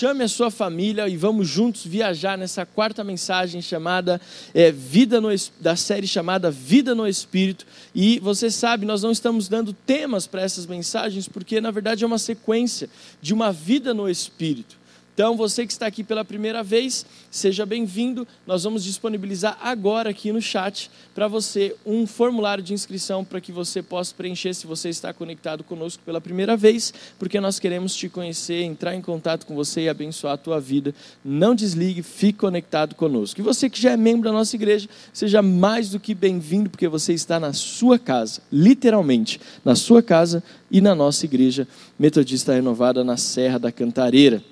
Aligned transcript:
chame 0.00 0.24
a 0.24 0.28
sua 0.28 0.50
família 0.50 1.06
e 1.10 1.14
vamos 1.14 1.46
juntos 1.46 1.84
viajar 1.84 2.38
nessa 2.38 2.64
quarta 2.64 3.04
mensagem 3.04 3.60
chamada 3.60 4.18
é, 4.54 4.72
Vida 4.72 5.20
no 5.20 5.28
da 5.60 5.76
série 5.76 6.06
chamada 6.06 6.50
Vida 6.50 6.94
no 6.94 7.06
Espírito. 7.06 7.66
E 7.94 8.18
você 8.20 8.50
sabe, 8.50 8.86
nós 8.86 9.02
não 9.02 9.10
estamos 9.10 9.46
dando 9.46 9.74
temas 9.74 10.26
para 10.26 10.40
essas 10.40 10.64
mensagens 10.64 11.28
porque 11.28 11.60
na 11.60 11.70
verdade 11.70 12.02
é 12.02 12.06
uma 12.06 12.18
sequência 12.18 12.88
de 13.20 13.34
uma 13.34 13.52
vida 13.52 13.92
no 13.92 14.08
Espírito. 14.08 14.79
Então, 15.20 15.36
você 15.36 15.66
que 15.66 15.72
está 15.72 15.84
aqui 15.84 16.02
pela 16.02 16.24
primeira 16.24 16.62
vez, 16.62 17.04
seja 17.30 17.66
bem-vindo. 17.66 18.26
Nós 18.46 18.64
vamos 18.64 18.82
disponibilizar 18.82 19.58
agora 19.60 20.08
aqui 20.08 20.32
no 20.32 20.40
chat 20.40 20.90
para 21.14 21.28
você 21.28 21.76
um 21.84 22.06
formulário 22.06 22.64
de 22.64 22.72
inscrição 22.72 23.22
para 23.22 23.38
que 23.38 23.52
você 23.52 23.82
possa 23.82 24.14
preencher 24.14 24.54
se 24.54 24.66
você 24.66 24.88
está 24.88 25.12
conectado 25.12 25.62
conosco 25.62 26.02
pela 26.06 26.22
primeira 26.22 26.56
vez, 26.56 26.94
porque 27.18 27.38
nós 27.38 27.58
queremos 27.58 27.94
te 27.94 28.08
conhecer, 28.08 28.62
entrar 28.62 28.94
em 28.94 29.02
contato 29.02 29.44
com 29.44 29.54
você 29.54 29.82
e 29.82 29.88
abençoar 29.90 30.32
a 30.32 30.38
tua 30.38 30.58
vida. 30.58 30.94
Não 31.22 31.54
desligue, 31.54 32.02
fique 32.02 32.38
conectado 32.38 32.94
conosco. 32.94 33.38
E 33.38 33.44
você 33.44 33.68
que 33.68 33.78
já 33.78 33.90
é 33.90 33.98
membro 33.98 34.24
da 34.24 34.32
nossa 34.32 34.56
igreja, 34.56 34.88
seja 35.12 35.42
mais 35.42 35.90
do 35.90 36.00
que 36.00 36.14
bem-vindo, 36.14 36.70
porque 36.70 36.88
você 36.88 37.12
está 37.12 37.38
na 37.38 37.52
sua 37.52 37.98
casa, 37.98 38.40
literalmente, 38.50 39.38
na 39.62 39.74
sua 39.74 40.02
casa 40.02 40.42
e 40.70 40.80
na 40.80 40.94
nossa 40.94 41.26
igreja 41.26 41.68
metodista 41.98 42.54
renovada 42.54 43.04
na 43.04 43.18
Serra 43.18 43.58
da 43.58 43.70
Cantareira. 43.70 44.42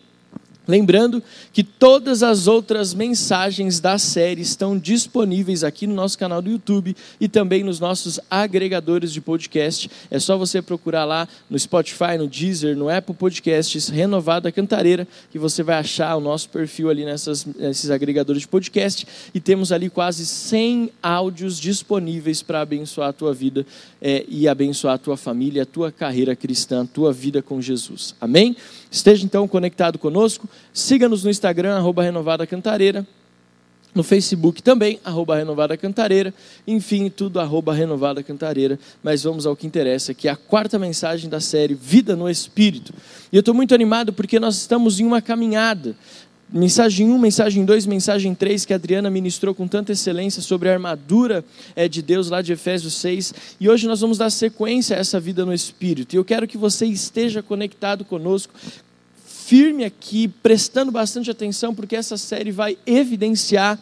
Lembrando 0.69 1.23
que 1.51 1.65
todas 1.65 2.23
as 2.23 2.47
outras 2.47 2.93
mensagens 2.93 3.81
da 3.81 3.97
série 3.97 4.43
estão 4.43 4.79
disponíveis 4.79 5.65
aqui 5.65 5.87
no 5.87 5.95
nosso 5.95 6.19
canal 6.19 6.43
do 6.43 6.51
YouTube 6.51 6.95
e 7.19 7.27
também 7.27 7.65
nos 7.65 7.81
nossos 7.81 8.21
agregadores 8.31 9.11
de 9.11 9.19
podcast. 9.23 9.91
É 10.11 10.19
só 10.19 10.37
você 10.37 10.61
procurar 10.61 11.07
lá 11.07 11.27
no 11.49 11.59
Spotify, 11.59 12.19
no 12.19 12.29
Deezer, 12.29 12.77
no 12.77 12.91
Apple 12.91 13.15
Podcasts, 13.15 13.89
Renovada 13.89 14.53
Cantareira, 14.53 15.09
que 15.31 15.39
você 15.39 15.63
vai 15.63 15.77
achar 15.77 16.15
o 16.17 16.21
nosso 16.21 16.51
perfil 16.51 16.91
ali 16.91 17.03
nessas, 17.03 17.47
nesses 17.47 17.91
agregadores 17.91 18.43
de 18.43 18.49
podcast. 18.49 19.07
E 19.33 19.41
temos 19.41 19.73
ali 19.73 19.89
quase 19.89 20.27
100 20.27 20.91
áudios 21.03 21.59
disponíveis 21.59 22.43
para 22.43 22.61
abençoar 22.61 23.09
a 23.09 23.13
tua 23.15 23.33
vida 23.33 23.65
é, 24.01 24.25
e 24.29 24.47
abençoar 24.49 24.95
a 24.95 24.99
tua 24.99 25.17
família, 25.17 25.63
a 25.63 25.67
tua 25.67 25.91
carreira 25.91 26.37
cristã, 26.37 26.83
a 26.83 26.87
tua 26.87 27.13
vida 27.13 27.43
com 27.43 27.61
Jesus. 27.61 28.15
Amém? 28.21 28.57
Esteja 28.91 29.25
então 29.25 29.47
conectado 29.49 29.99
conosco. 29.99 30.49
Siga-nos 30.73 31.25
no 31.25 31.31
Instagram, 31.31 31.77
arroba 31.77 32.03
Renovada 32.03 32.47
Cantareira. 32.47 33.07
No 33.95 34.05
Facebook 34.05 34.63
também, 34.63 35.01
arroba 35.03 35.37
Renovada 35.37 35.77
Cantareira. 35.77 36.33
Enfim, 36.67 37.11
tudo 37.11 37.41
arroba 37.41 37.75
Renovada 37.75 38.23
Cantareira. 38.23 38.79
Mas 39.03 39.25
vamos 39.25 39.47
ao 39.47 39.57
que 39.57 39.67
interessa, 39.67 40.15
que 40.15 40.29
é 40.29 40.31
a 40.31 40.37
quarta 40.37 40.79
mensagem 40.79 41.29
da 41.29 41.41
série 41.41 41.75
Vida 41.75 42.15
no 42.15 42.29
Espírito. 42.31 42.93
E 43.33 43.37
eu 43.37 43.41
estou 43.41 43.55
muito 43.55 43.75
animado 43.75 44.13
porque 44.13 44.39
nós 44.39 44.57
estamos 44.57 45.01
em 45.01 45.05
uma 45.05 45.21
caminhada. 45.21 45.97
Mensagem 46.51 47.11
1, 47.11 47.19
mensagem 47.19 47.63
2, 47.63 47.85
mensagem 47.85 48.35
3, 48.35 48.65
que 48.65 48.73
a 48.73 48.77
Adriana 48.77 49.11
ministrou 49.11 49.55
com 49.55 49.69
tanta 49.69 49.93
excelência 49.93 50.41
sobre 50.41 50.71
a 50.71 50.73
armadura 50.73 51.45
é, 51.77 51.87
de 51.87 52.01
Deus 52.01 52.31
lá 52.31 52.41
de 52.41 52.55
Efésios 52.55 52.95
6. 52.95 53.35
E 53.61 53.69
hoje 53.69 53.87
nós 53.87 54.01
vamos 54.01 54.17
dar 54.17 54.31
sequência 54.31 54.97
a 54.97 54.99
essa 54.99 55.21
vida 55.21 55.45
no 55.45 55.53
Espírito. 55.53 56.15
E 56.15 56.17
eu 56.17 56.25
quero 56.25 56.49
que 56.49 56.57
você 56.57 56.87
esteja 56.87 57.43
conectado 57.43 58.03
conosco, 58.03 58.55
firme 59.27 59.85
aqui, 59.85 60.27
prestando 60.27 60.91
bastante 60.91 61.31
atenção, 61.31 61.75
porque 61.75 61.95
essa 61.95 62.17
série 62.17 62.51
vai 62.51 62.79
evidenciar 62.87 63.79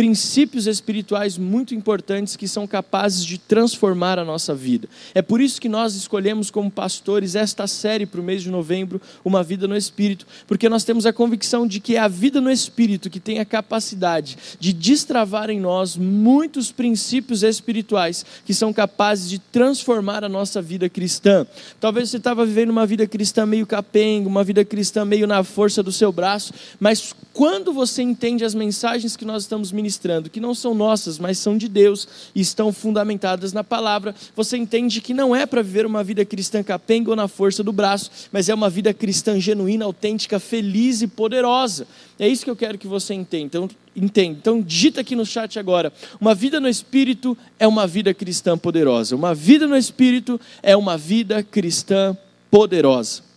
princípios 0.00 0.66
espirituais 0.66 1.36
muito 1.36 1.74
importantes 1.74 2.34
que 2.34 2.48
são 2.48 2.66
capazes 2.66 3.22
de 3.22 3.36
transformar 3.36 4.18
a 4.18 4.24
nossa 4.24 4.54
vida. 4.54 4.88
É 5.14 5.20
por 5.20 5.42
isso 5.42 5.60
que 5.60 5.68
nós 5.68 5.94
escolhemos 5.94 6.50
como 6.50 6.70
pastores 6.70 7.34
esta 7.34 7.66
série 7.66 8.06
para 8.06 8.18
o 8.18 8.24
mês 8.24 8.42
de 8.42 8.50
novembro, 8.50 8.98
Uma 9.22 9.42
Vida 9.42 9.68
no 9.68 9.76
Espírito, 9.76 10.26
porque 10.46 10.70
nós 10.70 10.84
temos 10.84 11.04
a 11.04 11.12
convicção 11.12 11.66
de 11.66 11.80
que 11.80 11.96
é 11.96 11.98
a 11.98 12.08
vida 12.08 12.40
no 12.40 12.50
Espírito 12.50 13.10
que 13.10 13.20
tem 13.20 13.40
a 13.40 13.44
capacidade 13.44 14.38
de 14.58 14.72
destravar 14.72 15.50
em 15.50 15.60
nós 15.60 15.98
muitos 15.98 16.72
princípios 16.72 17.42
espirituais 17.42 18.24
que 18.46 18.54
são 18.54 18.72
capazes 18.72 19.28
de 19.28 19.38
transformar 19.38 20.24
a 20.24 20.30
nossa 20.30 20.62
vida 20.62 20.88
cristã. 20.88 21.46
Talvez 21.78 22.08
você 22.08 22.16
estava 22.16 22.46
vivendo 22.46 22.70
uma 22.70 22.86
vida 22.86 23.06
cristã 23.06 23.44
meio 23.44 23.66
capenga, 23.66 24.26
uma 24.26 24.44
vida 24.44 24.64
cristã 24.64 25.04
meio 25.04 25.26
na 25.26 25.44
força 25.44 25.82
do 25.82 25.92
seu 25.92 26.10
braço, 26.10 26.54
mas 26.80 27.14
quando 27.32 27.72
você 27.72 28.02
entende 28.02 28.44
as 28.44 28.54
mensagens 28.54 29.16
que 29.16 29.24
nós 29.24 29.44
estamos 29.44 29.70
ministrando, 29.70 30.28
que 30.28 30.40
não 30.40 30.54
são 30.54 30.74
nossas, 30.74 31.18
mas 31.18 31.38
são 31.38 31.56
de 31.56 31.68
Deus 31.68 32.08
e 32.34 32.40
estão 32.40 32.72
fundamentadas 32.72 33.52
na 33.52 33.62
palavra, 33.62 34.14
você 34.34 34.56
entende 34.56 35.00
que 35.00 35.14
não 35.14 35.34
é 35.34 35.46
para 35.46 35.62
viver 35.62 35.86
uma 35.86 36.02
vida 36.02 36.24
cristã 36.24 36.62
capenga 36.62 37.10
ou 37.10 37.16
na 37.16 37.28
força 37.28 37.62
do 37.62 37.72
braço, 37.72 38.10
mas 38.32 38.48
é 38.48 38.54
uma 38.54 38.68
vida 38.68 38.92
cristã 38.92 39.38
genuína, 39.38 39.84
autêntica, 39.84 40.40
feliz 40.40 41.02
e 41.02 41.06
poderosa. 41.06 41.86
É 42.18 42.26
isso 42.26 42.44
que 42.44 42.50
eu 42.50 42.56
quero 42.56 42.76
que 42.76 42.88
você 42.88 43.14
entenda. 43.14 43.44
Então, 43.44 43.70
entenda. 43.94 44.36
Então, 44.38 44.60
digita 44.60 45.00
aqui 45.00 45.14
no 45.14 45.24
chat 45.24 45.58
agora. 45.58 45.92
Uma 46.20 46.34
vida 46.34 46.60
no 46.60 46.68
Espírito 46.68 47.38
é 47.58 47.66
uma 47.66 47.86
vida 47.86 48.12
cristã 48.12 48.58
poderosa. 48.58 49.14
Uma 49.14 49.34
vida 49.34 49.66
no 49.66 49.76
Espírito 49.76 50.38
é 50.62 50.76
uma 50.76 50.98
vida 50.98 51.42
cristã 51.42 52.16
poderosa. 52.50 53.29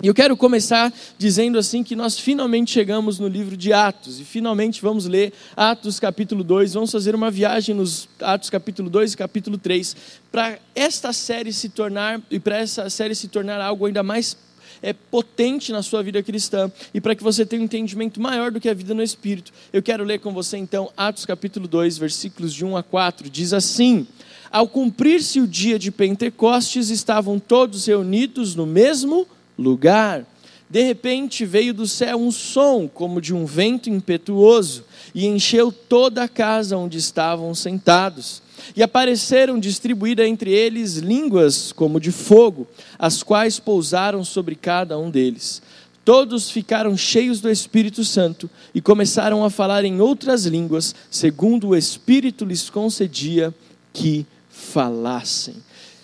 E 0.00 0.06
eu 0.06 0.14
quero 0.14 0.36
começar 0.36 0.92
dizendo 1.18 1.58
assim 1.58 1.82
que 1.84 1.94
nós 1.94 2.18
finalmente 2.18 2.72
chegamos 2.72 3.18
no 3.18 3.28
livro 3.28 3.56
de 3.56 3.72
Atos 3.72 4.18
e 4.20 4.24
finalmente 4.24 4.80
vamos 4.80 5.06
ler 5.06 5.32
Atos 5.56 6.00
capítulo 6.00 6.42
2, 6.42 6.74
vamos 6.74 6.90
fazer 6.90 7.14
uma 7.14 7.30
viagem 7.30 7.74
nos 7.74 8.08
Atos 8.20 8.48
capítulo 8.48 8.88
2 8.88 9.12
e 9.12 9.16
capítulo 9.16 9.58
3 9.58 9.96
para 10.30 10.58
esta 10.74 11.12
série 11.12 11.52
se 11.52 11.68
tornar 11.68 12.20
e 12.30 12.40
para 12.40 12.56
essa 12.56 12.88
série 12.88 13.14
se 13.14 13.28
tornar 13.28 13.60
algo 13.60 13.86
ainda 13.86 14.02
mais 14.02 14.36
é, 14.82 14.92
potente 14.92 15.70
na 15.70 15.82
sua 15.82 16.02
vida 16.02 16.22
cristã 16.22 16.70
e 16.92 17.00
para 17.00 17.14
que 17.14 17.22
você 17.22 17.46
tenha 17.46 17.62
um 17.62 17.66
entendimento 17.66 18.20
maior 18.20 18.50
do 18.50 18.60
que 18.60 18.68
a 18.68 18.74
vida 18.74 18.94
no 18.94 19.02
Espírito. 19.02 19.52
Eu 19.72 19.82
quero 19.82 20.02
ler 20.04 20.18
com 20.18 20.32
você 20.32 20.56
então 20.56 20.90
Atos 20.96 21.24
capítulo 21.24 21.68
2, 21.68 21.98
versículos 21.98 22.52
de 22.52 22.64
1 22.64 22.76
a 22.76 22.82
4. 22.82 23.30
Diz 23.30 23.52
assim: 23.52 24.06
Ao 24.50 24.66
cumprir-se 24.66 25.40
o 25.40 25.46
dia 25.46 25.78
de 25.78 25.92
Pentecostes, 25.92 26.90
estavam 26.90 27.38
todos 27.38 27.86
reunidos 27.86 28.56
no 28.56 28.66
mesmo 28.66 29.28
lugar. 29.58 30.26
De 30.68 30.82
repente 30.82 31.44
veio 31.44 31.74
do 31.74 31.86
céu 31.86 32.16
um 32.16 32.30
som 32.30 32.88
como 32.88 33.20
de 33.20 33.34
um 33.34 33.44
vento 33.44 33.90
impetuoso 33.90 34.84
e 35.14 35.26
encheu 35.26 35.70
toda 35.70 36.22
a 36.22 36.28
casa 36.28 36.78
onde 36.78 36.96
estavam 36.96 37.54
sentados. 37.54 38.42
E 38.74 38.82
apareceram 38.82 39.58
distribuídas 39.58 40.26
entre 40.26 40.50
eles 40.50 40.96
línguas 40.96 41.72
como 41.72 42.00
de 42.00 42.10
fogo, 42.10 42.66
as 42.98 43.22
quais 43.22 43.58
pousaram 43.58 44.24
sobre 44.24 44.54
cada 44.54 44.98
um 44.98 45.10
deles. 45.10 45.60
Todos 46.04 46.50
ficaram 46.50 46.96
cheios 46.96 47.40
do 47.40 47.50
Espírito 47.50 48.04
Santo 48.04 48.50
e 48.74 48.80
começaram 48.80 49.44
a 49.44 49.50
falar 49.50 49.84
em 49.84 50.00
outras 50.00 50.46
línguas, 50.46 50.94
segundo 51.10 51.68
o 51.68 51.76
Espírito 51.76 52.44
lhes 52.44 52.68
concedia 52.70 53.54
que 53.92 54.26
falassem. 54.48 55.54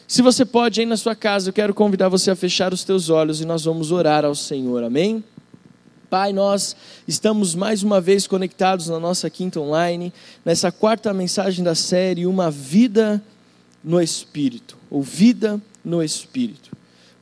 Se 0.09 0.23
você 0.23 0.43
pode 0.43 0.81
aí 0.81 0.87
na 0.87 0.97
sua 0.97 1.15
casa, 1.15 1.51
eu 1.51 1.53
quero 1.53 1.75
convidar 1.75 2.09
você 2.09 2.31
a 2.31 2.35
fechar 2.35 2.73
os 2.73 2.83
teus 2.83 3.11
olhos 3.11 3.43
e 3.43 3.45
nós 3.45 3.65
vamos 3.65 3.93
orar 3.93 4.25
ao 4.25 4.35
Senhor. 4.35 4.83
Amém? 4.83 5.23
Pai, 6.09 6.33
nós 6.33 6.75
estamos 7.07 7.55
mais 7.55 7.83
uma 7.83 8.01
vez 8.01 8.27
conectados 8.27 8.89
na 8.89 8.99
nossa 8.99 9.29
quinta 9.29 9.61
online, 9.61 10.11
nessa 10.47 10.73
quarta 10.73 11.13
mensagem 11.13 11.63
da 11.63 11.75
série 11.75 12.27
Uma 12.27 12.51
Vida 12.51 13.23
no 13.85 14.01
Espírito, 14.01 14.79
ou 14.89 15.03
Vida 15.03 15.61
no 15.85 16.03
Espírito. 16.03 16.71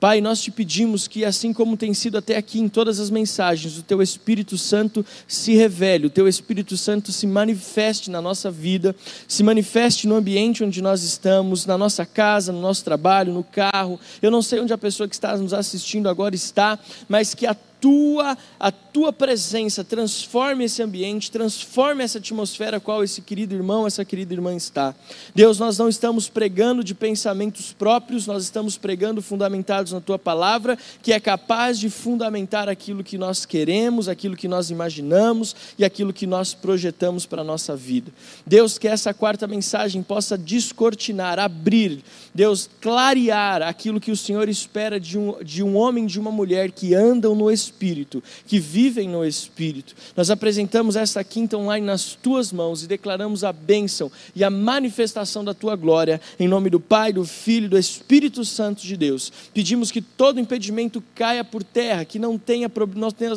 Pai, 0.06 0.21
nós 0.21 0.41
te 0.41 0.53
pedimos 0.53 1.09
que, 1.09 1.25
assim 1.25 1.53
como 1.53 1.77
tem 1.77 1.93
sido 1.93 2.17
até 2.17 2.37
aqui 2.37 2.61
em 2.61 2.69
todas 2.69 3.00
as 3.00 3.11
mensagens, 3.11 3.77
o 3.77 3.83
Teu 3.83 4.00
Espírito 4.00 4.56
Santo 4.56 5.05
se 5.27 5.56
revele, 5.56 6.06
o 6.06 6.11
Teu 6.11 6.28
Espírito 6.28 6.77
Santo 6.77 7.11
se 7.11 7.27
manifeste 7.27 8.09
na 8.09 8.22
nossa 8.22 8.49
vida, 8.49 8.94
se 9.27 9.43
manifeste 9.43 10.06
no 10.06 10.15
ambiente 10.15 10.62
onde 10.62 10.81
nós 10.81 11.03
estamos, 11.03 11.67
na 11.67 11.77
nossa 11.77 12.06
casa, 12.06 12.53
no 12.53 12.61
nosso 12.61 12.84
trabalho, 12.84 13.33
no 13.33 13.43
carro. 13.43 13.99
Eu 14.22 14.31
não 14.31 14.43
sei 14.43 14.61
onde 14.61 14.72
a 14.72 14.78
pessoa 14.78 15.09
que 15.09 15.15
está 15.17 15.37
nos 15.37 15.53
assistindo 15.53 16.09
agora 16.09 16.37
está, 16.37 16.78
mas 17.09 17.34
que 17.34 17.44
a 17.44 17.56
tua, 17.86 18.36
a 18.58 18.72
tua 18.72 19.12
presença 19.12 19.84
transforme 19.84 20.64
esse 20.64 20.82
ambiente, 20.82 21.31
transforme 21.31 22.02
essa 22.02 22.19
atmosfera 22.19 22.81
qual 22.81 23.05
esse 23.05 23.22
querido 23.22 23.55
irmão, 23.55 23.87
essa 23.87 24.05
querida 24.05 24.34
irmã 24.34 24.56
está. 24.56 24.93
Deus, 25.32 25.61
nós 25.61 25.78
não 25.78 25.88
estamos 25.88 26.28
pregando 26.28 26.82
de 26.82 26.96
pensamentos 26.96 27.72
próprios, 27.72 28.26
nós 28.26 28.43
estamos 28.43 28.76
pregando 28.76 29.22
fundamentados 29.22 29.93
na 29.93 30.00
tua 30.00 30.19
palavra, 30.19 30.76
que 31.00 31.12
é 31.12 31.20
capaz 31.20 31.78
de 31.78 31.88
fundamentar 31.88 32.69
aquilo 32.69 33.05
que 33.05 33.16
nós 33.16 33.46
queremos, 33.46 34.08
aquilo 34.08 34.34
que 34.34 34.49
nós 34.49 34.69
imaginamos 34.69 35.55
e 35.78 35.84
aquilo 35.84 36.12
que 36.12 36.26
nós 36.26 36.55
projetamos 36.55 37.25
para 37.25 37.43
a 37.43 37.44
nossa 37.44 37.76
vida. 37.76 38.11
Deus, 38.44 38.78
que 38.78 38.88
essa 38.88 39.14
quarta 39.14 39.46
mensagem 39.46 40.02
possa 40.02 40.37
descortinar, 40.37 41.38
abrir, 41.38 42.02
Deus, 42.34 42.69
clarear 42.81 43.62
aquilo 43.62 44.00
que 44.00 44.11
o 44.11 44.16
Senhor 44.16 44.49
espera 44.49 44.99
de 44.99 45.16
um, 45.16 45.37
de 45.40 45.62
um 45.62 45.76
homem, 45.76 46.05
de 46.05 46.19
uma 46.19 46.32
mulher 46.32 46.72
que 46.72 46.93
andam 46.93 47.32
no 47.32 47.49
Espírito 47.49 47.75
Espírito, 47.76 48.25
que 48.46 48.58
vivem 48.58 49.06
no 49.06 49.23
Espírito. 49.23 49.94
Nós 50.17 50.31
apresentamos 50.31 50.96
esta 50.96 51.23
quinta 51.23 51.58
online 51.58 51.87
nas 51.87 52.14
tuas 52.14 52.50
mãos 52.50 52.82
e 52.82 52.87
declaramos 52.87 53.44
a 53.44 53.52
bênção 53.52 54.11
e 54.34 54.43
a 54.43 54.49
manifestação 54.49 55.44
da 55.44 55.52
tua 55.52 55.76
glória, 55.76 56.19
em 56.40 56.49
nome 56.49 56.70
do 56.70 56.81
Pai, 56.81 57.12
do 57.12 57.25
Filho 57.25 57.67
e 57.67 57.69
do 57.69 57.78
Espírito 57.78 58.44
Santo 58.46 58.82
de 58.82 58.96
Deus. 58.96 59.31
Pedimos 59.52 59.90
que 59.90 60.00
todo 60.00 60.40
impedimento 60.40 61.02
caia 61.14 61.44
por 61.44 61.62
terra, 61.62 62.06
que 62.06 62.19
não 62.19 62.38
tenha, 62.38 62.70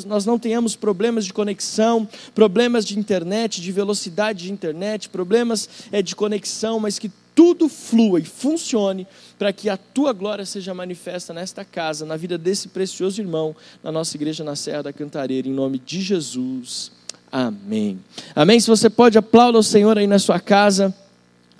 nós 0.07 0.25
não 0.25 0.39
tenhamos 0.39 0.75
problemas 0.75 1.25
de 1.25 1.33
conexão, 1.33 2.07
problemas 2.33 2.85
de 2.85 2.97
internet, 2.97 3.59
de 3.59 3.71
velocidade 3.73 4.45
de 4.45 4.53
internet, 4.53 5.09
problemas 5.09 5.67
é, 5.91 6.01
de 6.01 6.15
conexão, 6.15 6.79
mas 6.79 6.97
que 6.97 7.11
tudo 7.39 7.69
flua 7.69 8.19
e 8.19 8.25
funcione 8.25 9.07
para 9.37 9.53
que 9.53 9.69
a 9.69 9.77
tua 9.77 10.11
glória 10.11 10.45
seja 10.45 10.73
manifesta 10.73 11.33
nesta 11.33 11.63
casa, 11.63 12.05
na 12.05 12.17
vida 12.17 12.37
desse 12.37 12.67
precioso 12.67 13.21
irmão, 13.21 13.55
na 13.81 13.93
nossa 13.93 14.17
igreja 14.17 14.43
na 14.43 14.57
Serra 14.57 14.83
da 14.83 14.91
Cantareira, 14.91 15.47
em 15.47 15.53
nome 15.53 15.79
de 15.79 16.01
Jesus. 16.01 16.91
Amém. 17.31 17.97
Amém. 18.35 18.59
Se 18.59 18.67
você 18.67 18.89
pode, 18.89 19.17
aplauda 19.17 19.57
o 19.57 19.63
Senhor 19.63 19.97
aí 19.97 20.05
na 20.05 20.19
sua 20.19 20.37
casa, 20.37 20.93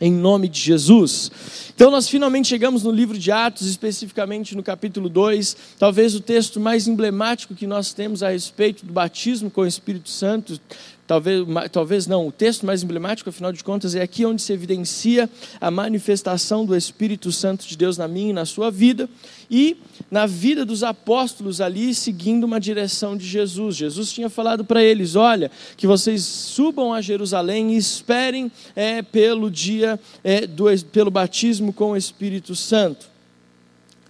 em 0.01 0.11
nome 0.11 0.49
de 0.49 0.59
Jesus. 0.59 1.31
Então, 1.73 1.89
nós 1.89 2.09
finalmente 2.09 2.49
chegamos 2.49 2.83
no 2.83 2.91
livro 2.91 3.17
de 3.17 3.31
Atos, 3.31 3.65
especificamente 3.65 4.57
no 4.57 4.63
capítulo 4.63 5.07
2, 5.07 5.55
talvez 5.79 6.13
o 6.13 6.19
texto 6.19 6.59
mais 6.59 6.89
emblemático 6.89 7.55
que 7.55 7.65
nós 7.65 7.93
temos 7.93 8.21
a 8.21 8.31
respeito 8.31 8.85
do 8.85 8.91
batismo 8.91 9.49
com 9.49 9.61
o 9.61 9.65
Espírito 9.65 10.09
Santo 10.09 10.59
talvez, 11.09 11.43
talvez 11.71 12.05
não, 12.05 12.27
o 12.27 12.31
texto 12.31 12.67
mais 12.67 12.83
emblemático, 12.83 13.31
afinal 13.31 13.51
de 13.51 13.63
contas, 13.63 13.95
é 13.95 14.01
aqui 14.03 14.27
onde 14.27 14.43
se 14.43 14.53
evidencia 14.53 15.27
a 15.59 15.71
manifestação 15.71 16.63
do 16.63 16.75
Espírito 16.75 17.31
Santo 17.31 17.65
de 17.65 17.75
Deus 17.75 17.97
na 17.97 18.07
minha 18.07 18.29
e 18.29 18.33
na 18.33 18.45
sua 18.45 18.69
vida, 18.69 19.09
e 19.49 19.77
na 20.11 20.27
vida 20.27 20.63
dos 20.63 20.83
apóstolos 20.83 21.61
ali, 21.61 21.95
seguindo 21.95 22.43
uma 22.43 22.59
direção 22.59 23.17
de 23.17 23.25
Jesus. 23.25 23.75
Jesus 23.75 24.13
tinha 24.13 24.29
falado 24.29 24.63
para 24.63 24.83
eles: 24.83 25.15
olha, 25.15 25.49
que 25.75 25.87
vocês 25.87 26.21
subam 26.21 26.93
a 26.93 27.01
Jerusalém 27.01 27.73
e 27.73 27.77
esperem 27.77 28.51
é, 28.75 29.01
pelo 29.01 29.49
dia, 29.49 29.99
é, 30.23 30.45
do, 30.45 30.65
pelo 30.91 31.09
batismo 31.09 31.73
com 31.73 31.93
o 31.93 31.97
Espírito 31.97 32.55
Santo. 32.55 33.07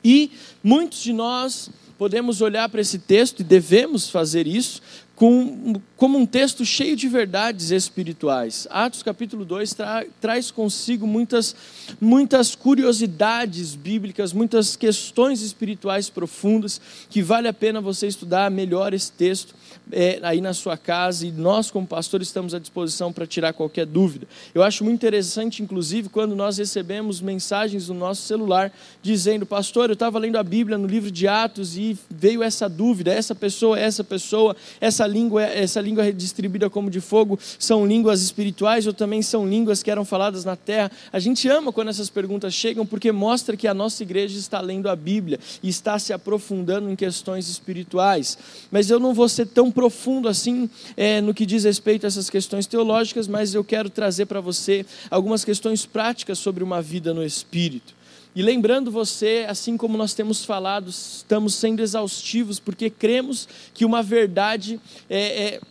E 0.04 0.32
muitos 0.62 1.02
de 1.02 1.14
nós 1.14 1.70
podemos 2.00 2.42
olhar 2.42 2.70
para 2.70 2.80
esse 2.80 2.98
texto, 2.98 3.42
e 3.42 3.44
devemos 3.44 4.10
fazer 4.10 4.48
isso, 4.48 4.82
com, 5.20 5.74
como 5.98 6.18
um 6.18 6.26
texto 6.26 6.64
cheio 6.64 6.96
de 6.96 7.10
verdades 7.10 7.72
espirituais. 7.72 8.66
Atos 8.72 9.04
capítulo 9.04 9.44
2 9.44 9.74
tra, 9.74 10.06
traz 10.22 10.50
consigo 10.50 11.06
muitas, 11.06 11.54
muitas 12.00 12.56
curiosidades 12.56 13.76
bíblicas, 13.76 14.32
muitas 14.32 14.78
questões 14.78 15.42
espirituais 15.42 16.10
profundas, 16.10 16.80
que 17.10 17.22
vale 17.22 17.50
a 17.50 17.54
pena 17.54 17.82
você 17.82 18.08
estudar 18.08 18.50
melhor 18.50 18.94
esse 18.94 19.12
texto 19.12 19.54
é, 19.92 20.20
aí 20.22 20.40
na 20.40 20.54
sua 20.54 20.78
casa, 20.78 21.26
e 21.26 21.32
nós, 21.32 21.70
como 21.70 21.86
pastores, 21.86 22.28
estamos 22.28 22.54
à 22.54 22.60
disposição 22.60 23.12
para 23.12 23.28
tirar 23.28 23.52
qualquer 23.54 23.86
dúvida. 23.86 24.28
Eu 24.54 24.64
acho 24.64 24.84
muito 24.86 24.96
interessante, 24.96 25.62
inclusive, 25.62 26.10
quando 26.10 26.36
nós 26.36 26.58
recebemos 26.58 27.20
mensagens 27.20 27.90
no 27.90 27.96
nosso 27.96 28.22
celular 28.22 28.72
dizendo, 29.02 29.46
pastor, 29.46 29.90
eu 29.90 29.94
estava 29.94 30.20
lendo 30.20 30.38
a 30.38 30.44
Bíblia 30.44 30.78
no 30.78 30.88
livro 30.88 31.12
de 31.12 31.28
Atos 31.28 31.76
e 31.76 31.98
veio 32.10 32.44
essa 32.44 32.70
dúvida, 32.70 33.12
essa 33.12 33.36
pessoa, 33.36 33.78
essa 33.78 34.04
pessoa, 34.04 34.56
essa 34.80 35.09
língua, 35.10 35.44
essa 35.44 35.82
língua 35.82 36.06
é 36.06 36.12
distribuída 36.14 36.70
como 36.70 36.90
de 36.90 37.02
fogo, 37.02 37.38
são 37.58 37.86
línguas 37.86 38.22
espirituais 38.22 38.88
ou 38.88 38.94
também 38.94 39.22
são 39.22 39.46
línguas 39.46 39.84
que 39.84 39.92
eram 39.92 40.06
faladas 40.06 40.46
na 40.46 40.56
terra? 40.56 40.92
A 41.12 41.20
gente 41.20 41.48
ama 41.50 41.74
quando 41.74 41.90
essas 41.90 42.10
perguntas 42.10 42.54
chegam 42.54 42.86
porque 42.86 43.12
mostra 43.12 43.58
que 43.58 43.68
a 43.68 43.74
nossa 43.74 44.04
igreja 44.04 44.40
está 44.40 44.62
lendo 44.62 44.88
a 44.88 44.96
Bíblia 44.96 45.40
e 45.62 45.68
está 45.68 46.00
se 46.00 46.14
aprofundando 46.14 46.90
em 46.90 46.96
questões 46.96 47.50
espirituais. 47.50 48.38
Mas 48.72 48.90
eu 48.90 49.00
não 49.00 49.14
vou 49.14 49.28
ser 49.28 49.48
tão 49.48 49.72
profundo 49.72 50.30
assim 50.30 50.70
é, 50.96 51.20
no 51.20 51.34
que 51.34 51.46
diz 51.46 51.64
respeito 51.64 52.06
a 52.06 52.08
essas 52.08 52.30
questões 52.30 52.68
teológicas, 52.68 53.28
mas 53.28 53.54
eu 53.54 53.64
quero 53.64 53.90
trazer 53.90 54.28
para 54.28 54.40
você 54.40 54.86
algumas 55.10 55.44
questões 55.44 55.86
práticas 55.86 56.40
sobre 56.40 56.64
uma 56.64 56.82
vida 56.82 57.14
no 57.14 57.26
Espírito. 57.26 57.99
E 58.36 58.42
lembrando 58.42 58.92
você, 58.92 59.46
assim 59.50 59.76
como 59.76 59.98
nós 59.98 60.14
temos 60.14 60.46
falado, 60.46 60.90
estamos 60.90 61.56
sendo 61.56 61.82
exaustivos, 61.82 62.60
porque 62.60 62.90
cremos 62.90 63.48
que 63.74 63.84
uma 63.84 64.04
verdade 64.04 64.80
é, 65.10 65.56
é 65.56 65.62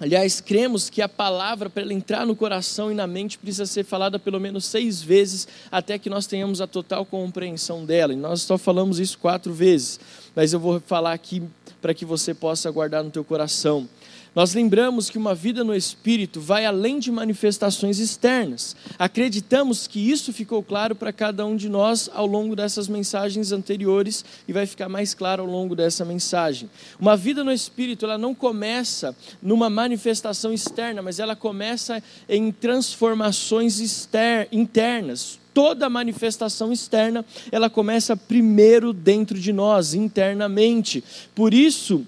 Aliás, 0.00 0.40
cremos 0.40 0.90
que 0.90 1.00
a 1.00 1.08
palavra, 1.08 1.70
para 1.70 1.82
ela 1.82 1.92
entrar 1.92 2.26
no 2.26 2.34
coração 2.34 2.90
e 2.90 2.94
na 2.94 3.06
mente, 3.06 3.38
precisa 3.38 3.64
ser 3.64 3.84
falada 3.84 4.18
pelo 4.18 4.40
menos 4.40 4.64
seis 4.64 5.00
vezes 5.00 5.46
até 5.70 5.98
que 5.98 6.10
nós 6.10 6.26
tenhamos 6.26 6.60
a 6.60 6.66
total 6.66 7.06
compreensão 7.06 7.84
dela. 7.84 8.12
E 8.12 8.16
nós 8.16 8.42
só 8.42 8.58
falamos 8.58 8.98
isso 8.98 9.16
quatro 9.16 9.52
vezes, 9.54 10.00
mas 10.34 10.52
eu 10.52 10.58
vou 10.58 10.80
falar 10.80 11.12
aqui 11.12 11.42
para 11.80 11.94
que 11.94 12.04
você 12.04 12.34
possa 12.34 12.70
guardar 12.72 13.04
no 13.04 13.10
teu 13.10 13.22
coração. 13.22 13.88
Nós 14.34 14.52
lembramos 14.52 15.08
que 15.08 15.16
uma 15.16 15.32
vida 15.32 15.62
no 15.62 15.74
Espírito 15.74 16.40
vai 16.40 16.66
além 16.66 16.98
de 16.98 17.12
manifestações 17.12 18.00
externas. 18.00 18.74
Acreditamos 18.98 19.86
que 19.86 20.10
isso 20.10 20.32
ficou 20.32 20.60
claro 20.60 20.96
para 20.96 21.12
cada 21.12 21.46
um 21.46 21.54
de 21.54 21.68
nós 21.68 22.10
ao 22.12 22.26
longo 22.26 22.56
dessas 22.56 22.88
mensagens 22.88 23.52
anteriores 23.52 24.24
e 24.48 24.52
vai 24.52 24.66
ficar 24.66 24.88
mais 24.88 25.14
claro 25.14 25.44
ao 25.44 25.48
longo 25.48 25.76
dessa 25.76 26.04
mensagem. 26.04 26.68
Uma 26.98 27.16
vida 27.16 27.44
no 27.44 27.52
Espírito, 27.52 28.06
ela 28.06 28.18
não 28.18 28.34
começa 28.34 29.14
numa 29.40 29.70
manifestação 29.70 30.52
externa, 30.52 31.00
mas 31.00 31.20
ela 31.20 31.36
começa 31.36 32.02
em 32.28 32.50
transformações 32.50 33.78
exter 33.78 34.48
internas 34.50 35.38
toda 35.54 35.88
manifestação 35.88 36.72
externa, 36.72 37.24
ela 37.52 37.70
começa 37.70 38.16
primeiro 38.16 38.92
dentro 38.92 39.38
de 39.38 39.52
nós, 39.52 39.94
internamente. 39.94 41.04
Por 41.32 41.54
isso, 41.54 42.04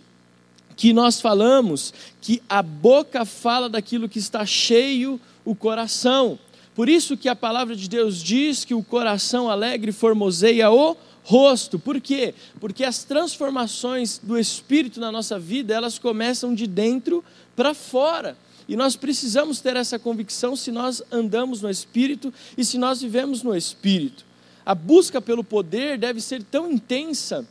que 0.76 0.92
nós 0.92 1.20
falamos 1.20 1.92
que 2.20 2.42
a 2.48 2.62
boca 2.62 3.24
fala 3.24 3.68
daquilo 3.68 4.08
que 4.08 4.18
está 4.18 4.44
cheio 4.44 5.18
o 5.44 5.54
coração. 5.54 6.38
Por 6.74 6.88
isso 6.88 7.16
que 7.16 7.28
a 7.28 7.34
palavra 7.34 7.74
de 7.74 7.88
Deus 7.88 8.22
diz 8.22 8.64
que 8.64 8.74
o 8.74 8.82
coração 8.82 9.48
alegre 9.48 9.90
formoseia 9.90 10.70
o 10.70 10.94
rosto. 11.24 11.78
Por 11.78 12.00
quê? 12.00 12.34
Porque 12.60 12.84
as 12.84 13.02
transformações 13.02 14.18
do 14.22 14.38
espírito 14.38 15.00
na 15.00 15.10
nossa 15.10 15.38
vida, 15.38 15.72
elas 15.72 15.98
começam 15.98 16.54
de 16.54 16.66
dentro 16.66 17.24
para 17.56 17.72
fora. 17.72 18.36
E 18.68 18.76
nós 18.76 18.94
precisamos 18.94 19.60
ter 19.60 19.76
essa 19.76 19.98
convicção 19.98 20.54
se 20.54 20.70
nós 20.70 21.02
andamos 21.10 21.62
no 21.62 21.70
espírito 21.70 22.34
e 22.58 22.64
se 22.64 22.76
nós 22.76 23.00
vivemos 23.00 23.42
no 23.42 23.56
espírito. 23.56 24.24
A 24.64 24.74
busca 24.74 25.20
pelo 25.22 25.42
poder 25.42 25.96
deve 25.96 26.20
ser 26.20 26.42
tão 26.42 26.70
intensa 26.70 27.46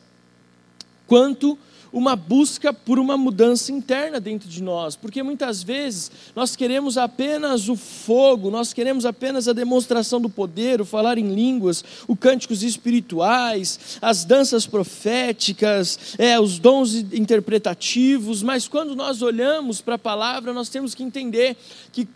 quanto 1.08 1.58
uma 1.92 2.16
busca 2.16 2.74
por 2.74 3.00
uma 3.00 3.18
mudança 3.18 3.72
interna 3.72 4.20
dentro 4.20 4.50
de 4.50 4.62
nós, 4.62 4.96
porque 4.96 5.24
muitas 5.24 5.64
vezes 5.64 6.12
nós 6.36 6.56
queremos 6.56 6.98
apenas 6.98 7.70
o 7.70 7.76
fogo, 7.76 8.50
nós 8.50 8.74
queremos 8.74 9.06
apenas 9.06 9.48
a 9.48 9.54
demonstração 9.54 10.20
do 10.20 10.30
poder, 10.30 10.82
o 10.82 10.86
falar 10.86 11.18
em 11.18 11.34
línguas, 11.34 11.84
os 12.08 12.18
cânticos 12.18 12.64
espirituais, 12.64 13.98
as 14.02 14.26
danças 14.26 14.66
proféticas, 14.66 16.16
é, 16.18 16.40
os 16.40 16.60
dons 16.60 16.96
interpretativos, 16.96 18.44
mas 18.44 18.68
quando 18.68 18.96
nós 18.96 19.22
olhamos 19.22 19.82
para 19.82 19.96
a 19.96 20.00
palavra, 20.00 20.54
nós 20.54 20.70
temos 20.70 20.94
que 20.94 21.04
entender 21.04 21.56
que 21.92 22.08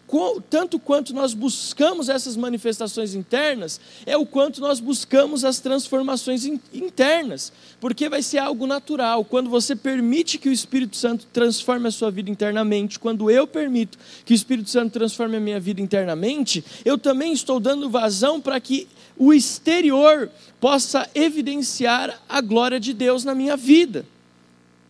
tanto 0.50 0.80
quanto 0.80 1.14
nós 1.14 1.34
buscamos 1.34 2.10
essas 2.10 2.36
manifestações 2.36 3.14
internas, 3.14 3.80
é 4.06 4.18
o 4.18 4.26
quanto 4.26 4.60
nós 4.60 4.80
buscamos 4.80 5.46
as 5.46 5.60
transformações 5.60 6.46
internas, 6.74 7.52
porque 7.80 8.10
vai 8.10 8.22
ser 8.22 8.40
algo 8.40 8.66
natural. 8.68 9.24
Quando 9.24 9.50
você 9.50 9.69
permite 9.76 10.38
que 10.38 10.50
o 10.50 10.52
Espírito 10.52 10.96
Santo 10.96 11.28
transforme 11.32 11.88
a 11.88 11.92
sua 11.92 12.12
vida 12.12 12.30
internamente, 12.30 13.00
quando 13.00 13.30
eu 13.30 13.48
permito 13.48 13.98
que 14.26 14.34
o 14.34 14.36
Espírito 14.36 14.70
Santo 14.70 14.94
transforme 14.94 15.38
a 15.38 15.40
minha 15.40 15.60
vida 15.60 15.82
internamente, 15.82 16.64
eu 16.84 16.98
também 16.98 17.34
estou 17.34 17.60
dando 17.60 17.90
vazão 17.90 18.40
para 18.40 18.60
que 18.60 18.88
o 19.18 19.34
exterior 19.34 20.30
possa 20.60 21.10
evidenciar 21.14 22.22
a 22.28 22.42
glória 22.42 22.80
de 22.80 22.94
Deus 22.94 23.24
na 23.24 23.36
minha 23.36 23.58
vida. 23.58 24.06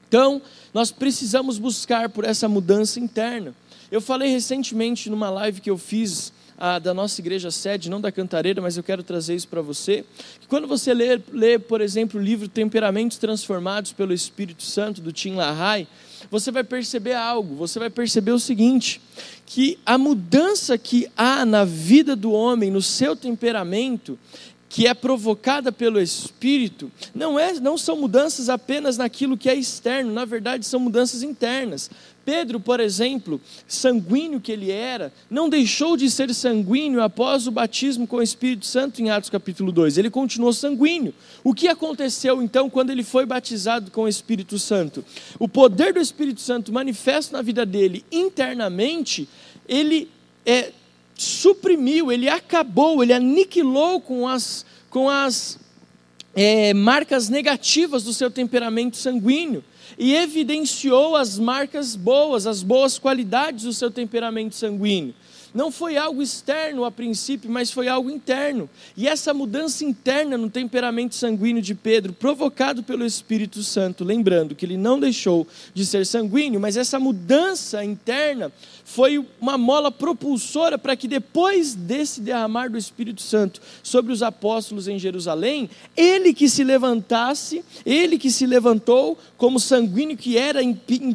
Então, 0.08 0.42
nós 0.74 0.92
precisamos 0.92 1.58
buscar 1.58 2.10
por 2.10 2.26
essa 2.26 2.48
mudança 2.48 3.00
interna. 3.00 3.54
Eu 3.92 4.02
falei 4.02 4.30
recentemente 4.30 5.10
numa 5.10 5.30
live 5.30 5.62
que 5.62 5.70
eu 5.70 5.78
fiz 5.78 6.32
ah, 6.60 6.78
da 6.78 6.94
nossa 6.94 7.22
igreja 7.22 7.50
sede, 7.50 7.90
não 7.90 8.02
da 8.02 8.12
Cantareira, 8.12 8.62
mas 8.62 8.76
eu 8.76 8.84
quero 8.84 9.02
trazer 9.02 9.34
isso 9.34 9.48
para 9.48 9.62
você. 9.62 10.04
Que 10.42 10.48
quando 10.48 10.68
você 10.68 10.94
lê, 10.94 11.20
lê, 11.32 11.58
por 11.58 11.80
exemplo, 11.80 12.20
o 12.20 12.24
livro 12.24 12.50
Temperamentos 12.50 13.18
Transformados 13.18 13.94
pelo 13.94 14.14
Espírito 14.14 14.64
Santo, 14.64 15.00
do 15.00 15.14
Tim 15.14 15.36
LaHaye, 15.36 15.88
você 16.30 16.52
vai 16.52 16.66
perceber 16.66 17.14
algo, 17.14 17.56
você 17.56 17.80
vai 17.80 17.90
perceber 17.90 18.34
o 18.34 18.40
seguinte, 18.40 19.00
que 19.46 19.80
a 19.86 19.98
mudança 19.98 20.78
que 20.78 21.08
há 21.16 21.46
na 21.46 21.64
vida 21.64 22.14
do 22.14 22.34
homem, 22.34 22.70
no 22.70 22.82
seu 22.82 23.16
temperamento, 23.16 24.20
que 24.68 24.86
é 24.86 24.94
provocada 24.94 25.72
pelo 25.72 26.00
Espírito, 26.00 26.92
não, 27.16 27.40
é, 27.40 27.54
não 27.54 27.78
são 27.78 27.96
mudanças 27.96 28.50
apenas 28.50 28.98
naquilo 28.98 29.38
que 29.38 29.50
é 29.50 29.56
externo, 29.56 30.14
na 30.14 30.26
verdade 30.26 30.66
são 30.66 30.80
mudanças 30.80 31.24
internas. 31.24 31.90
Pedro, 32.30 32.60
por 32.60 32.80
exemplo, 32.80 33.42
sanguíneo 33.68 34.40
que 34.40 34.52
ele 34.52 34.70
era, 34.70 35.12
não 35.32 35.50
deixou 35.50 35.98
de 35.98 36.12
ser 36.12 36.32
sanguíneo 36.32 37.02
após 37.02 37.48
o 37.48 37.52
batismo 37.52 38.06
com 38.06 38.18
o 38.18 38.22
Espírito 38.22 38.68
Santo 38.68 39.02
em 39.02 39.10
Atos 39.10 39.32
capítulo 39.32 39.72
2. 39.72 39.98
Ele 39.98 40.12
continuou 40.12 40.54
sanguíneo. 40.54 41.12
O 41.44 41.56
que 41.56 41.68
aconteceu 41.68 42.40
então 42.44 42.70
quando 42.70 42.92
ele 42.92 43.02
foi 43.02 43.26
batizado 43.26 43.90
com 43.90 44.02
o 44.02 44.08
Espírito 44.08 44.60
Santo? 44.60 45.04
O 45.40 45.48
poder 45.48 45.92
do 45.92 46.00
Espírito 46.00 46.40
Santo 46.40 46.72
manifesto 46.72 47.34
na 47.34 47.42
vida 47.42 47.66
dele 47.66 48.06
internamente, 48.12 49.28
ele 49.68 50.08
é, 50.46 50.72
suprimiu, 51.16 52.12
ele 52.12 52.30
acabou, 52.30 53.02
ele 53.02 53.14
aniquilou 53.14 54.00
com 54.00 54.28
as, 54.28 54.68
com 54.92 55.10
as 55.10 55.58
é, 56.42 56.74
marcas 56.74 57.28
negativas 57.28 58.04
do 58.04 58.14
seu 58.14 58.32
temperamento 58.32 58.96
sanguíneo 58.96 59.62
e 59.98 60.16
evidenciou 60.16 61.18
as 61.18 61.38
marcas 61.38 61.98
boas, 61.98 62.48
as 62.48 62.64
boas 62.64 62.98
qualidades 62.98 63.66
do 63.66 63.74
seu 63.74 63.92
temperamento 63.92 64.56
sanguíneo. 64.56 65.14
Não 65.54 65.72
foi 65.72 65.98
algo 65.98 66.22
externo 66.22 66.86
a 66.86 66.92
princípio, 66.92 67.50
mas 67.50 67.72
foi 67.72 67.88
algo 67.88 68.10
interno. 68.10 68.70
E 68.96 69.08
essa 69.08 69.34
mudança 69.34 69.84
interna 69.84 70.38
no 70.38 70.50
temperamento 70.50 71.16
sanguíneo 71.16 71.62
de 71.62 71.74
Pedro, 71.74 72.14
provocado 72.14 72.84
pelo 72.84 73.06
Espírito 73.06 73.64
Santo, 73.64 74.04
lembrando 74.04 74.56
que 74.56 74.66
ele 74.66 74.78
não 74.78 75.00
deixou 75.00 75.48
de 75.74 75.86
ser 75.86 76.06
sanguíneo, 76.06 76.60
mas 76.60 76.78
essa 76.78 77.00
mudança 77.00 77.84
interna 77.84 78.52
foi 78.86 79.24
uma 79.40 79.58
mola 79.58 79.92
propulsora 79.92 80.78
para 80.78 80.96
que 80.96 81.08
depois 81.08 81.76
desse 81.76 82.22
derramar 82.22 82.70
do 82.70 82.78
Espírito 82.78 83.22
Santo 83.22 83.62
sobre 83.84 84.12
os 84.12 84.24
apóstolos 84.24 84.88
em 84.88 84.98
Jerusalém, 84.98 85.70
ele 85.96 86.34
que 86.34 86.50
se 86.50 86.64
levantasse, 86.64 87.64
ele 87.86 88.18
que 88.18 88.32
se 88.32 88.46
levantou 88.46 89.18
como 89.38 89.60
sanguíneo 89.60 90.18
que 90.18 90.38
era 90.38 90.60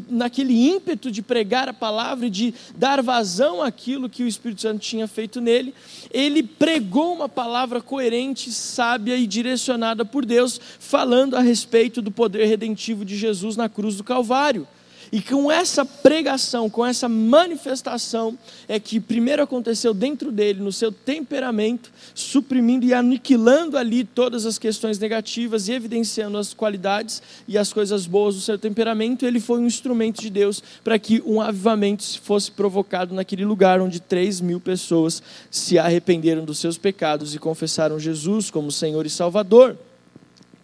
naquele 0.09 0.69
ímpeto 0.69 1.11
de 1.11 1.21
pregar 1.21 1.69
a 1.69 1.73
palavra 1.73 2.27
e 2.27 2.31
de 2.31 2.55
dar 2.77 3.03
vazão 3.03 3.63
àquilo 3.63 4.09
que 4.09 4.24
o 4.25 4.29
Espírito 4.29 4.63
Santo 4.63 4.81
tinha 4.81 5.07
feito 5.07 5.41
nele, 5.41 5.75
ele 6.11 6.43
pregou 6.43 7.15
uma 7.15 7.29
palavra 7.29 7.81
coerente, 7.81 8.53
sábia 8.53 9.17
e 9.17 9.27
direcionada 9.27 10.05
por 10.05 10.25
Deus, 10.25 10.61
falando 10.79 11.37
a 11.37 11.41
respeito 11.41 12.03
do 12.03 12.11
poder 12.11 12.47
redentivo 12.47 13.05
de 13.05 13.17
Jesus 13.17 13.57
na 13.57 13.69
cruz 13.69 13.97
do 13.97 14.05
Calvário. 14.05 14.67
E 15.15 15.23
com 15.23 15.49
essa 15.49 15.85
pregação, 15.85 16.69
com 16.69 16.85
essa 16.85 17.09
manifestação, 17.09 18.37
é 18.67 18.81
que 18.81 18.99
primeiro 18.99 19.45
aconteceu 19.45 19.95
dentro 19.95 20.33
dele, 20.33 20.61
no 20.61 20.73
seu 20.73 20.91
temperamento, 20.91 21.93
suprimindo 22.13 22.85
e 22.85 22.93
aniquilando 22.93 23.79
ali 23.79 24.03
todas 24.03 24.45
as 24.45 24.59
questões 24.59 24.99
negativas 24.99 25.69
e 25.69 25.73
evidenciando 25.73 26.37
as 26.37 26.53
qualidades 26.53 27.23
e 27.47 27.57
as 27.57 27.73
coisas 27.73 28.09
boas 28.09 28.35
do 28.35 28.41
seu 28.41 28.59
temperamento. 28.59 29.25
Ele 29.25 29.39
foi 29.39 29.61
um 29.61 29.67
instrumento 29.67 30.21
de 30.21 30.29
Deus 30.29 30.61
para 30.83 30.99
que 30.99 31.23
um 31.25 31.41
avivamento 31.41 32.21
fosse 32.21 32.51
provocado 32.51 33.15
naquele 33.15 33.45
lugar 33.45 33.81
onde 33.81 34.01
3 34.01 34.41
mil 34.41 34.59
pessoas 34.59 35.23
se 35.49 35.79
arrependeram 35.79 36.45
dos 36.45 36.59
seus 36.59 36.77
pecados 36.77 37.37
e 37.37 37.39
confessaram 37.39 38.01
Jesus 38.01 38.51
como 38.51 38.73
Senhor 38.73 39.07
e 39.07 39.11
Salvador. 39.11 39.79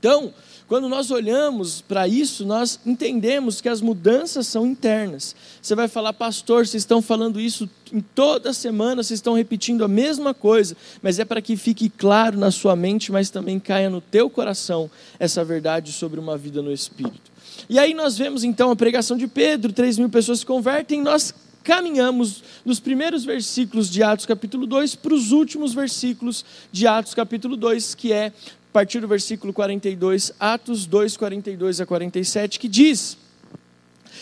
Então, 0.00 0.34
quando 0.70 0.88
nós 0.88 1.10
olhamos 1.10 1.80
para 1.80 2.06
isso, 2.06 2.46
nós 2.46 2.78
entendemos 2.86 3.60
que 3.60 3.68
as 3.68 3.80
mudanças 3.80 4.46
são 4.46 4.64
internas. 4.64 5.34
Você 5.60 5.74
vai 5.74 5.88
falar, 5.88 6.12
pastor, 6.12 6.64
vocês 6.64 6.82
estão 6.82 7.02
falando 7.02 7.40
isso 7.40 7.68
em 7.92 8.00
toda 8.00 8.52
semana, 8.52 9.02
vocês 9.02 9.18
estão 9.18 9.34
repetindo 9.34 9.82
a 9.82 9.88
mesma 9.88 10.32
coisa, 10.32 10.76
mas 11.02 11.18
é 11.18 11.24
para 11.24 11.42
que 11.42 11.56
fique 11.56 11.88
claro 11.88 12.38
na 12.38 12.52
sua 12.52 12.76
mente, 12.76 13.10
mas 13.10 13.30
também 13.30 13.58
caia 13.58 13.90
no 13.90 14.00
teu 14.00 14.30
coração 14.30 14.88
essa 15.18 15.44
verdade 15.44 15.90
sobre 15.90 16.20
uma 16.20 16.38
vida 16.38 16.62
no 16.62 16.72
Espírito. 16.72 17.32
E 17.68 17.76
aí 17.76 17.92
nós 17.92 18.16
vemos 18.16 18.44
então 18.44 18.70
a 18.70 18.76
pregação 18.76 19.16
de 19.16 19.26
Pedro, 19.26 19.72
3 19.72 19.98
mil 19.98 20.08
pessoas 20.08 20.38
se 20.38 20.46
convertem, 20.46 21.02
nós 21.02 21.34
caminhamos 21.64 22.42
nos 22.64 22.80
primeiros 22.80 23.24
versículos 23.24 23.90
de 23.90 24.02
Atos 24.02 24.24
capítulo 24.24 24.66
2 24.66 24.94
para 24.94 25.14
os 25.14 25.32
últimos 25.32 25.74
versículos 25.74 26.44
de 26.72 26.86
Atos 26.86 27.12
capítulo 27.12 27.56
2, 27.56 27.94
que 27.94 28.12
é 28.12 28.32
a 28.70 28.72
partir 28.72 29.00
do 29.00 29.08
versículo 29.08 29.52
42, 29.52 30.32
Atos 30.38 30.86
2, 30.86 31.16
42 31.16 31.80
a 31.80 31.86
47, 31.86 32.56
que 32.60 32.68
diz: 32.68 33.18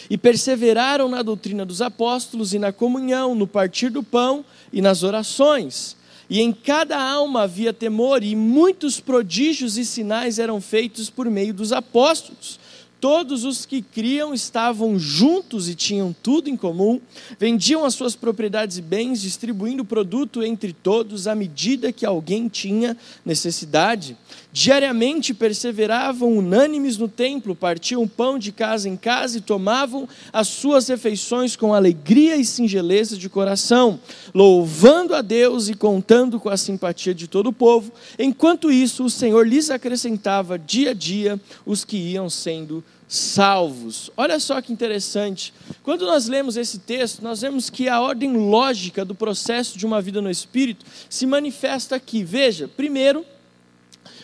E 0.09 0.17
perseveraram 0.17 1.07
na 1.07 1.21
doutrina 1.21 1.67
dos 1.67 1.83
apóstolos 1.83 2.55
e 2.55 2.59
na 2.59 2.73
comunhão, 2.73 3.35
no 3.35 3.47
partir 3.47 3.90
do 3.90 4.02
pão 4.02 4.43
e 4.73 4.81
nas 4.81 5.02
orações. 5.02 5.99
E 6.31 6.40
em 6.40 6.50
cada 6.50 6.99
alma 6.99 7.43
havia 7.43 7.75
temor, 7.75 8.23
e 8.23 8.35
muitos 8.35 8.99
prodígios 8.99 9.76
e 9.76 9.85
sinais 9.85 10.38
eram 10.38 10.62
feitos 10.62 11.11
por 11.11 11.28
meio 11.28 11.52
dos 11.52 11.71
apóstolos. 11.71 12.59
Todos 13.00 13.45
os 13.45 13.64
que 13.64 13.81
criam 13.81 14.35
estavam 14.35 14.99
juntos 14.99 15.69
e 15.69 15.75
tinham 15.75 16.14
tudo 16.23 16.50
em 16.50 16.57
comum, 16.57 17.00
vendiam 17.38 17.85
as 17.85 17.95
suas 17.95 18.17
propriedades 18.17 18.78
e 18.78 18.83
bens, 18.83 19.23
distribuindo 19.23 19.85
o 19.85 19.87
produto 19.87 20.43
entre 20.43 20.73
todos 20.73 21.28
à 21.28 21.35
medida 21.35 21.93
que 21.93 22.05
alguém 22.05 22.49
tinha 22.49 22.97
necessidade. 23.25 24.17
Diariamente 24.61 25.33
perseveravam 25.33 26.37
unânimes 26.37 26.99
no 26.99 27.07
templo, 27.07 27.55
partiam 27.55 28.09
pão 28.09 28.37
de 28.37 28.50
casa 28.50 28.88
em 28.88 28.97
casa 28.97 29.38
e 29.38 29.41
tomavam 29.41 30.09
as 30.33 30.49
suas 30.49 30.88
refeições 30.88 31.55
com 31.55 31.73
alegria 31.73 32.35
e 32.35 32.45
singeleza 32.45 33.17
de 33.17 33.29
coração, 33.29 34.00
louvando 34.35 35.15
a 35.15 35.23
Deus 35.23 35.69
e 35.69 35.75
contando 35.75 36.41
com 36.41 36.49
a 36.49 36.57
simpatia 36.57 37.15
de 37.15 37.29
todo 37.29 37.50
o 37.50 37.53
povo. 37.53 37.93
Enquanto 38.19 38.69
isso, 38.69 39.05
o 39.05 39.11
Senhor 39.11 39.47
lhes 39.47 39.71
acrescentava 39.71 40.59
dia 40.59 40.91
a 40.91 40.95
dia 40.95 41.41
os 41.65 41.85
que 41.85 41.97
iam 41.97 42.29
sendo 42.29 42.83
salvos. 43.07 44.11
Olha 44.17 44.41
só 44.41 44.61
que 44.61 44.73
interessante. 44.73 45.55
Quando 45.85 46.05
nós 46.05 46.27
lemos 46.27 46.57
esse 46.57 46.81
texto, 46.81 47.23
nós 47.23 47.43
vemos 47.43 47.71
que 47.71 47.88
a 47.88 48.00
ordem 48.00 48.33
lógica 48.37 49.05
do 49.05 49.15
processo 49.15 49.79
de 49.79 49.87
uma 49.87 50.03
vida 50.03 50.21
no 50.21 50.29
Espírito 50.29 50.85
se 51.09 51.27
manifesta 51.27 51.95
aqui. 51.95 52.25
Veja, 52.25 52.67
primeiro, 52.67 53.25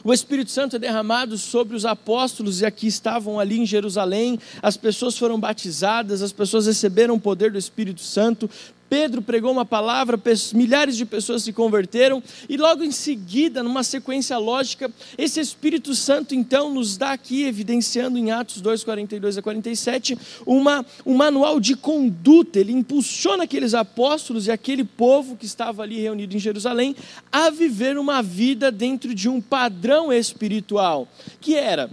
o 0.04 0.12
Espírito 0.12 0.50
Santo 0.50 0.76
é 0.76 0.78
derramado 0.78 1.38
sobre 1.38 1.74
os 1.74 1.86
apóstolos 1.86 2.60
e 2.60 2.66
aqui 2.66 2.86
estavam 2.86 3.40
ali 3.40 3.58
em 3.58 3.64
Jerusalém. 3.64 4.38
As 4.60 4.76
pessoas 4.76 5.16
foram 5.16 5.40
batizadas, 5.40 6.20
as 6.20 6.30
pessoas 6.30 6.66
receberam 6.66 7.14
o 7.14 7.20
poder 7.20 7.50
do 7.50 7.58
Espírito 7.58 8.02
Santo. 8.02 8.48
Pedro 8.94 9.20
pregou 9.20 9.50
uma 9.50 9.64
palavra, 9.64 10.16
milhares 10.54 10.96
de 10.96 11.04
pessoas 11.04 11.42
se 11.42 11.52
converteram, 11.52 12.22
e 12.48 12.56
logo 12.56 12.84
em 12.84 12.92
seguida, 12.92 13.60
numa 13.60 13.82
sequência 13.82 14.38
lógica, 14.38 14.88
esse 15.18 15.40
Espírito 15.40 15.96
Santo 15.96 16.32
então 16.32 16.72
nos 16.72 16.96
dá 16.96 17.10
aqui, 17.10 17.42
evidenciando 17.42 18.16
em 18.16 18.30
Atos 18.30 18.60
2, 18.60 18.84
42 18.84 19.36
a 19.36 19.42
47, 19.42 20.16
uma, 20.46 20.86
um 21.04 21.12
manual 21.12 21.58
de 21.58 21.74
conduta. 21.74 22.60
Ele 22.60 22.70
impulsiona 22.70 23.42
aqueles 23.42 23.74
apóstolos 23.74 24.46
e 24.46 24.52
aquele 24.52 24.84
povo 24.84 25.34
que 25.34 25.44
estava 25.44 25.82
ali 25.82 26.00
reunido 26.00 26.36
em 26.36 26.38
Jerusalém 26.38 26.94
a 27.32 27.50
viver 27.50 27.98
uma 27.98 28.22
vida 28.22 28.70
dentro 28.70 29.12
de 29.12 29.28
um 29.28 29.40
padrão 29.40 30.12
espiritual, 30.12 31.08
que 31.40 31.56
era 31.56 31.90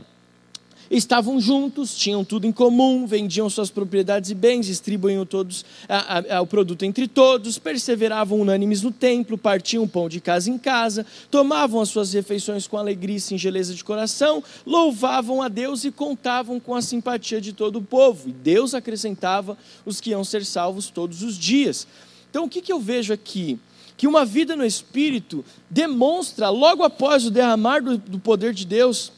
estavam 0.98 1.40
juntos, 1.40 1.96
tinham 1.96 2.24
tudo 2.24 2.46
em 2.46 2.52
comum, 2.52 3.08
vendiam 3.08 3.50
suas 3.50 3.72
propriedades 3.72 4.30
e 4.30 4.36
bens, 4.36 4.66
distribuíam 4.66 5.26
todos 5.26 5.64
a, 5.88 6.18
a, 6.18 6.38
a, 6.38 6.42
o 6.42 6.48
produto 6.48 6.84
entre 6.84 7.08
todos, 7.08 7.58
perseveravam 7.58 8.42
unânimes 8.42 8.82
no 8.82 8.92
templo, 8.92 9.38
partiam 9.38 9.88
pão 9.88 10.10
de 10.10 10.20
casa 10.20 10.50
em 10.50 10.58
casa, 10.58 11.06
tomavam 11.30 11.80
as 11.80 11.90
suas 11.90 12.12
refeições 12.12 12.68
com 12.68 12.78
alegria 12.78 13.16
e 13.16 13.22
singeleza 13.22 13.74
de 13.74 13.84
coração, 13.84 14.44
louvavam 14.66 15.42
a 15.42 15.48
Deus 15.48 15.86
e 15.86 15.92
contavam 15.92 16.60
com 16.60 16.76
a 16.76 16.82
simpatia 16.82 17.40
de 17.40 17.54
todo 17.54 17.78
o 17.78 17.82
povo. 17.82 18.28
E 18.28 18.34
Deus 18.34 18.74
acrescentava 18.74 19.58
os 19.86 20.02
que 20.02 20.10
iam 20.10 20.26
ser 20.26 20.44
salvos 20.44 20.90
todos 20.90 21.24
os 21.24 21.38
dias. 21.38 21.88
Então, 22.30 22.46
o 22.46 22.50
que, 22.50 22.62
que 22.62 22.72
eu 22.72 22.80
vejo 22.80 23.14
aqui? 23.14 23.58
Que 23.96 24.08
uma 24.08 24.26
vida 24.26 24.56
no 24.56 24.66
Espírito 24.66 25.46
demonstra, 25.70 26.50
logo 26.50 26.84
após 26.84 27.26
o 27.26 27.32
derramar 27.32 27.82
do, 27.82 27.98
do 27.98 28.20
poder 28.20 28.54
de 28.54 28.66
Deus, 28.66 29.12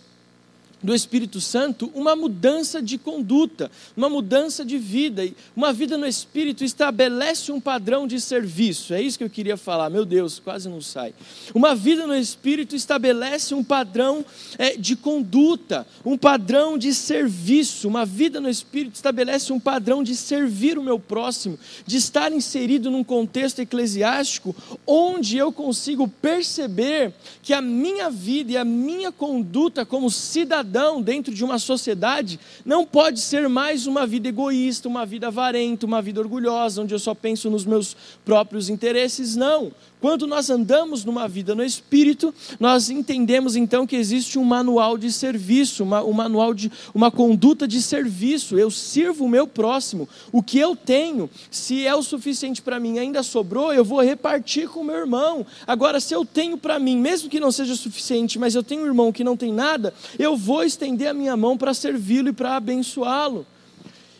do 0.83 0.93
Espírito 0.93 1.39
Santo 1.39 1.89
uma 1.95 2.15
mudança 2.15 2.81
de 2.81 2.97
conduta, 2.97 3.71
uma 3.95 4.09
mudança 4.09 4.65
de 4.65 4.77
vida. 4.77 5.27
Uma 5.55 5.71
vida 5.71 5.97
no 5.97 6.05
Espírito 6.05 6.63
estabelece 6.63 7.51
um 7.51 7.59
padrão 7.59 8.05
de 8.05 8.19
serviço. 8.19 8.93
É 8.93 9.01
isso 9.01 9.17
que 9.17 9.23
eu 9.23 9.29
queria 9.29 9.55
falar. 9.55 9.89
Meu 9.89 10.03
Deus, 10.03 10.39
quase 10.39 10.67
não 10.67 10.81
sai. 10.81 11.13
Uma 11.53 11.73
vida 11.73 12.05
no 12.05 12.15
Espírito 12.15 12.75
estabelece 12.75 13.55
um 13.55 13.63
padrão 13.63 14.25
é, 14.57 14.75
de 14.75 14.95
conduta, 14.95 15.87
um 16.03 16.17
padrão 16.17 16.77
de 16.77 16.93
serviço. 16.93 17.87
Uma 17.87 18.05
vida 18.05 18.41
no 18.41 18.49
Espírito 18.49 18.95
estabelece 18.95 19.53
um 19.53 19.59
padrão 19.59 20.03
de 20.03 20.15
servir 20.15 20.77
o 20.77 20.83
meu 20.83 20.99
próximo, 20.99 21.57
de 21.85 21.95
estar 21.95 22.31
inserido 22.33 22.91
num 22.91 23.03
contexto 23.03 23.59
eclesiástico 23.59 24.53
onde 24.85 25.37
eu 25.37 25.51
consigo 25.51 26.07
perceber 26.07 27.13
que 27.41 27.53
a 27.53 27.61
minha 27.61 28.09
vida 28.09 28.51
e 28.51 28.57
a 28.57 28.65
minha 28.65 29.11
conduta 29.11 29.85
como 29.85 30.09
cidadão 30.09 30.72
dentro 31.01 31.33
de 31.33 31.43
uma 31.43 31.59
sociedade 31.59 32.39
não 32.65 32.85
pode 32.85 33.19
ser 33.19 33.47
mais 33.47 33.85
uma 33.85 34.07
vida 34.07 34.27
egoísta, 34.29 34.87
uma 34.87 35.05
vida 35.05 35.27
avarenta, 35.27 35.85
uma 35.85 36.01
vida 36.01 36.19
orgulhosa, 36.19 36.81
onde 36.81 36.93
eu 36.93 36.99
só 36.99 37.13
penso 37.13 37.49
nos 37.49 37.65
meus 37.65 37.95
próprios 38.25 38.69
interesses. 38.69 39.35
Não. 39.35 39.71
Quando 40.03 40.27
nós 40.27 40.49
andamos 40.49 41.05
numa 41.05 41.29
vida 41.29 41.55
no 41.55 41.63
Espírito, 41.63 42.35
nós 42.59 42.89
entendemos 42.89 43.55
então 43.55 43.87
que 43.87 43.95
existe 43.95 44.37
um 44.37 44.43
manual 44.43 44.97
de 44.97 45.09
serviço, 45.09 45.81
uma, 45.81 46.03
um 46.03 46.11
manual 46.11 46.53
de 46.53 46.69
uma 46.93 47.09
conduta 47.09 47.65
de 47.65 47.81
serviço. 47.81 48.59
Eu 48.59 48.69
sirvo 48.69 49.23
o 49.23 49.29
meu 49.29 49.47
próximo. 49.47 50.09
O 50.29 50.43
que 50.43 50.59
eu 50.59 50.75
tenho, 50.75 51.29
se 51.49 51.87
é 51.87 51.95
o 51.95 52.03
suficiente 52.03 52.61
para 52.61 52.81
mim, 52.81 52.99
ainda 52.99 53.23
sobrou, 53.23 53.71
eu 53.71 53.85
vou 53.85 54.01
repartir 54.01 54.67
com 54.67 54.81
o 54.81 54.83
meu 54.83 54.97
irmão. 54.97 55.45
Agora, 55.65 56.01
se 56.01 56.13
eu 56.13 56.25
tenho 56.25 56.57
para 56.57 56.77
mim, 56.79 56.97
mesmo 56.97 57.29
que 57.29 57.39
não 57.39 57.49
seja 57.49 57.73
suficiente, 57.73 58.37
mas 58.37 58.55
eu 58.55 58.61
tenho 58.61 58.83
um 58.83 58.87
irmão 58.87 59.09
que 59.09 59.23
não 59.23 59.37
tem 59.37 59.53
nada, 59.53 59.93
eu 60.19 60.35
vou 60.35 60.65
estender 60.65 61.07
a 61.07 61.13
minha 61.13 61.37
mão 61.37 61.57
para 61.57 61.73
servi-lo 61.73 62.27
e 62.27 62.33
para 62.33 62.57
abençoá-lo. 62.57 63.47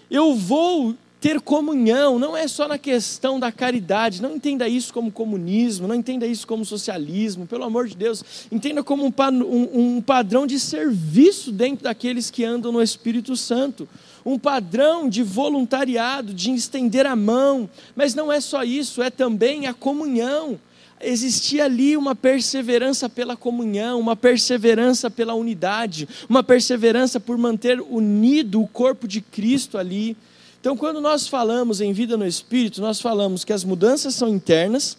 Eu 0.10 0.34
vou 0.34 0.96
ter 1.24 1.40
comunhão 1.40 2.20
não 2.20 2.36
é 2.36 2.50
só 2.50 2.68
na 2.68 2.78
questão 2.78 3.40
da 3.40 3.50
caridade, 3.50 4.22
não 4.22 4.36
entenda 4.36 4.68
isso 4.68 4.94
como 4.94 5.10
comunismo, 5.10 5.88
não 5.88 5.96
entenda 5.96 6.28
isso 6.28 6.46
como 6.46 6.66
socialismo, 6.66 7.48
pelo 7.48 7.64
amor 7.64 7.88
de 7.88 7.96
Deus, 7.96 8.22
entenda 8.52 8.84
como 8.84 9.06
um, 9.06 9.14
um, 9.32 9.96
um 9.96 10.02
padrão 10.02 10.46
de 10.46 10.60
serviço 10.60 11.50
dentro 11.50 11.86
daqueles 11.86 12.30
que 12.30 12.44
andam 12.44 12.74
no 12.74 12.84
Espírito 12.84 13.38
Santo, 13.38 13.88
um 14.26 14.38
padrão 14.38 15.08
de 15.08 15.24
voluntariado, 15.24 16.34
de 16.34 16.52
estender 16.52 17.06
a 17.06 17.16
mão, 17.16 17.70
mas 17.96 18.14
não 18.14 18.30
é 18.30 18.42
só 18.42 18.62
isso, 18.62 19.02
é 19.02 19.10
também 19.10 19.66
a 19.66 19.74
comunhão 19.74 20.60
existia 21.00 21.64
ali 21.64 21.96
uma 21.96 22.16
perseverança 22.16 23.08
pela 23.08 23.38
comunhão, 23.38 23.98
uma 23.98 24.16
perseverança 24.18 25.10
pela 25.10 25.34
unidade, 25.34 26.06
uma 26.28 26.44
perseverança 26.44 27.18
por 27.18 27.38
manter 27.38 27.80
unido 27.80 28.62
o 28.62 28.68
corpo 28.68 29.08
de 29.08 29.22
Cristo 29.22 29.78
ali. 29.78 30.18
Então, 30.64 30.78
quando 30.78 31.02
nós 31.02 31.28
falamos 31.28 31.82
em 31.82 31.92
vida 31.92 32.16
no 32.16 32.26
Espírito, 32.26 32.80
nós 32.80 33.02
falamos 33.02 33.44
que 33.44 33.52
as 33.52 33.66
mudanças 33.66 34.16
são 34.16 34.30
internas, 34.30 34.98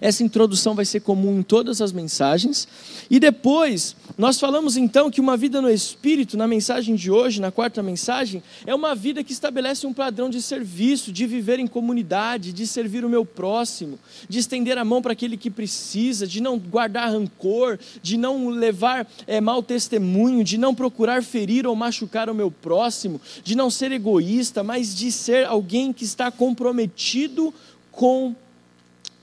essa 0.00 0.22
introdução 0.22 0.74
vai 0.74 0.84
ser 0.84 1.00
comum 1.00 1.38
em 1.38 1.42
todas 1.42 1.80
as 1.80 1.92
mensagens. 1.92 2.66
E 3.10 3.18
depois, 3.18 3.96
nós 4.18 4.38
falamos 4.38 4.76
então 4.76 5.10
que 5.10 5.20
uma 5.20 5.36
vida 5.36 5.60
no 5.60 5.70
Espírito, 5.70 6.36
na 6.36 6.46
mensagem 6.46 6.94
de 6.94 7.10
hoje, 7.10 7.40
na 7.40 7.50
quarta 7.50 7.82
mensagem, 7.82 8.42
é 8.66 8.74
uma 8.74 8.94
vida 8.94 9.22
que 9.22 9.32
estabelece 9.32 9.86
um 9.86 9.92
padrão 9.92 10.28
de 10.28 10.40
serviço, 10.42 11.12
de 11.12 11.26
viver 11.26 11.58
em 11.58 11.66
comunidade, 11.66 12.52
de 12.52 12.66
servir 12.66 13.04
o 13.04 13.08
meu 13.08 13.24
próximo, 13.24 13.98
de 14.28 14.38
estender 14.38 14.78
a 14.78 14.84
mão 14.84 15.02
para 15.02 15.12
aquele 15.12 15.36
que 15.36 15.50
precisa, 15.50 16.26
de 16.26 16.40
não 16.40 16.58
guardar 16.58 17.10
rancor, 17.10 17.78
de 18.02 18.16
não 18.16 18.48
levar 18.48 19.06
é, 19.26 19.40
mau 19.40 19.62
testemunho, 19.62 20.44
de 20.44 20.58
não 20.58 20.74
procurar 20.74 21.22
ferir 21.22 21.66
ou 21.66 21.76
machucar 21.76 22.28
o 22.28 22.34
meu 22.34 22.50
próximo, 22.50 23.20
de 23.44 23.56
não 23.56 23.70
ser 23.70 23.92
egoísta, 23.92 24.62
mas 24.62 24.94
de 24.94 25.12
ser 25.12 25.46
alguém 25.46 25.92
que 25.92 26.04
está 26.04 26.30
comprometido 26.30 27.52
com 27.90 28.34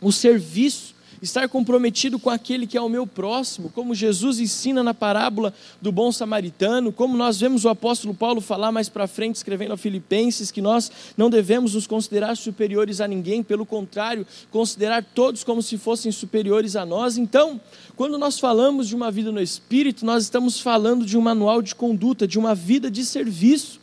o 0.03 0.11
serviço, 0.11 0.93
estar 1.23 1.47
comprometido 1.47 2.19
com 2.19 2.29
aquele 2.29 2.67
que 2.67 2.77
é 2.77 2.81
o 2.81 2.89
meu 2.89 3.07
próximo, 3.07 3.69
como 3.69 3.95
Jesus 3.95 4.39
ensina 4.39 4.83
na 4.83 4.93
parábola 4.93 5.53
do 5.81 5.89
bom 5.89 6.11
samaritano, 6.11 6.91
como 6.91 7.15
nós 7.15 7.39
vemos 7.39 7.63
o 7.63 7.69
apóstolo 7.69 8.13
Paulo 8.13 8.41
falar 8.41 8.73
mais 8.73 8.89
para 8.89 9.07
frente, 9.07 9.35
escrevendo 9.35 9.73
a 9.73 9.77
Filipenses, 9.77 10.51
que 10.51 10.61
nós 10.61 10.91
não 11.15 11.29
devemos 11.29 11.75
nos 11.75 11.87
considerar 11.87 12.35
superiores 12.35 12.99
a 12.99 13.07
ninguém, 13.07 13.41
pelo 13.41 13.65
contrário, 13.65 14.27
considerar 14.51 15.01
todos 15.15 15.45
como 15.45 15.61
se 15.61 15.77
fossem 15.77 16.11
superiores 16.11 16.75
a 16.75 16.85
nós. 16.85 17.17
Então, 17.17 17.59
quando 17.95 18.17
nós 18.17 18.37
falamos 18.37 18.89
de 18.89 18.95
uma 18.95 19.09
vida 19.09 19.31
no 19.31 19.41
Espírito, 19.41 20.05
nós 20.05 20.23
estamos 20.23 20.59
falando 20.59 21.05
de 21.05 21.17
um 21.17 21.21
manual 21.21 21.61
de 21.61 21.73
conduta, 21.73 22.27
de 22.27 22.37
uma 22.37 22.53
vida 22.53 22.91
de 22.91 23.05
serviço. 23.05 23.82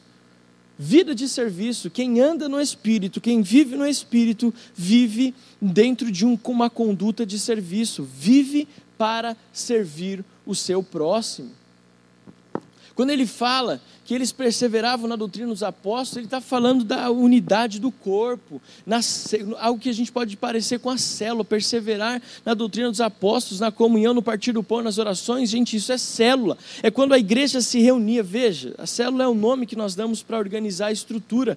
Vida 0.83 1.15
de 1.15 1.29
serviço, 1.29 1.91
quem 1.91 2.21
anda 2.21 2.49
no 2.49 2.59
Espírito, 2.59 3.21
quem 3.21 3.43
vive 3.43 3.77
no 3.77 3.87
Espírito, 3.87 4.53
vive 4.75 5.35
dentro 5.61 6.11
de 6.11 6.25
um, 6.25 6.39
uma 6.47 6.71
conduta 6.71 7.27
de 7.27 7.39
serviço, 7.39 8.03
vive 8.03 8.67
para 8.97 9.37
servir 9.53 10.25
o 10.47 10.55
seu 10.55 10.83
próximo. 10.83 11.51
Quando 13.01 13.13
ele 13.13 13.25
fala 13.25 13.81
que 14.05 14.13
eles 14.13 14.31
perseveravam 14.31 15.09
na 15.09 15.17
doutrina 15.17 15.49
dos 15.49 15.63
apóstolos, 15.63 16.19
ele 16.19 16.27
está 16.27 16.39
falando 16.39 16.85
da 16.85 17.11
unidade 17.11 17.81
do 17.81 17.91
corpo, 17.91 18.61
na, 18.85 19.01
algo 19.59 19.81
que 19.81 19.89
a 19.89 19.93
gente 19.95 20.13
pode 20.13 20.37
parecer 20.37 20.81
com 20.81 20.91
a 20.91 20.99
célula, 20.99 21.43
perseverar 21.43 22.21
na 22.45 22.53
doutrina 22.53 22.91
dos 22.91 23.01
apóstolos, 23.01 23.59
na 23.59 23.73
comunhão, 23.73 24.13
no 24.13 24.21
partir 24.21 24.53
do 24.53 24.63
pão, 24.63 24.83
nas 24.83 24.99
orações. 24.99 25.49
Gente, 25.49 25.79
isso 25.79 25.91
é 25.91 25.97
célula. 25.97 26.59
É 26.83 26.91
quando 26.91 27.15
a 27.15 27.19
igreja 27.19 27.63
se 27.63 27.81
reunia. 27.81 28.23
Veja, 28.23 28.75
a 28.77 28.87
célula 28.87 29.25
é 29.25 29.29
o 29.29 29.33
nome 29.35 29.65
que 29.65 29.77
nós 29.77 29.95
damos 29.95 30.23
para 30.23 30.37
organizar 30.37 30.89
a 30.89 30.93
estrutura, 30.93 31.57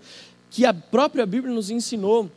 que 0.50 0.66
a 0.66 0.74
própria 0.74 1.26
Bíblia 1.26 1.54
nos 1.54 1.70
ensinou 1.70 2.32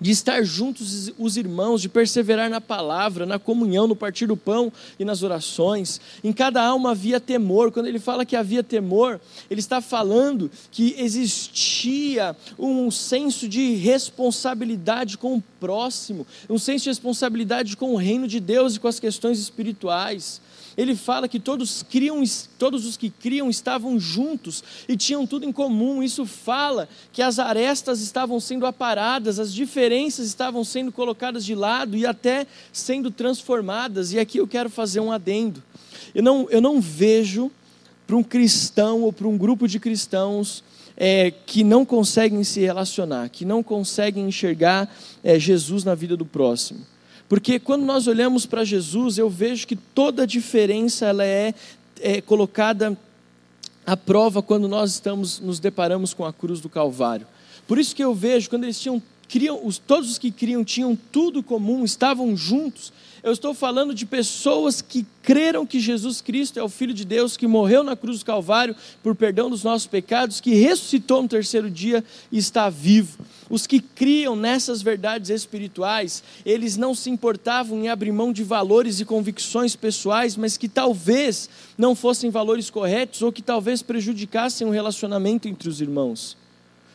de 0.00 0.10
estar 0.10 0.42
juntos 0.42 1.12
os 1.18 1.36
irmãos, 1.36 1.80
de 1.80 1.88
perseverar 1.88 2.50
na 2.50 2.60
palavra, 2.60 3.24
na 3.24 3.38
comunhão, 3.38 3.86
no 3.86 3.94
partir 3.94 4.26
do 4.26 4.36
pão 4.36 4.72
e 4.98 5.04
nas 5.04 5.22
orações. 5.22 6.00
Em 6.24 6.32
cada 6.32 6.62
alma 6.62 6.90
havia 6.90 7.20
temor. 7.20 7.70
Quando 7.70 7.86
ele 7.86 7.98
fala 7.98 8.24
que 8.24 8.34
havia 8.34 8.62
temor, 8.62 9.20
ele 9.50 9.60
está 9.60 9.80
falando 9.80 10.50
que 10.70 10.94
existia 10.98 12.36
um 12.58 12.90
senso 12.90 13.48
de 13.48 13.74
responsabilidade 13.74 15.16
com 15.16 15.36
o 15.36 15.44
próximo, 15.60 16.26
um 16.50 16.58
senso 16.58 16.84
de 16.84 16.90
responsabilidade 16.90 17.76
com 17.76 17.94
o 17.94 17.96
reino 17.96 18.26
de 18.26 18.40
Deus 18.40 18.74
e 18.74 18.80
com 18.80 18.88
as 18.88 18.98
questões 18.98 19.38
espirituais 19.38 20.40
ele 20.76 20.94
fala 20.96 21.28
que 21.28 21.38
todos, 21.38 21.82
criam, 21.82 22.22
todos 22.58 22.86
os 22.86 22.96
que 22.96 23.10
criam 23.10 23.50
estavam 23.50 23.98
juntos 23.98 24.62
e 24.88 24.96
tinham 24.96 25.26
tudo 25.26 25.44
em 25.44 25.52
comum. 25.52 26.02
Isso 26.02 26.24
fala 26.24 26.88
que 27.12 27.22
as 27.22 27.38
arestas 27.38 28.00
estavam 28.00 28.40
sendo 28.40 28.66
aparadas, 28.66 29.38
as 29.38 29.52
diferenças 29.52 30.26
estavam 30.26 30.64
sendo 30.64 30.90
colocadas 30.90 31.44
de 31.44 31.54
lado 31.54 31.96
e 31.96 32.06
até 32.06 32.46
sendo 32.72 33.10
transformadas. 33.10 34.12
E 34.12 34.18
aqui 34.18 34.38
eu 34.38 34.48
quero 34.48 34.70
fazer 34.70 35.00
um 35.00 35.12
adendo. 35.12 35.62
Eu 36.14 36.22
não, 36.22 36.48
eu 36.50 36.60
não 36.60 36.80
vejo 36.80 37.50
para 38.06 38.16
um 38.16 38.22
cristão 38.22 39.02
ou 39.02 39.12
para 39.12 39.28
um 39.28 39.36
grupo 39.36 39.68
de 39.68 39.78
cristãos 39.78 40.62
é, 40.96 41.30
que 41.30 41.64
não 41.64 41.84
conseguem 41.84 42.44
se 42.44 42.60
relacionar, 42.60 43.28
que 43.28 43.44
não 43.44 43.62
conseguem 43.62 44.26
enxergar 44.26 44.92
é, 45.22 45.38
Jesus 45.38 45.84
na 45.84 45.94
vida 45.94 46.16
do 46.16 46.24
próximo. 46.24 46.80
Porque 47.32 47.58
quando 47.58 47.86
nós 47.86 48.06
olhamos 48.06 48.44
para 48.44 48.62
Jesus, 48.62 49.16
eu 49.16 49.30
vejo 49.30 49.66
que 49.66 49.74
toda 49.74 50.24
a 50.24 50.26
diferença 50.26 51.06
ela 51.06 51.24
é, 51.24 51.54
é 51.98 52.20
colocada 52.20 52.94
à 53.86 53.96
prova 53.96 54.42
quando 54.42 54.68
nós 54.68 54.90
estamos 54.90 55.40
nos 55.40 55.58
deparamos 55.58 56.12
com 56.12 56.26
a 56.26 56.32
cruz 56.34 56.60
do 56.60 56.68
Calvário. 56.68 57.26
Por 57.66 57.78
isso 57.78 57.96
que 57.96 58.04
eu 58.04 58.14
vejo 58.14 58.50
quando 58.50 58.64
eles 58.64 58.78
tinham 58.78 59.02
criam, 59.30 59.58
os, 59.64 59.78
todos 59.78 60.10
os 60.10 60.18
que 60.18 60.30
criam 60.30 60.62
tinham 60.62 60.94
tudo 60.94 61.42
comum, 61.42 61.84
estavam 61.84 62.36
juntos. 62.36 62.92
Eu 63.22 63.32
estou 63.32 63.54
falando 63.54 63.94
de 63.94 64.04
pessoas 64.04 64.82
que 64.82 65.06
creram 65.22 65.64
que 65.64 65.78
Jesus 65.78 66.20
Cristo 66.20 66.58
é 66.58 66.62
o 66.62 66.68
Filho 66.68 66.92
de 66.92 67.04
Deus, 67.04 67.36
que 67.36 67.46
morreu 67.46 67.84
na 67.84 67.94
cruz 67.94 68.18
do 68.18 68.24
Calvário 68.24 68.74
por 69.00 69.14
perdão 69.14 69.48
dos 69.48 69.62
nossos 69.62 69.86
pecados, 69.86 70.40
que 70.40 70.54
ressuscitou 70.54 71.22
no 71.22 71.28
terceiro 71.28 71.70
dia 71.70 72.02
e 72.32 72.38
está 72.38 72.68
vivo. 72.68 73.24
Os 73.48 73.64
que 73.64 73.78
criam 73.78 74.34
nessas 74.34 74.82
verdades 74.82 75.30
espirituais, 75.30 76.20
eles 76.44 76.76
não 76.76 76.96
se 76.96 77.10
importavam 77.10 77.78
em 77.78 77.88
abrir 77.88 78.10
mão 78.10 78.32
de 78.32 78.42
valores 78.42 78.98
e 78.98 79.04
convicções 79.04 79.76
pessoais, 79.76 80.36
mas 80.36 80.56
que 80.56 80.68
talvez 80.68 81.48
não 81.78 81.94
fossem 81.94 82.28
valores 82.28 82.70
corretos 82.70 83.22
ou 83.22 83.30
que 83.30 83.42
talvez 83.42 83.82
prejudicassem 83.82 84.66
o 84.66 84.70
relacionamento 84.70 85.46
entre 85.46 85.68
os 85.68 85.80
irmãos. 85.80 86.36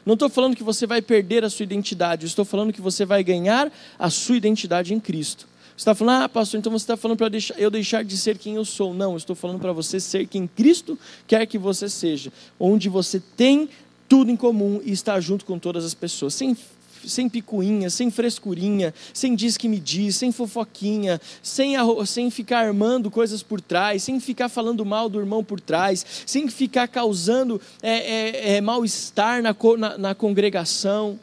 Não 0.06 0.16
estou 0.16 0.28
falando 0.28 0.58
que 0.58 0.64
você 0.64 0.86
vai 0.86 1.02
perder 1.02 1.46
a 1.46 1.50
sua 1.50 1.64
identidade, 1.64 2.26
estou 2.26 2.44
falando 2.44 2.74
que 2.74 2.82
você 2.82 3.06
vai 3.06 3.24
ganhar 3.24 3.72
a 3.98 4.10
sua 4.10 4.36
identidade 4.36 4.94
em 4.94 5.00
Cristo. 5.00 5.48
Você 5.78 5.82
está 5.82 5.94
falando, 5.94 6.24
ah, 6.24 6.30
pastor, 6.30 6.60
então 6.60 6.72
você 6.72 6.84
está 6.84 6.98
falando 6.98 7.20
para 7.20 7.30
eu 7.56 7.70
deixar 7.70 8.04
de 8.04 8.18
ser 8.18 8.40
quem 8.40 8.56
eu 8.56 8.66
sou. 8.66 8.96
Não, 8.96 9.12
eu 9.12 9.18
estou 9.18 9.36
falando 9.36 9.60
para 9.60 9.72
você 9.72 10.00
ser 10.00 10.26
quem 10.26 10.48
Cristo 10.48 10.98
quer 11.28 11.46
que 11.46 11.56
você 11.56 11.88
seja, 11.88 12.34
onde 12.60 12.90
você 12.90 13.22
tem 13.38 13.70
tudo 14.10 14.32
em 14.32 14.36
comum 14.36 14.82
e 14.84 14.92
está 14.92 15.20
junto 15.20 15.46
com 15.46 15.60
todas 15.60 15.86
as 15.86 15.94
pessoas, 15.94 16.34
sem 16.34 16.58
sem 17.06 17.30
picuinha, 17.30 17.92
sem 17.92 18.10
frescurinha, 18.10 18.94
sem 19.14 19.36
diz 19.36 19.56
que 19.56 19.70
me 19.70 19.80
diz, 19.80 20.16
sem 20.16 20.32
fofoquinha, 20.32 21.22
sem, 21.44 21.76
sem 22.06 22.30
ficar 22.32 22.66
armando 22.66 23.10
coisas 23.12 23.44
por 23.44 23.62
trás, 23.62 24.04
sem 24.04 24.20
ficar 24.20 24.50
falando 24.50 24.84
mal 24.84 25.08
do 25.08 25.20
irmão 25.20 25.44
por 25.44 25.62
trás, 25.62 26.06
sem 26.26 26.50
ficar 26.50 26.88
causando 26.88 27.62
é, 27.84 27.92
é, 27.92 28.56
é, 28.56 28.62
mal-estar 28.62 29.44
na, 29.44 29.56
na, 29.78 29.98
na 29.98 30.16
congregação. 30.16 31.20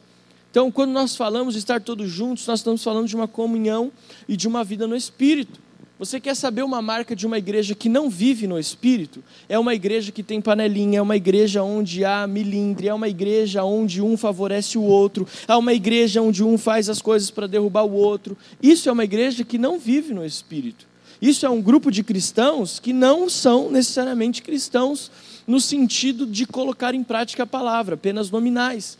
Então, 0.55 0.71
quando 0.71 0.91
nós 0.91 1.17
falamos 1.17 1.53
de 1.53 1.59
estar 1.59 1.81
todos 1.81 2.09
juntos, 2.09 2.47
nós 2.47 2.61
estamos 2.61 2.81
falando 2.81 3.09
de 3.09 3.13
uma 3.13 3.27
comunhão 3.27 3.91
e 4.25 4.37
de 4.37 4.47
uma 4.47 4.63
vida 4.63 4.87
no 4.87 4.95
Espírito. 4.95 5.59
Você 5.99 6.17
quer 6.17 6.33
saber 6.33 6.63
uma 6.63 6.81
marca 6.81 7.13
de 7.13 7.27
uma 7.27 7.37
igreja 7.37 7.75
que 7.75 7.89
não 7.89 8.09
vive 8.09 8.47
no 8.47 8.57
Espírito? 8.57 9.21
É 9.49 9.59
uma 9.59 9.75
igreja 9.75 10.13
que 10.13 10.23
tem 10.23 10.39
panelinha, 10.39 10.99
é 10.99 11.01
uma 11.01 11.17
igreja 11.17 11.61
onde 11.61 12.05
há 12.05 12.25
milindre, 12.25 12.87
é 12.87 12.93
uma 12.93 13.09
igreja 13.09 13.65
onde 13.65 14.01
um 14.01 14.15
favorece 14.15 14.77
o 14.77 14.83
outro, 14.83 15.27
é 15.45 15.53
uma 15.57 15.73
igreja 15.73 16.21
onde 16.21 16.41
um 16.41 16.57
faz 16.57 16.87
as 16.87 17.01
coisas 17.01 17.29
para 17.29 17.47
derrubar 17.47 17.83
o 17.83 17.91
outro. 17.91 18.37
Isso 18.63 18.87
é 18.87 18.93
uma 18.93 19.03
igreja 19.03 19.43
que 19.43 19.57
não 19.57 19.77
vive 19.77 20.13
no 20.13 20.25
Espírito. 20.25 20.87
Isso 21.21 21.45
é 21.45 21.49
um 21.49 21.61
grupo 21.61 21.91
de 21.91 22.01
cristãos 22.01 22.79
que 22.79 22.93
não 22.93 23.29
são 23.29 23.69
necessariamente 23.69 24.41
cristãos 24.41 25.11
no 25.45 25.59
sentido 25.59 26.25
de 26.25 26.45
colocar 26.45 26.95
em 26.95 27.03
prática 27.03 27.43
a 27.43 27.47
palavra, 27.47 27.95
apenas 27.95 28.31
nominais. 28.31 28.97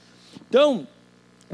Então, 0.50 0.86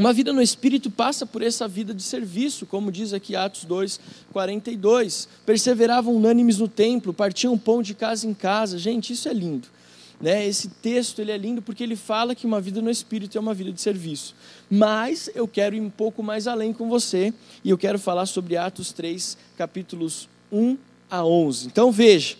Uma 0.02 0.14
vida 0.14 0.34
no 0.34 0.42
Espírito 0.42 0.90
passa 0.90 1.28
por 1.28 1.44
essa 1.44 1.68
vida 1.68 1.94
de 1.94 2.02
serviço, 2.02 2.66
como 2.66 2.92
diz 2.92 3.14
aqui 3.14 3.36
Atos 3.36 3.66
2, 3.66 4.00
42. 4.34 5.30
Perseveravam 5.46 6.16
unânimes 6.16 6.58
no 6.58 6.68
templo, 6.68 7.14
partiam 7.14 7.56
pão 7.56 7.84
de 7.84 7.94
casa 7.94 8.28
em 8.28 8.34
casa. 8.34 8.80
Gente, 8.80 9.14
isso 9.14 9.30
é 9.30 9.34
lindo. 9.34 9.68
Né? 10.20 10.48
Esse 10.48 10.70
texto 10.70 11.20
ele 11.20 11.32
é 11.32 11.38
lindo 11.38 11.62
porque 11.62 11.84
ele 11.84 11.96
fala 11.96 12.34
que 12.34 12.48
uma 12.48 12.60
vida 12.60 12.82
no 12.82 12.90
Espírito 12.90 13.38
é 13.38 13.42
uma 13.42 13.54
vida 13.54 13.72
de 13.72 13.80
serviço. 13.80 14.34
Mas 14.68 15.30
eu 15.36 15.48
quero 15.48 15.76
ir 15.76 15.82
um 15.82 15.90
pouco 15.92 16.24
mais 16.24 16.48
além 16.48 16.74
com 16.74 16.90
você 16.90 17.32
e 17.64 17.70
eu 17.70 17.78
quero 17.78 18.00
falar 18.00 18.26
sobre 18.26 18.58
Atos 18.58 18.92
3, 18.92 19.38
capítulos 19.56 20.28
1 20.52 20.80
a 21.12 21.24
11. 21.24 21.68
Então 21.68 21.92
veja. 21.92 22.38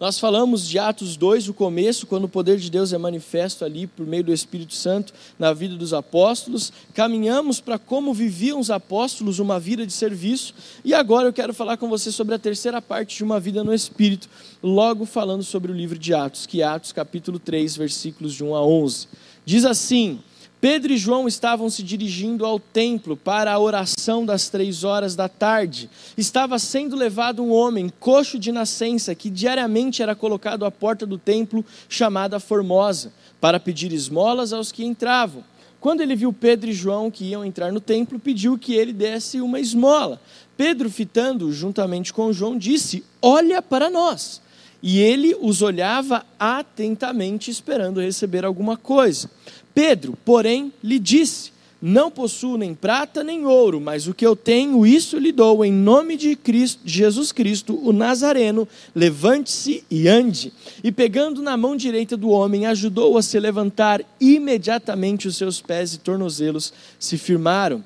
Nós 0.00 0.18
falamos 0.18 0.66
de 0.66 0.78
Atos 0.78 1.14
2, 1.14 1.50
o 1.50 1.52
começo, 1.52 2.06
quando 2.06 2.24
o 2.24 2.28
poder 2.28 2.56
de 2.56 2.70
Deus 2.70 2.90
é 2.94 2.96
manifesto 2.96 3.66
ali 3.66 3.86
por 3.86 4.06
meio 4.06 4.24
do 4.24 4.32
Espírito 4.32 4.72
Santo 4.74 5.12
na 5.38 5.52
vida 5.52 5.76
dos 5.76 5.92
apóstolos. 5.92 6.72
Caminhamos 6.94 7.60
para 7.60 7.78
como 7.78 8.14
viviam 8.14 8.58
os 8.58 8.70
apóstolos 8.70 9.38
uma 9.38 9.60
vida 9.60 9.86
de 9.86 9.92
serviço. 9.92 10.54
E 10.82 10.94
agora 10.94 11.28
eu 11.28 11.34
quero 11.34 11.52
falar 11.52 11.76
com 11.76 11.86
você 11.86 12.10
sobre 12.10 12.34
a 12.34 12.38
terceira 12.38 12.80
parte 12.80 13.18
de 13.18 13.22
uma 13.22 13.38
vida 13.38 13.62
no 13.62 13.74
Espírito, 13.74 14.26
logo 14.62 15.04
falando 15.04 15.42
sobre 15.42 15.70
o 15.70 15.74
livro 15.74 15.98
de 15.98 16.14
Atos, 16.14 16.46
que 16.46 16.62
é 16.62 16.64
Atos 16.64 16.92
capítulo 16.92 17.38
3, 17.38 17.76
versículos 17.76 18.32
de 18.32 18.42
1 18.42 18.54
a 18.54 18.64
11. 18.64 19.06
Diz 19.44 19.66
assim: 19.66 20.18
Pedro 20.60 20.92
e 20.92 20.98
João 20.98 21.26
estavam 21.26 21.70
se 21.70 21.82
dirigindo 21.82 22.44
ao 22.44 22.60
templo 22.60 23.16
para 23.16 23.50
a 23.50 23.58
oração 23.58 24.26
das 24.26 24.50
três 24.50 24.84
horas 24.84 25.16
da 25.16 25.26
tarde. 25.26 25.88
Estava 26.18 26.58
sendo 26.58 26.94
levado 26.94 27.42
um 27.42 27.50
homem, 27.50 27.90
coxo 27.98 28.38
de 28.38 28.52
nascença, 28.52 29.14
que 29.14 29.30
diariamente 29.30 30.02
era 30.02 30.14
colocado 30.14 30.66
à 30.66 30.70
porta 30.70 31.06
do 31.06 31.16
templo, 31.16 31.64
chamada 31.88 32.38
Formosa, 32.38 33.10
para 33.40 33.58
pedir 33.58 33.90
esmolas 33.90 34.52
aos 34.52 34.70
que 34.70 34.84
entravam. 34.84 35.42
Quando 35.80 36.02
ele 36.02 36.14
viu 36.14 36.30
Pedro 36.30 36.68
e 36.68 36.74
João 36.74 37.10
que 37.10 37.24
iam 37.24 37.42
entrar 37.42 37.72
no 37.72 37.80
templo, 37.80 38.18
pediu 38.18 38.58
que 38.58 38.74
ele 38.74 38.92
desse 38.92 39.40
uma 39.40 39.58
esmola. 39.58 40.20
Pedro, 40.58 40.90
fitando 40.90 41.50
juntamente 41.50 42.12
com 42.12 42.30
João, 42.34 42.58
disse: 42.58 43.02
Olha 43.22 43.62
para 43.62 43.88
nós. 43.88 44.42
E 44.82 44.98
ele 44.98 45.36
os 45.40 45.60
olhava 45.60 46.24
atentamente, 46.38 47.50
esperando 47.50 48.00
receber 48.00 48.46
alguma 48.46 48.78
coisa. 48.78 49.30
Pedro, 49.80 50.14
porém, 50.26 50.70
lhe 50.84 50.98
disse: 50.98 51.52
Não 51.80 52.10
possuo 52.10 52.58
nem 52.58 52.74
prata 52.74 53.24
nem 53.24 53.46
ouro, 53.46 53.80
mas 53.80 54.06
o 54.06 54.12
que 54.12 54.26
eu 54.26 54.36
tenho, 54.36 54.84
isso 54.84 55.16
lhe 55.16 55.32
dou, 55.32 55.64
em 55.64 55.72
nome 55.72 56.18
de 56.18 56.36
Cristo, 56.36 56.82
Jesus 56.84 57.32
Cristo, 57.32 57.80
o 57.82 57.90
Nazareno. 57.90 58.68
Levante-se 58.94 59.82
e 59.90 60.06
ande. 60.06 60.52
E 60.84 60.92
pegando 60.92 61.40
na 61.40 61.56
mão 61.56 61.74
direita 61.74 62.14
do 62.14 62.28
homem, 62.28 62.66
ajudou-o 62.66 63.16
a 63.16 63.22
se 63.22 63.40
levantar. 63.40 64.02
Imediatamente 64.20 65.26
os 65.26 65.38
seus 65.38 65.62
pés 65.62 65.94
e 65.94 65.98
tornozelos 65.98 66.74
se 66.98 67.16
firmaram. 67.16 67.82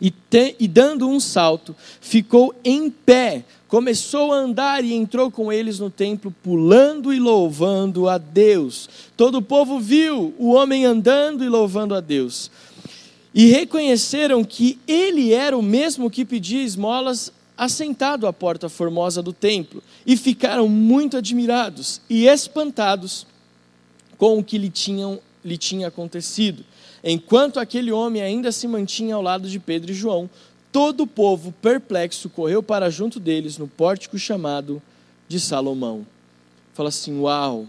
E, 0.00 0.10
te, 0.10 0.56
e 0.58 0.66
dando 0.66 1.08
um 1.08 1.20
salto, 1.20 1.76
ficou 2.00 2.52
em 2.64 2.90
pé 2.90 3.44
começou 3.72 4.34
a 4.34 4.36
andar 4.36 4.84
e 4.84 4.92
entrou 4.92 5.30
com 5.30 5.50
eles 5.50 5.78
no 5.78 5.88
templo, 5.88 6.30
pulando 6.42 7.10
e 7.10 7.18
louvando 7.18 8.06
a 8.06 8.18
Deus. 8.18 8.86
Todo 9.16 9.38
o 9.38 9.42
povo 9.42 9.80
viu 9.80 10.34
o 10.38 10.52
homem 10.52 10.84
andando 10.84 11.42
e 11.42 11.48
louvando 11.48 11.94
a 11.94 12.00
Deus. 12.02 12.50
E 13.34 13.46
reconheceram 13.46 14.44
que 14.44 14.78
ele 14.86 15.32
era 15.32 15.56
o 15.56 15.62
mesmo 15.62 16.10
que 16.10 16.22
pedia 16.22 16.62
esmolas 16.62 17.32
assentado 17.56 18.26
à 18.26 18.32
porta 18.32 18.68
formosa 18.68 19.22
do 19.22 19.32
templo. 19.32 19.82
E 20.04 20.18
ficaram 20.18 20.68
muito 20.68 21.16
admirados 21.16 22.02
e 22.10 22.26
espantados 22.26 23.26
com 24.18 24.38
o 24.38 24.44
que 24.44 24.58
lhe, 24.58 24.68
tinham, 24.68 25.18
lhe 25.42 25.56
tinha 25.56 25.88
acontecido. 25.88 26.62
Enquanto 27.02 27.58
aquele 27.58 27.90
homem 27.90 28.20
ainda 28.20 28.52
se 28.52 28.68
mantinha 28.68 29.14
ao 29.14 29.22
lado 29.22 29.48
de 29.48 29.58
Pedro 29.58 29.92
e 29.92 29.94
João, 29.94 30.28
todo 30.72 31.02
o 31.02 31.06
povo, 31.06 31.52
perplexo, 31.52 32.30
correu 32.30 32.62
para 32.62 32.90
junto 32.90 33.20
deles 33.20 33.58
no 33.58 33.68
pórtico 33.68 34.18
chamado 34.18 34.82
de 35.28 35.38
Salomão. 35.38 36.06
Fala 36.72 36.88
assim: 36.88 37.20
Uau! 37.20 37.66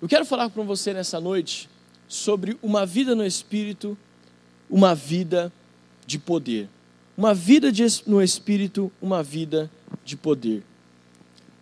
Eu 0.00 0.06
quero 0.06 0.26
falar 0.26 0.50
com 0.50 0.64
você 0.64 0.92
nessa 0.92 1.18
noite 1.18 1.68
sobre 2.06 2.58
uma 2.62 2.84
vida 2.84 3.14
no 3.14 3.24
Espírito, 3.24 3.96
uma 4.68 4.94
vida 4.94 5.50
de 6.06 6.18
poder. 6.18 6.68
Uma 7.16 7.32
vida 7.32 7.72
de, 7.72 7.84
no 8.06 8.22
Espírito, 8.22 8.92
uma 9.00 9.22
vida 9.22 9.70
de 10.04 10.16
poder. 10.16 10.62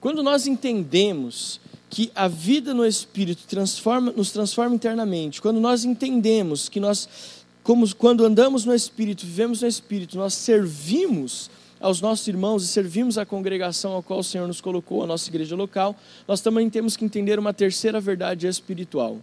Quando 0.01 0.22
nós 0.22 0.46
entendemos 0.46 1.61
que 1.88 2.11
a 2.14 2.27
vida 2.27 2.75
no 2.75 2.85
Espírito 2.85 3.44
transforma, 3.46 4.11
nos 4.12 4.33
transforma 4.33 4.75
internamente, 4.75 5.40
quando 5.40 5.61
nós 5.61 5.85
entendemos 5.85 6.68
que 6.68 6.81
nós 6.81 7.41
como 7.62 7.94
quando 7.94 8.25
andamos 8.25 8.64
no 8.64 8.75
Espírito, 8.75 9.25
vivemos 9.25 9.62
no 9.62 9.68
Espírito, 9.68 10.16
nós 10.16 10.35
servimos 10.35 11.51
aos 11.81 12.01
nossos 12.01 12.27
irmãos 12.29 12.64
e 12.64 12.68
servimos 12.68 13.18
a 13.18 13.27
congregação 13.27 13.92
ao 13.92 14.03
qual 14.03 14.20
o 14.20 14.25
Senhor 14.25 14.46
nos 14.46 14.61
colocou, 14.61 15.03
a 15.03 15.07
nossa 15.07 15.29
igreja 15.29 15.57
local, 15.57 15.96
nós 16.27 16.40
também 16.40 16.70
temos 16.70 16.96
que 16.96 17.05
entender 17.05 17.38
uma 17.38 17.53
terceira 17.53 18.01
verdade 18.01 18.46
espiritual: 18.46 19.18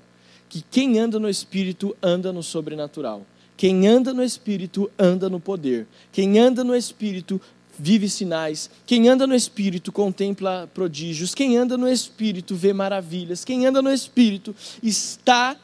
que 0.49 0.63
quem 0.69 0.99
anda 0.99 1.19
no 1.19 1.29
Espírito 1.29 1.95
anda 2.01 2.33
no 2.33 2.43
sobrenatural. 2.43 3.25
Quem 3.55 3.89
anda 3.89 4.13
no 4.13 4.23
Espírito 4.23 4.89
anda 4.97 5.29
no 5.29 5.37
poder. 5.37 5.85
Quem 6.13 6.39
anda 6.39 6.63
no 6.63 6.73
Espírito 6.73 7.41
vive 7.77 8.07
sinais. 8.07 8.69
Quem 8.85 9.09
anda 9.09 9.27
no 9.27 9.35
Espírito 9.35 9.91
contempla 9.91 10.69
prodígios. 10.73 11.35
Quem 11.35 11.57
anda 11.57 11.77
no 11.77 11.85
Espírito 11.85 12.55
vê 12.55 12.71
maravilhas. 12.71 13.43
Quem 13.43 13.65
anda 13.65 13.81
no 13.81 13.91
Espírito 13.91 14.55
está 14.81 15.57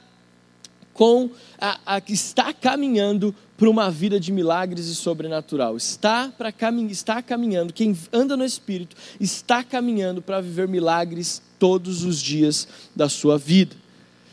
com 0.96 1.30
a, 1.60 1.78
a, 1.86 2.02
está 2.08 2.52
caminhando 2.52 3.36
para 3.58 3.70
uma 3.70 3.92
vida 3.92 4.20
de 4.20 4.32
milagres 4.32 4.88
e 4.88 4.96
sobrenatural. 4.96 5.78
Está, 5.78 6.30
para 6.30 6.52
cami 6.52 6.90
está 6.90 7.22
caminhando, 7.22 7.72
quem 7.72 7.96
anda 8.12 8.36
no 8.36 8.44
Espírito, 8.44 8.96
está 9.20 9.64
caminhando 9.64 10.22
para 10.22 10.42
viver 10.42 10.68
milagres 10.68 11.42
todos 11.60 12.04
os 12.04 12.20
dias 12.20 12.68
da 12.96 13.08
sua 13.08 13.38
vida. 13.38 13.76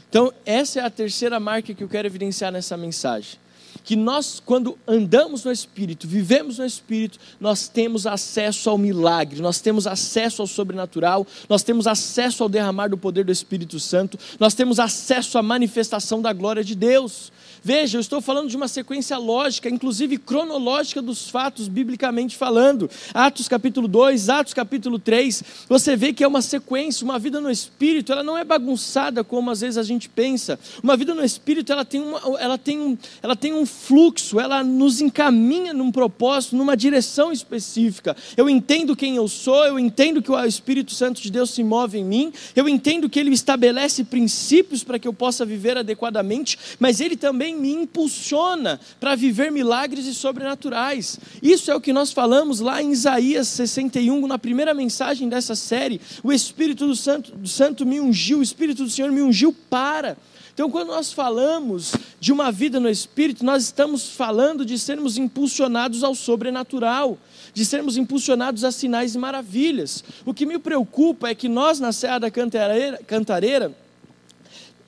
Então, 0.09 0.33
essa 0.47 0.81
é 0.81 0.85
a 0.85 0.91
terceira 0.91 1.39
marca 1.41 1.75
que 1.75 1.83
eu 1.83 1.89
quero 1.89 2.07
evidenciar 2.07 2.53
nessa 2.53 2.77
mensagem 2.77 3.42
que 3.85 3.97
nós, 3.97 4.41
quando 4.45 4.79
andamos 4.87 5.45
no 5.45 5.53
Espírito, 5.53 6.07
vivemos 6.07 6.59
no 6.59 6.65
Espírito, 6.65 7.19
nós 7.41 7.69
temos 7.69 8.07
acesso 8.07 8.71
ao 8.71 8.79
milagre, 8.79 9.41
nós 9.41 9.61
temos 9.61 9.87
acesso 9.87 10.43
ao 10.43 10.47
sobrenatural, 10.47 11.27
nós 11.49 11.63
temos 11.63 11.87
acesso 11.87 12.43
ao 12.43 12.49
derramar 12.49 12.89
do 12.89 12.97
poder 12.97 13.25
do 13.25 13.33
Espírito 13.33 13.81
Santo, 13.81 14.19
nós 14.39 14.55
temos 14.55 14.79
acesso 14.79 15.39
à 15.39 15.43
manifestação 15.43 16.23
da 16.23 16.33
glória 16.33 16.63
de 16.63 16.75
Deus. 16.75 17.33
Veja, 17.65 17.97
eu 17.97 18.01
estou 18.01 18.21
falando 18.21 18.49
de 18.49 18.57
uma 18.57 18.67
sequência 18.67 19.17
lógica, 19.17 19.69
inclusive 19.69 20.19
cronológica 20.19 21.01
dos 21.01 21.29
fatos, 21.29 21.69
biblicamente 21.69 22.37
falando. 22.37 22.91
Atos 23.15 23.47
capítulo 23.47 23.87
2, 23.87 24.29
Atos 24.29 24.53
capítulo 24.53 24.99
3, 24.99 25.45
você 25.69 25.95
vê 25.95 26.13
que 26.13 26.25
é 26.25 26.27
uma 26.27 26.43
sequência, 26.43 27.05
uma 27.05 27.21
vida 27.21 27.41
no 27.41 27.49
Espírito, 27.49 28.11
ela 28.11 28.25
não 28.25 28.37
é 28.37 28.43
bagunçada 28.43 29.23
como 29.23 29.49
às 29.49 29.61
vezes 29.61 29.79
a 29.79 29.85
gente 29.85 30.09
pensa. 30.09 30.59
Uma 30.83 30.97
vida 30.97 31.15
no 31.15 31.25
Espírito, 31.25 31.71
ela 31.71 31.85
tem, 31.85 32.01
uma, 32.01 32.19
ela 32.41 32.59
tem, 32.59 32.81
um, 32.81 32.99
ela 33.23 33.37
tem 33.37 33.55
um 33.55 33.65
fluxo, 33.65 34.41
ela 34.41 34.65
nos 34.65 35.01
encaminha 35.01 35.73
num 35.73 35.93
propósito, 35.93 36.57
numa 36.57 36.77
direção 36.77 37.31
específica. 37.31 38.17
Eu 38.37 38.51
entendo 38.51 38.97
quem 38.97 39.15
eu 39.15 39.29
sou, 39.29 39.65
eu 39.65 39.79
entendo 39.79 40.21
que 40.21 40.33
o 40.33 40.45
Espírito 40.45 40.93
Santo 40.93 41.23
de 41.23 41.31
Deus 41.31 41.51
se 41.51 41.63
move 41.63 41.97
em 41.97 42.05
mim, 42.05 42.33
eu 42.57 42.69
entendo 42.69 43.09
que 43.09 43.21
ele 43.21 43.31
estabelece 43.31 44.03
princípios 44.03 44.83
para 44.83 44.99
que 44.99 45.07
eu 45.07 45.13
possa 45.13 45.47
viver 45.47 45.77
adequadamente, 45.77 46.59
mas 46.81 47.01
ele 47.01 47.17
também 47.17 47.52
me 47.55 47.73
impulsiona 47.73 48.81
para 49.01 49.15
viver 49.15 49.51
milagres 49.51 50.07
e 50.07 50.15
sobrenaturais. 50.15 51.19
Isso 51.43 51.71
é 51.71 51.75
o 51.75 51.81
que 51.81 51.93
nós 51.93 52.13
falamos 52.13 52.61
lá 52.61 52.83
em 52.83 52.93
Isaías 52.93 53.49
61, 53.49 54.27
na 54.27 54.39
primeira 54.39 54.75
mensagem 54.75 55.29
dessa 55.29 55.55
série. 55.55 56.01
O 56.23 56.33
Espírito 56.33 56.87
do 56.87 56.97
Santo, 56.97 57.33
do 57.33 57.49
Santo 57.49 57.87
me 57.87 58.01
ungiu, 58.01 58.39
o 58.39 58.43
Espírito 58.43 58.85
do 58.85 58.91
Senhor 58.91 59.11
me 59.11 59.23
ungiu 59.23 59.55
para. 59.69 60.17
Então, 60.55 60.71
quando 60.71 60.89
nós 60.89 61.13
falamos 61.13 61.95
de 62.21 62.31
uma 62.31 62.53
vida 62.53 62.79
no 62.79 62.89
Espírito, 62.89 63.45
nós 63.45 63.65
estamos 63.65 64.11
falando 64.11 64.67
de 64.67 64.79
sermos 64.79 65.17
impulsionados 65.17 66.05
ao 66.05 66.15
sobrenatural, 66.15 67.19
de 67.55 67.65
sermos 67.65 67.97
impulsionados 67.97 68.63
a 68.63 68.71
sinais 68.71 69.15
e 69.15 69.19
maravilhas. 69.19 70.05
O 70.27 70.35
que 70.35 70.45
me 70.45 70.59
preocupa 70.59 71.29
é 71.29 71.35
que 71.35 71.49
nós, 71.49 71.81
na 71.81 71.91
Serra 71.91 72.21
da 72.21 72.31
Cantareira, 72.31 72.99
Cantareira 73.07 73.75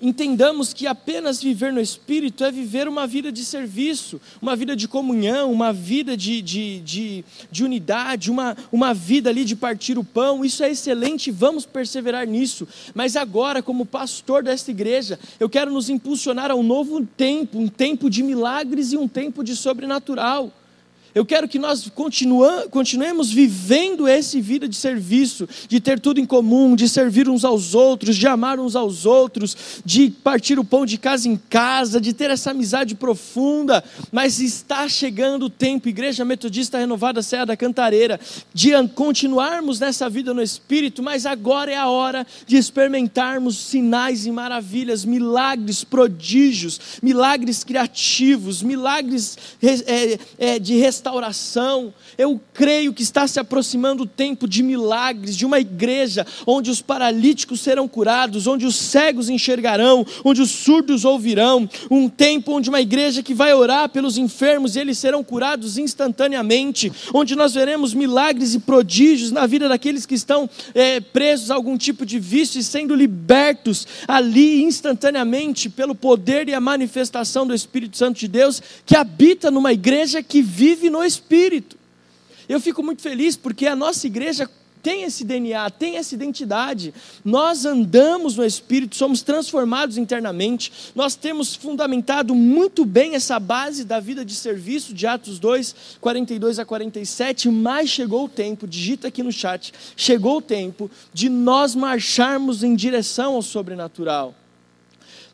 entendamos 0.00 0.72
que 0.72 0.86
apenas 0.86 1.42
viver 1.42 1.72
no 1.72 1.80
Espírito 1.80 2.44
é 2.44 2.50
viver 2.50 2.88
uma 2.88 3.06
vida 3.06 3.30
de 3.32 3.44
serviço, 3.44 4.20
uma 4.40 4.54
vida 4.54 4.76
de 4.76 4.86
comunhão, 4.86 5.52
uma 5.52 5.72
vida 5.72 6.16
de, 6.16 6.42
de, 6.42 6.80
de, 6.80 7.24
de, 7.50 7.64
unidade, 7.64 8.30
uma, 8.30 8.56
uma 8.70 8.92
vida 8.92 9.30
ali 9.30 9.44
de 9.44 9.56
partir 9.56 9.98
o 9.98 10.04
pão. 10.04 10.44
Isso 10.44 10.62
é 10.62 10.70
excelente, 10.70 11.30
vamos 11.30 11.64
perseverar 11.64 12.26
nisso. 12.26 12.66
Mas 12.94 13.16
agora, 13.16 13.62
como 13.62 13.86
pastor 13.86 14.42
desta 14.42 14.70
igreja, 14.70 15.18
eu 15.38 15.48
quero 15.48 15.72
nos 15.72 15.88
impulsionar 15.88 16.50
a 16.50 16.54
um 16.54 16.62
novo 16.62 17.04
tempo, 17.04 17.58
um 17.58 17.68
tempo 17.68 18.10
de 18.10 18.22
milagres 18.22 18.92
e 18.92 18.96
um 18.96 19.08
tempo 19.08 19.42
de 19.42 19.56
sobrenatural. 19.56 20.52
Eu 21.14 21.24
quero 21.24 21.46
que 21.46 21.60
nós 21.60 21.88
continuemos 22.70 23.30
vivendo 23.30 24.08
esse 24.08 24.40
vida 24.40 24.66
de 24.66 24.74
serviço, 24.74 25.48
de 25.68 25.78
ter 25.78 26.00
tudo 26.00 26.18
em 26.18 26.26
comum, 26.26 26.74
de 26.74 26.88
servir 26.88 27.28
uns 27.28 27.44
aos 27.44 27.72
outros, 27.72 28.16
de 28.16 28.26
amar 28.26 28.58
uns 28.58 28.74
aos 28.74 29.06
outros, 29.06 29.56
de 29.84 30.10
partir 30.10 30.58
o 30.58 30.64
pão 30.64 30.84
de 30.84 30.98
casa 30.98 31.28
em 31.28 31.36
casa, 31.36 32.00
de 32.00 32.12
ter 32.12 32.30
essa 32.30 32.50
amizade 32.50 32.96
profunda. 32.96 33.84
Mas 34.10 34.40
está 34.40 34.88
chegando 34.88 35.46
o 35.46 35.50
tempo, 35.50 35.88
Igreja 35.88 36.24
Metodista 36.24 36.78
Renovada 36.78 37.22
Serra 37.22 37.46
da 37.46 37.56
Cantareira, 37.56 38.18
de 38.52 38.72
continuarmos 38.88 39.78
nessa 39.78 40.10
vida 40.10 40.34
no 40.34 40.42
Espírito, 40.42 41.00
mas 41.00 41.26
agora 41.26 41.70
é 41.70 41.76
a 41.76 41.88
hora 41.88 42.26
de 42.44 42.56
experimentarmos 42.56 43.56
sinais 43.56 44.26
e 44.26 44.32
maravilhas, 44.32 45.04
milagres, 45.04 45.84
prodígios, 45.84 46.80
milagres 47.00 47.62
criativos, 47.62 48.62
milagres 48.62 49.38
é, 49.62 50.18
é, 50.38 50.58
de 50.58 50.76
restauração 50.76 51.03
restauração. 51.04 51.92
Eu 52.16 52.40
creio 52.54 52.92
que 52.94 53.02
está 53.02 53.26
se 53.26 53.38
aproximando 53.38 54.04
o 54.04 54.06
tempo 54.06 54.48
de 54.48 54.62
milagres, 54.62 55.36
de 55.36 55.44
uma 55.44 55.60
igreja 55.60 56.26
onde 56.46 56.70
os 56.70 56.80
paralíticos 56.80 57.60
serão 57.60 57.86
curados, 57.86 58.46
onde 58.46 58.64
os 58.64 58.74
cegos 58.74 59.28
enxergarão, 59.28 60.06
onde 60.24 60.40
os 60.40 60.50
surdos 60.50 61.04
ouvirão. 61.04 61.68
Um 61.90 62.08
tempo 62.08 62.52
onde 62.52 62.70
uma 62.70 62.80
igreja 62.80 63.22
que 63.22 63.34
vai 63.34 63.52
orar 63.52 63.90
pelos 63.90 64.16
enfermos 64.16 64.76
e 64.76 64.80
eles 64.80 64.96
serão 64.96 65.22
curados 65.22 65.76
instantaneamente, 65.76 66.90
onde 67.12 67.36
nós 67.36 67.52
veremos 67.52 67.92
milagres 67.92 68.54
e 68.54 68.60
prodígios 68.60 69.30
na 69.30 69.46
vida 69.46 69.68
daqueles 69.68 70.06
que 70.06 70.14
estão 70.14 70.48
é, 70.74 71.00
presos 71.00 71.50
a 71.50 71.54
algum 71.54 71.76
tipo 71.76 72.06
de 72.06 72.18
vício 72.18 72.58
e 72.58 72.64
sendo 72.64 72.94
libertos 72.94 73.86
ali 74.08 74.62
instantaneamente 74.62 75.68
pelo 75.68 75.94
poder 75.94 76.48
e 76.48 76.54
a 76.54 76.60
manifestação 76.60 77.46
do 77.46 77.54
Espírito 77.54 77.96
Santo 77.96 78.18
de 78.18 78.28
Deus 78.28 78.62
que 78.86 78.96
habita 78.96 79.50
numa 79.50 79.72
igreja 79.72 80.22
que 80.22 80.40
vive 80.40 80.93
no 80.94 81.04
Espírito. 81.04 81.76
Eu 82.48 82.60
fico 82.60 82.82
muito 82.82 83.02
feliz 83.02 83.36
porque 83.36 83.66
a 83.66 83.74
nossa 83.74 84.06
igreja 84.06 84.48
tem 84.80 85.02
esse 85.02 85.24
DNA, 85.24 85.70
tem 85.70 85.96
essa 85.96 86.14
identidade. 86.14 86.92
Nós 87.24 87.64
andamos 87.64 88.36
no 88.36 88.44
Espírito, 88.44 88.94
somos 88.94 89.22
transformados 89.22 89.96
internamente. 89.96 90.70
Nós 90.94 91.16
temos 91.16 91.54
fundamentado 91.54 92.34
muito 92.34 92.84
bem 92.84 93.14
essa 93.14 93.40
base 93.40 93.82
da 93.82 93.98
vida 93.98 94.24
de 94.24 94.34
serviço 94.34 94.92
de 94.92 95.06
Atos 95.06 95.38
2, 95.38 95.74
42 96.02 96.58
a 96.58 96.66
47. 96.66 97.48
Mas 97.48 97.88
chegou 97.88 98.26
o 98.26 98.28
tempo, 98.28 98.68
digita 98.68 99.08
aqui 99.08 99.22
no 99.22 99.32
chat, 99.32 99.72
chegou 99.96 100.36
o 100.36 100.42
tempo 100.42 100.90
de 101.14 101.30
nós 101.30 101.74
marcharmos 101.74 102.62
em 102.62 102.76
direção 102.76 103.36
ao 103.36 103.42
sobrenatural. 103.42 104.34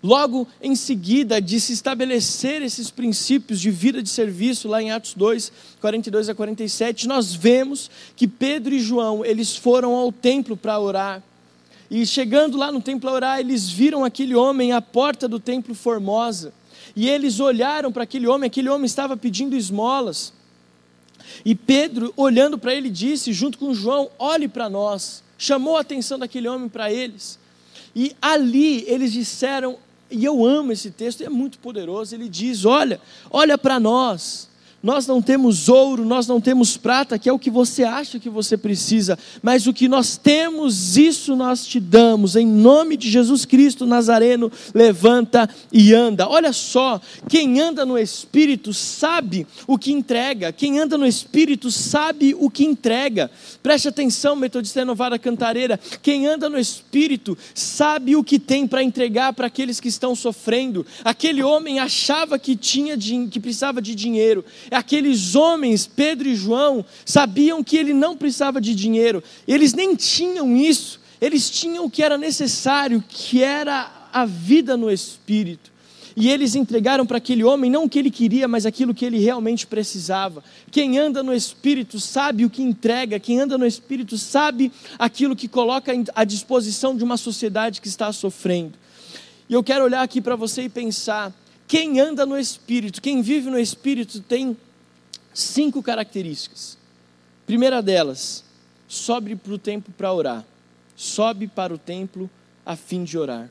Logo 0.02 0.48
em 0.62 0.74
seguida 0.74 1.42
de 1.42 1.60
se 1.60 1.74
estabelecer 1.74 2.62
esses 2.62 2.90
princípios 2.90 3.60
de 3.60 3.70
vida 3.70 4.02
de 4.02 4.08
serviço, 4.08 4.66
lá 4.66 4.80
em 4.80 4.90
Atos 4.90 5.12
2, 5.14 5.52
42 5.80 6.30
a 6.30 6.34
47, 6.34 7.06
nós 7.06 7.34
vemos 7.34 7.90
que 8.16 8.26
Pedro 8.26 8.74
e 8.74 8.80
João, 8.80 9.22
eles 9.24 9.54
foram 9.54 9.94
ao 9.94 10.10
templo 10.10 10.56
para 10.56 10.80
orar. 10.80 11.22
E 11.90 12.06
chegando 12.06 12.56
lá 12.56 12.72
no 12.72 12.80
templo 12.80 13.10
a 13.10 13.12
orar, 13.12 13.40
eles 13.40 13.68
viram 13.68 14.04
aquele 14.04 14.34
homem 14.34 14.72
à 14.72 14.80
porta 14.80 15.28
do 15.28 15.38
templo 15.38 15.74
Formosa. 15.74 16.54
E 16.96 17.08
eles 17.08 17.38
olharam 17.38 17.92
para 17.92 18.04
aquele 18.04 18.26
homem, 18.26 18.46
aquele 18.46 18.68
homem 18.68 18.86
estava 18.86 19.16
pedindo 19.16 19.56
esmolas. 19.56 20.32
E 21.44 21.54
Pedro, 21.54 22.12
olhando 22.16 22.56
para 22.56 22.74
ele, 22.74 22.88
disse, 22.88 23.32
junto 23.32 23.58
com 23.58 23.74
João: 23.74 24.10
Olhe 24.18 24.48
para 24.48 24.68
nós. 24.70 25.22
Chamou 25.36 25.76
a 25.76 25.80
atenção 25.80 26.18
daquele 26.18 26.48
homem 26.48 26.68
para 26.68 26.92
eles. 26.92 27.38
E 27.94 28.14
ali 28.20 28.84
eles 28.86 29.12
disseram 29.12 29.78
e 30.10 30.24
eu 30.24 30.44
amo 30.44 30.72
esse 30.72 30.90
texto, 30.90 31.22
é 31.22 31.28
muito 31.28 31.58
poderoso. 31.58 32.14
Ele 32.14 32.28
diz: 32.28 32.64
Olha, 32.64 33.00
olha 33.30 33.56
para 33.56 33.80
nós. 33.80 34.49
Nós 34.82 35.06
não 35.06 35.20
temos 35.20 35.68
ouro, 35.68 36.06
nós 36.06 36.26
não 36.26 36.40
temos 36.40 36.78
prata, 36.78 37.18
que 37.18 37.28
é 37.28 37.32
o 37.32 37.38
que 37.38 37.50
você 37.50 37.84
acha 37.84 38.18
que 38.18 38.30
você 38.30 38.56
precisa, 38.56 39.18
mas 39.42 39.66
o 39.66 39.74
que 39.74 39.88
nós 39.88 40.16
temos, 40.16 40.96
isso 40.96 41.36
nós 41.36 41.66
te 41.66 41.78
damos. 41.78 42.34
Em 42.34 42.46
nome 42.46 42.96
de 42.96 43.10
Jesus 43.10 43.44
Cristo 43.44 43.84
Nazareno, 43.84 44.50
levanta 44.72 45.48
e 45.70 45.92
anda. 45.92 46.26
Olha 46.26 46.50
só, 46.54 46.98
quem 47.28 47.60
anda 47.60 47.84
no 47.84 47.98
Espírito 47.98 48.72
sabe 48.72 49.46
o 49.66 49.76
que 49.76 49.92
entrega, 49.92 50.50
quem 50.50 50.78
anda 50.78 50.96
no 50.96 51.06
Espírito 51.06 51.70
sabe 51.70 52.34
o 52.38 52.48
que 52.48 52.64
entrega. 52.64 53.30
Preste 53.62 53.88
atenção, 53.88 54.34
Metodista 54.34 54.80
Renovada 54.80 55.18
Cantareira, 55.18 55.78
quem 56.00 56.26
anda 56.26 56.48
no 56.48 56.58
Espírito 56.58 57.36
sabe 57.54 58.16
o 58.16 58.24
que 58.24 58.38
tem 58.38 58.66
para 58.66 58.82
entregar 58.82 59.34
para 59.34 59.46
aqueles 59.46 59.78
que 59.78 59.88
estão 59.88 60.14
sofrendo. 60.14 60.86
Aquele 61.04 61.42
homem 61.42 61.78
achava 61.78 62.38
que 62.38 62.56
tinha 62.56 62.96
que 63.30 63.40
precisava 63.40 63.82
de 63.82 63.94
dinheiro 63.94 64.42
aqueles 64.70 65.34
homens, 65.34 65.86
Pedro 65.86 66.28
e 66.28 66.34
João, 66.34 66.84
sabiam 67.04 67.62
que 67.62 67.76
ele 67.76 67.92
não 67.92 68.16
precisava 68.16 68.60
de 68.60 68.74
dinheiro, 68.74 69.22
eles 69.46 69.74
nem 69.74 69.94
tinham 69.94 70.56
isso, 70.56 71.00
eles 71.20 71.50
tinham 71.50 71.84
o 71.84 71.90
que 71.90 72.02
era 72.02 72.16
necessário, 72.16 73.02
que 73.08 73.42
era 73.42 74.08
a 74.12 74.24
vida 74.24 74.76
no 74.76 74.90
Espírito. 74.90 75.70
E 76.16 76.28
eles 76.28 76.54
entregaram 76.54 77.06
para 77.06 77.18
aquele 77.18 77.44
homem 77.44 77.70
não 77.70 77.84
o 77.84 77.88
que 77.88 77.98
ele 77.98 78.10
queria, 78.10 78.48
mas 78.48 78.66
aquilo 78.66 78.94
que 78.94 79.04
ele 79.04 79.18
realmente 79.18 79.66
precisava. 79.66 80.42
Quem 80.70 80.98
anda 80.98 81.22
no 81.22 81.32
Espírito 81.32 82.00
sabe 82.00 82.44
o 82.44 82.50
que 82.50 82.62
entrega, 82.62 83.20
quem 83.20 83.40
anda 83.40 83.56
no 83.56 83.66
Espírito 83.66 84.18
sabe 84.18 84.72
aquilo 84.98 85.36
que 85.36 85.48
coloca 85.48 85.92
à 86.14 86.24
disposição 86.24 86.96
de 86.96 87.04
uma 87.04 87.16
sociedade 87.16 87.80
que 87.80 87.88
está 87.88 88.12
sofrendo. 88.12 88.74
E 89.48 89.54
eu 89.54 89.64
quero 89.64 89.84
olhar 89.84 90.02
aqui 90.02 90.20
para 90.20 90.36
você 90.36 90.62
e 90.62 90.68
pensar: 90.68 91.32
quem 91.70 92.00
anda 92.00 92.26
no 92.26 92.36
Espírito, 92.36 93.00
quem 93.00 93.22
vive 93.22 93.48
no 93.48 93.56
Espírito, 93.56 94.20
tem 94.20 94.56
cinco 95.32 95.80
características. 95.80 96.76
Primeira 97.46 97.80
delas, 97.80 98.42
sobe 98.88 99.36
para 99.36 99.52
o 99.52 99.58
templo 99.58 99.94
para 99.96 100.12
orar. 100.12 100.44
Sobe 100.96 101.46
para 101.46 101.72
o 101.72 101.78
templo 101.78 102.28
a 102.66 102.74
fim 102.74 103.04
de 103.04 103.16
orar. 103.16 103.48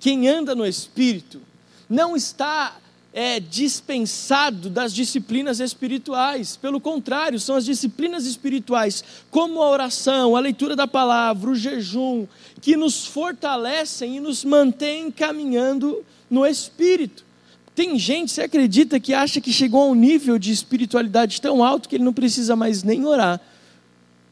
Quem 0.00 0.28
anda 0.28 0.52
no 0.56 0.66
Espírito 0.66 1.40
não 1.88 2.16
está 2.16 2.76
é, 3.12 3.38
dispensado 3.38 4.68
das 4.68 4.92
disciplinas 4.92 5.60
espirituais. 5.60 6.56
Pelo 6.56 6.80
contrário, 6.80 7.38
são 7.38 7.54
as 7.54 7.66
disciplinas 7.66 8.26
espirituais, 8.26 9.04
como 9.30 9.62
a 9.62 9.70
oração, 9.70 10.34
a 10.34 10.40
leitura 10.40 10.74
da 10.74 10.88
palavra, 10.88 11.48
o 11.48 11.54
jejum, 11.54 12.26
que 12.60 12.76
nos 12.76 13.06
fortalecem 13.06 14.16
e 14.16 14.20
nos 14.20 14.44
mantêm 14.44 15.08
caminhando 15.08 16.04
no 16.28 16.44
Espírito. 16.44 17.24
Tem 17.74 17.98
gente, 17.98 18.32
você 18.32 18.42
acredita, 18.42 19.00
que 19.00 19.12
acha 19.12 19.40
que 19.40 19.52
chegou 19.52 19.82
a 19.82 19.86
um 19.86 19.94
nível 19.94 20.38
de 20.38 20.52
espiritualidade 20.52 21.40
tão 21.40 21.64
alto 21.64 21.88
que 21.88 21.96
ele 21.96 22.04
não 22.04 22.12
precisa 22.12 22.54
mais 22.54 22.82
nem 22.82 23.04
orar. 23.04 23.40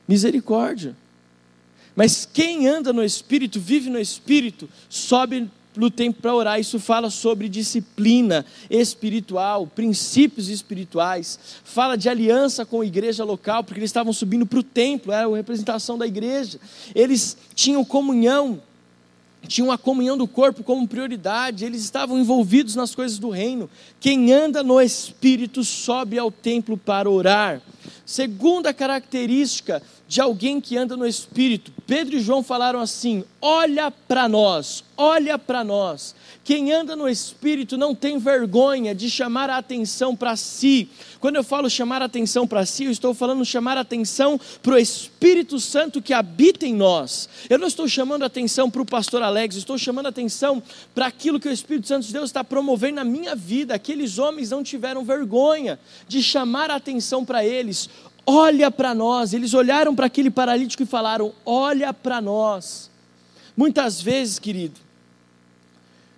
Misericórdia. 0.06 0.96
Mas 1.94 2.26
quem 2.30 2.68
anda 2.68 2.92
no 2.92 3.04
Espírito, 3.04 3.58
vive 3.58 3.90
no 3.90 3.98
Espírito, 3.98 4.68
sobe 4.88 5.50
no 5.76 5.90
tempo 5.90 6.22
para 6.22 6.34
orar. 6.34 6.60
Isso 6.60 6.78
fala 6.78 7.10
sobre 7.10 7.48
disciplina 7.48 8.44
espiritual, 8.70 9.66
princípios 9.66 10.48
espirituais. 10.48 11.38
Fala 11.64 11.96
de 11.96 12.08
aliança 12.08 12.64
com 12.64 12.80
a 12.80 12.86
igreja 12.86 13.24
local, 13.24 13.64
porque 13.64 13.80
eles 13.80 13.90
estavam 13.90 14.12
subindo 14.12 14.46
para 14.46 14.58
o 14.58 14.62
templo, 14.62 15.12
era 15.12 15.26
a 15.26 15.36
representação 15.36 15.98
da 15.98 16.06
igreja. 16.06 16.58
Eles 16.94 17.36
tinham 17.54 17.84
comunhão 17.84 18.62
tinham 19.46 19.70
a 19.70 19.78
comunhão 19.78 20.16
do 20.16 20.26
corpo 20.26 20.62
como 20.62 20.86
prioridade, 20.86 21.64
eles 21.64 21.82
estavam 21.82 22.18
envolvidos 22.18 22.74
nas 22.74 22.94
coisas 22.94 23.18
do 23.18 23.30
reino. 23.30 23.68
Quem 24.00 24.32
anda 24.32 24.62
no 24.62 24.80
Espírito 24.80 25.64
sobe 25.64 26.18
ao 26.18 26.30
templo 26.30 26.76
para 26.76 27.10
orar. 27.10 27.60
Segunda 28.04 28.72
característica 28.74 29.82
de 30.12 30.20
alguém 30.20 30.60
que 30.60 30.76
anda 30.76 30.94
no 30.94 31.06
Espírito, 31.06 31.72
Pedro 31.86 32.16
e 32.16 32.20
João 32.20 32.42
falaram 32.42 32.80
assim: 32.80 33.24
olha 33.40 33.90
para 33.90 34.28
nós, 34.28 34.84
olha 34.94 35.38
para 35.38 35.64
nós. 35.64 36.14
Quem 36.44 36.70
anda 36.70 36.94
no 36.94 37.08
Espírito 37.08 37.78
não 37.78 37.94
tem 37.94 38.18
vergonha 38.18 38.94
de 38.94 39.08
chamar 39.08 39.48
a 39.48 39.56
atenção 39.56 40.14
para 40.14 40.36
si. 40.36 40.90
Quando 41.18 41.36
eu 41.36 41.44
falo 41.44 41.70
chamar 41.70 42.02
a 42.02 42.06
atenção 42.06 42.46
para 42.46 42.66
si, 42.66 42.84
eu 42.84 42.90
estou 42.90 43.14
falando 43.14 43.42
chamar 43.44 43.78
a 43.78 43.82
atenção 43.82 44.38
para 44.60 44.74
o 44.74 44.78
Espírito 44.78 45.58
Santo 45.58 46.02
que 46.02 46.12
habita 46.12 46.66
em 46.66 46.74
nós. 46.74 47.28
Eu 47.48 47.58
não 47.58 47.68
estou 47.68 47.88
chamando 47.88 48.24
a 48.24 48.26
atenção 48.26 48.68
para 48.68 48.82
o 48.82 48.86
pastor 48.86 49.22
Alex, 49.22 49.56
estou 49.56 49.78
chamando 49.78 50.06
a 50.06 50.08
atenção 50.10 50.62
para 50.94 51.06
aquilo 51.06 51.40
que 51.40 51.48
o 51.48 51.52
Espírito 51.52 51.86
Santo 51.86 52.06
de 52.06 52.12
Deus 52.12 52.28
está 52.28 52.44
promovendo 52.44 52.96
na 52.96 53.04
minha 53.04 53.34
vida. 53.34 53.74
Aqueles 53.74 54.18
homens 54.18 54.50
não 54.50 54.62
tiveram 54.62 55.04
vergonha 55.04 55.78
de 56.06 56.22
chamar 56.22 56.70
a 56.70 56.76
atenção 56.76 57.24
para 57.24 57.42
eles. 57.44 57.88
Olha 58.26 58.70
para 58.70 58.94
nós. 58.94 59.32
Eles 59.32 59.54
olharam 59.54 59.94
para 59.94 60.06
aquele 60.06 60.30
paralítico 60.30 60.82
e 60.82 60.86
falaram: 60.86 61.32
Olha 61.44 61.92
para 61.92 62.20
nós. 62.20 62.90
Muitas 63.56 64.00
vezes, 64.00 64.38
querido, 64.38 64.80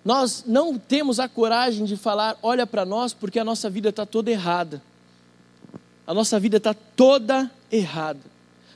nós 0.05 0.43
não 0.45 0.77
temos 0.77 1.19
a 1.19 1.27
coragem 1.27 1.83
de 1.83 1.97
falar, 1.97 2.37
olha 2.43 2.67
para 2.67 2.85
nós, 2.85 3.11
porque 3.11 3.39
a 3.39 3.43
nossa 3.43 3.69
vida 3.69 3.89
está 3.89 4.05
toda 4.05 4.29
errada. 4.29 4.81
A 6.05 6.13
nossa 6.13 6.39
vida 6.39 6.57
está 6.57 6.73
toda 6.73 7.49
errada. 7.71 8.19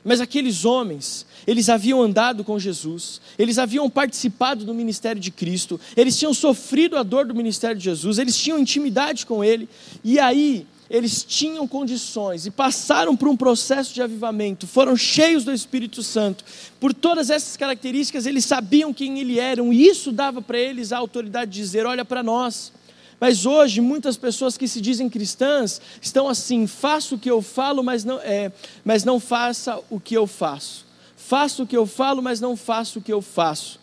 Mas 0.04 0.20
aqueles 0.20 0.64
homens, 0.64 1.24
eles 1.46 1.68
haviam 1.68 2.02
andado 2.02 2.42
com 2.42 2.58
Jesus, 2.58 3.20
eles 3.38 3.58
haviam 3.58 3.88
participado 3.88 4.64
do 4.64 4.74
ministério 4.74 5.20
de 5.20 5.30
Cristo, 5.30 5.78
eles 5.96 6.18
tinham 6.18 6.34
sofrido 6.34 6.96
a 6.96 7.02
dor 7.02 7.26
do 7.26 7.34
ministério 7.34 7.76
de 7.76 7.84
Jesus, 7.84 8.18
eles 8.18 8.36
tinham 8.36 8.58
intimidade 8.58 9.26
com 9.26 9.44
Ele, 9.44 9.68
e 10.02 10.18
aí 10.18 10.66
eles 10.90 11.22
tinham 11.22 11.68
condições 11.68 12.46
e 12.46 12.50
passaram 12.50 13.16
por 13.16 13.28
um 13.28 13.36
processo 13.36 13.94
de 13.94 14.02
avivamento, 14.02 14.66
foram 14.66 14.96
cheios 14.96 15.44
do 15.44 15.52
Espírito 15.52 16.02
Santo. 16.02 16.44
Por 16.80 16.92
todas 16.92 17.30
essas 17.30 17.56
características, 17.56 18.26
eles 18.26 18.44
sabiam 18.44 18.92
quem 18.92 19.20
eles 19.20 19.38
eram, 19.38 19.72
e 19.72 19.86
isso 19.86 20.10
dava 20.10 20.42
para 20.42 20.58
eles 20.58 20.92
a 20.92 20.98
autoridade 20.98 21.52
de 21.52 21.60
dizer: 21.60 21.86
olha 21.86 22.04
para 22.04 22.24
nós. 22.24 22.72
Mas 23.20 23.44
hoje, 23.44 23.82
muitas 23.82 24.16
pessoas 24.16 24.56
que 24.56 24.66
se 24.66 24.80
dizem 24.80 25.08
cristãs 25.08 25.80
estão 26.02 26.28
assim: 26.28 26.66
faço 26.66 27.14
o 27.14 27.18
que 27.18 27.30
eu 27.30 27.40
falo, 27.40 27.84
mas 27.84 28.04
não, 28.04 28.18
é, 28.18 28.50
mas 28.84 29.04
não 29.04 29.20
faça 29.20 29.78
o 29.88 30.00
que 30.00 30.14
eu 30.14 30.26
faço. 30.26 30.84
Faço 31.16 31.62
o 31.62 31.66
que 31.66 31.76
eu 31.76 31.86
falo, 31.86 32.20
mas 32.20 32.40
não 32.40 32.56
faço 32.56 32.98
o 32.98 33.02
que 33.02 33.12
eu 33.12 33.22
faço. 33.22 33.79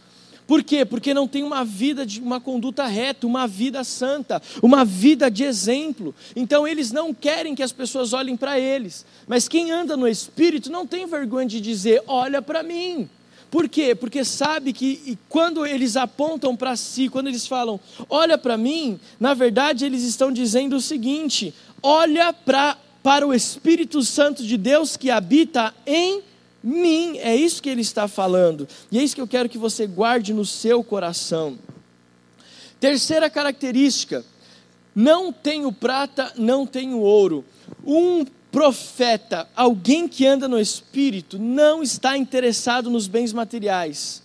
Por 0.48 0.64
quê? 0.64 0.86
Porque 0.86 1.14
não 1.14 1.28
tem 1.28 1.44
uma 1.44 1.66
vida 1.66 2.06
de 2.06 2.22
uma 2.22 2.40
conduta 2.40 2.88
reta, 2.88 3.28
uma 3.28 3.46
vida 3.46 3.84
santa, 3.84 4.42
uma 4.64 4.86
vida 4.86 5.30
de 5.30 5.44
exemplo. 5.44 6.16
Então 6.36 6.66
eles 6.66 6.92
não 6.92 7.14
querem 7.14 7.54
que 7.54 7.62
as 7.62 7.74
pessoas 7.74 8.14
olhem 8.14 8.38
para 8.38 8.58
eles. 8.58 9.06
Mas 9.28 9.50
quem 9.50 9.72
anda 9.72 9.98
no 9.98 10.08
espírito 10.08 10.72
não 10.72 10.88
tem 10.88 11.06
vergonha 11.06 11.48
de 11.48 11.60
dizer: 11.60 12.02
"Olha 12.08 12.42
para 12.42 12.64
mim". 12.64 13.10
Por 13.50 13.70
quê? 13.70 13.96
Porque 13.96 14.26
sabe 14.26 14.74
que 14.74 15.18
quando 15.30 15.66
eles 15.66 15.96
apontam 15.96 16.56
para 16.56 16.76
si, 16.76 17.08
quando 17.08 17.28
eles 17.28 17.48
falam, 17.48 17.80
olha 18.10 18.38
para 18.38 18.58
mim, 18.58 19.00
na 19.20 19.34
verdade 19.34 19.86
eles 19.86 20.04
estão 20.04 20.32
dizendo 20.32 20.76
o 20.76 20.82
seguinte: 20.82 21.54
olha 21.82 22.34
pra, 22.34 22.78
para 23.02 23.26
o 23.26 23.34
Espírito 23.34 24.02
Santo 24.04 24.44
de 24.44 24.58
Deus 24.58 24.98
que 24.98 25.10
habita 25.10 25.74
em 25.86 26.22
mim. 26.68 27.18
É 27.20 27.36
isso 27.36 27.62
que 27.62 27.70
ele 27.70 27.82
está 27.82 28.08
falando. 28.08 28.68
E 28.92 29.00
é 29.00 29.04
isso 29.04 29.16
que 29.16 29.22
eu 29.22 29.28
quero 29.28 29.48
que 29.48 29.58
você 29.58 29.88
guarde 29.88 30.34
no 30.34 30.46
seu 30.46 30.84
coração. 30.84 31.58
Terceira 32.80 33.30
característica: 33.30 34.26
não 34.94 35.32
tenho 35.32 35.72
prata, 35.72 36.34
não 36.36 36.66
tenho 36.66 37.00
ouro. 37.00 37.46
Um 37.86 38.26
profeta, 38.52 39.48
alguém 39.56 40.08
que 40.08 40.26
anda 40.26 40.48
no 40.48 40.60
espírito, 40.60 41.40
não 41.40 41.82
está 41.82 42.18
interessado 42.18 42.90
nos 42.90 43.08
bens 43.08 43.32
materiais. 43.32 44.24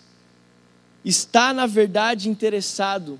Está, 1.05 1.53
na 1.53 1.65
verdade, 1.65 2.29
interessado 2.29 3.19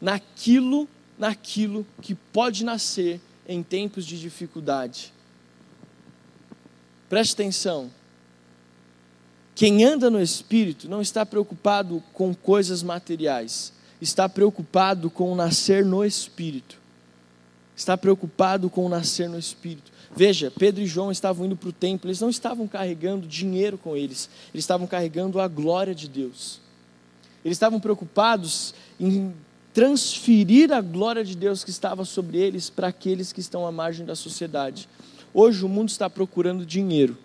naquilo, 0.00 0.88
naquilo 1.18 1.86
que 2.00 2.14
pode 2.14 2.64
nascer 2.64 3.20
em 3.48 3.62
tempos 3.62 4.04
de 4.04 4.20
dificuldade. 4.20 5.12
Preste 7.08 7.32
atenção. 7.32 7.90
Quem 9.54 9.84
anda 9.84 10.10
no 10.10 10.20
espírito 10.20 10.88
não 10.88 11.02
está 11.02 11.26
preocupado 11.26 12.02
com 12.12 12.34
coisas 12.34 12.82
materiais, 12.82 13.72
está 14.00 14.28
preocupado 14.28 15.10
com 15.10 15.30
o 15.30 15.36
nascer 15.36 15.84
no 15.84 16.04
espírito. 16.04 16.80
Está 17.76 17.96
preocupado 17.96 18.70
com 18.70 18.88
nascer 18.88 19.28
no 19.28 19.38
espírito. 19.38 19.90
Veja, 20.14 20.50
Pedro 20.50 20.82
e 20.82 20.86
João 20.86 21.10
estavam 21.10 21.46
indo 21.46 21.56
para 21.56 21.68
o 21.68 21.72
templo, 21.72 22.08
eles 22.08 22.20
não 22.20 22.28
estavam 22.28 22.66
carregando 22.68 23.26
dinheiro 23.26 23.78
com 23.78 23.96
eles, 23.96 24.28
eles 24.52 24.64
estavam 24.64 24.86
carregando 24.86 25.40
a 25.40 25.48
glória 25.48 25.94
de 25.94 26.08
Deus. 26.08 26.60
Eles 27.44 27.56
estavam 27.56 27.80
preocupados 27.80 28.74
em 29.00 29.34
transferir 29.72 30.70
a 30.72 30.80
glória 30.80 31.24
de 31.24 31.34
Deus 31.34 31.64
que 31.64 31.70
estava 31.70 32.04
sobre 32.04 32.38
eles 32.38 32.68
para 32.68 32.88
aqueles 32.88 33.32
que 33.32 33.40
estão 33.40 33.66
à 33.66 33.72
margem 33.72 34.04
da 34.04 34.14
sociedade. 34.14 34.88
Hoje 35.32 35.64
o 35.64 35.68
mundo 35.68 35.88
está 35.88 36.10
procurando 36.10 36.66
dinheiro 36.66 37.16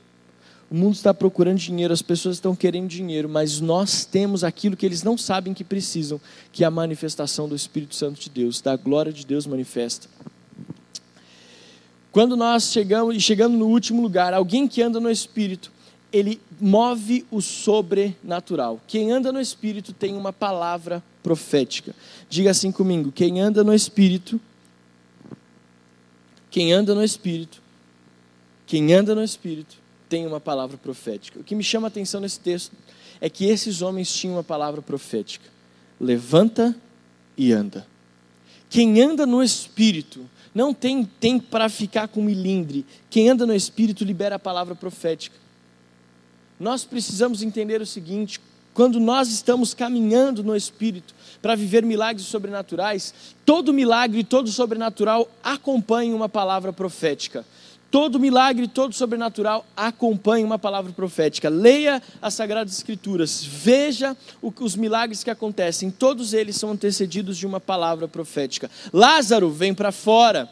o 0.69 0.75
mundo 0.75 0.95
está 0.95 1.13
procurando 1.13 1.57
dinheiro, 1.57 1.93
as 1.93 2.01
pessoas 2.01 2.35
estão 2.35 2.53
querendo 2.53 2.89
dinheiro, 2.89 3.29
mas 3.29 3.61
nós 3.61 4.03
temos 4.03 4.43
aquilo 4.43 4.75
que 4.75 4.85
eles 4.85 5.01
não 5.01 5.17
sabem 5.17 5.53
que 5.53 5.63
precisam, 5.63 6.19
que 6.51 6.63
é 6.63 6.67
a 6.67 6.71
manifestação 6.71 7.47
do 7.47 7.55
Espírito 7.55 7.95
Santo 7.95 8.19
de 8.19 8.29
Deus, 8.29 8.59
da 8.59 8.75
glória 8.75 9.13
de 9.13 9.25
Deus 9.25 9.47
manifesta. 9.47 10.09
Quando 12.11 12.35
nós 12.35 12.71
chegamos 12.71 13.15
e 13.15 13.21
chegamos 13.21 13.57
no 13.57 13.67
último 13.67 14.01
lugar, 14.01 14.33
alguém 14.33 14.67
que 14.67 14.81
anda 14.81 14.99
no 14.99 15.09
Espírito, 15.09 15.71
ele 16.11 16.41
move 16.59 17.25
o 17.31 17.41
sobrenatural. 17.41 18.81
Quem 18.87 19.11
anda 19.11 19.31
no 19.31 19.39
Espírito 19.39 19.93
tem 19.93 20.15
uma 20.15 20.33
palavra 20.33 21.01
profética. 21.23 21.95
Diga 22.29 22.51
assim 22.51 22.71
comigo: 22.71 23.11
quem 23.11 23.39
anda 23.39 23.63
no 23.63 23.73
Espírito, 23.73 24.39
quem 26.49 26.73
anda 26.73 26.95
no 26.95 27.03
Espírito, 27.03 27.61
quem 28.65 28.93
anda 28.93 29.13
no 29.13 29.23
Espírito 29.23 29.86
tem 30.07 30.25
uma 30.25 30.39
palavra 30.39 30.77
profética. 30.77 31.39
O 31.39 31.43
que 31.43 31.55
me 31.55 31.63
chama 31.63 31.87
a 31.87 31.89
atenção 31.89 32.21
nesse 32.21 32.39
texto 32.39 32.71
é 33.19 33.29
que 33.29 33.45
esses 33.45 33.81
homens 33.81 34.13
tinham 34.13 34.35
uma 34.35 34.43
palavra 34.43 34.81
profética: 34.81 35.45
levanta 35.99 36.75
e 37.37 37.51
anda. 37.51 37.85
Quem 38.69 39.01
anda 39.01 39.25
no 39.25 39.41
espírito 39.41 40.29
não 40.53 40.73
tem 40.73 41.05
tempo 41.05 41.47
para 41.49 41.69
ficar 41.69 42.07
com 42.07 42.21
milindre. 42.21 42.85
Quem 43.09 43.29
anda 43.29 43.45
no 43.45 43.53
espírito 43.53 44.03
libera 44.03 44.35
a 44.35 44.39
palavra 44.39 44.75
profética. 44.75 45.35
Nós 46.59 46.83
precisamos 46.83 47.41
entender 47.41 47.81
o 47.81 47.85
seguinte: 47.85 48.39
quando 48.77 48.99
nós 48.99 49.29
estamos 49.29 49.73
caminhando 49.73 50.43
no 50.43 50.55
Espírito 50.55 51.15
para 51.41 51.55
viver 51.55 51.83
milagres 51.83 52.27
sobrenaturais, 52.27 53.11
todo 53.43 53.73
milagre 53.73 54.19
e 54.19 54.23
todo 54.23 54.51
sobrenatural 54.51 55.27
acompanha 55.43 56.15
uma 56.15 56.29
palavra 56.29 56.71
profética. 56.71 57.43
Todo 57.89 58.19
milagre, 58.19 58.67
todo 58.67 58.93
sobrenatural 58.93 59.65
acompanha 59.75 60.45
uma 60.45 60.59
palavra 60.59 60.91
profética. 60.91 61.49
Leia 61.49 62.01
as 62.21 62.33
Sagradas 62.33 62.73
Escrituras, 62.73 63.43
veja 63.43 64.15
os 64.41 64.75
milagres 64.75 65.23
que 65.23 65.29
acontecem, 65.29 65.89
todos 65.89 66.33
eles 66.33 66.57
são 66.57 66.71
antecedidos 66.71 67.37
de 67.37 67.45
uma 67.45 67.59
palavra 67.59 68.07
profética. 68.07 68.69
Lázaro 68.91 69.49
vem 69.49 69.73
para 69.73 69.91
fora. 69.91 70.49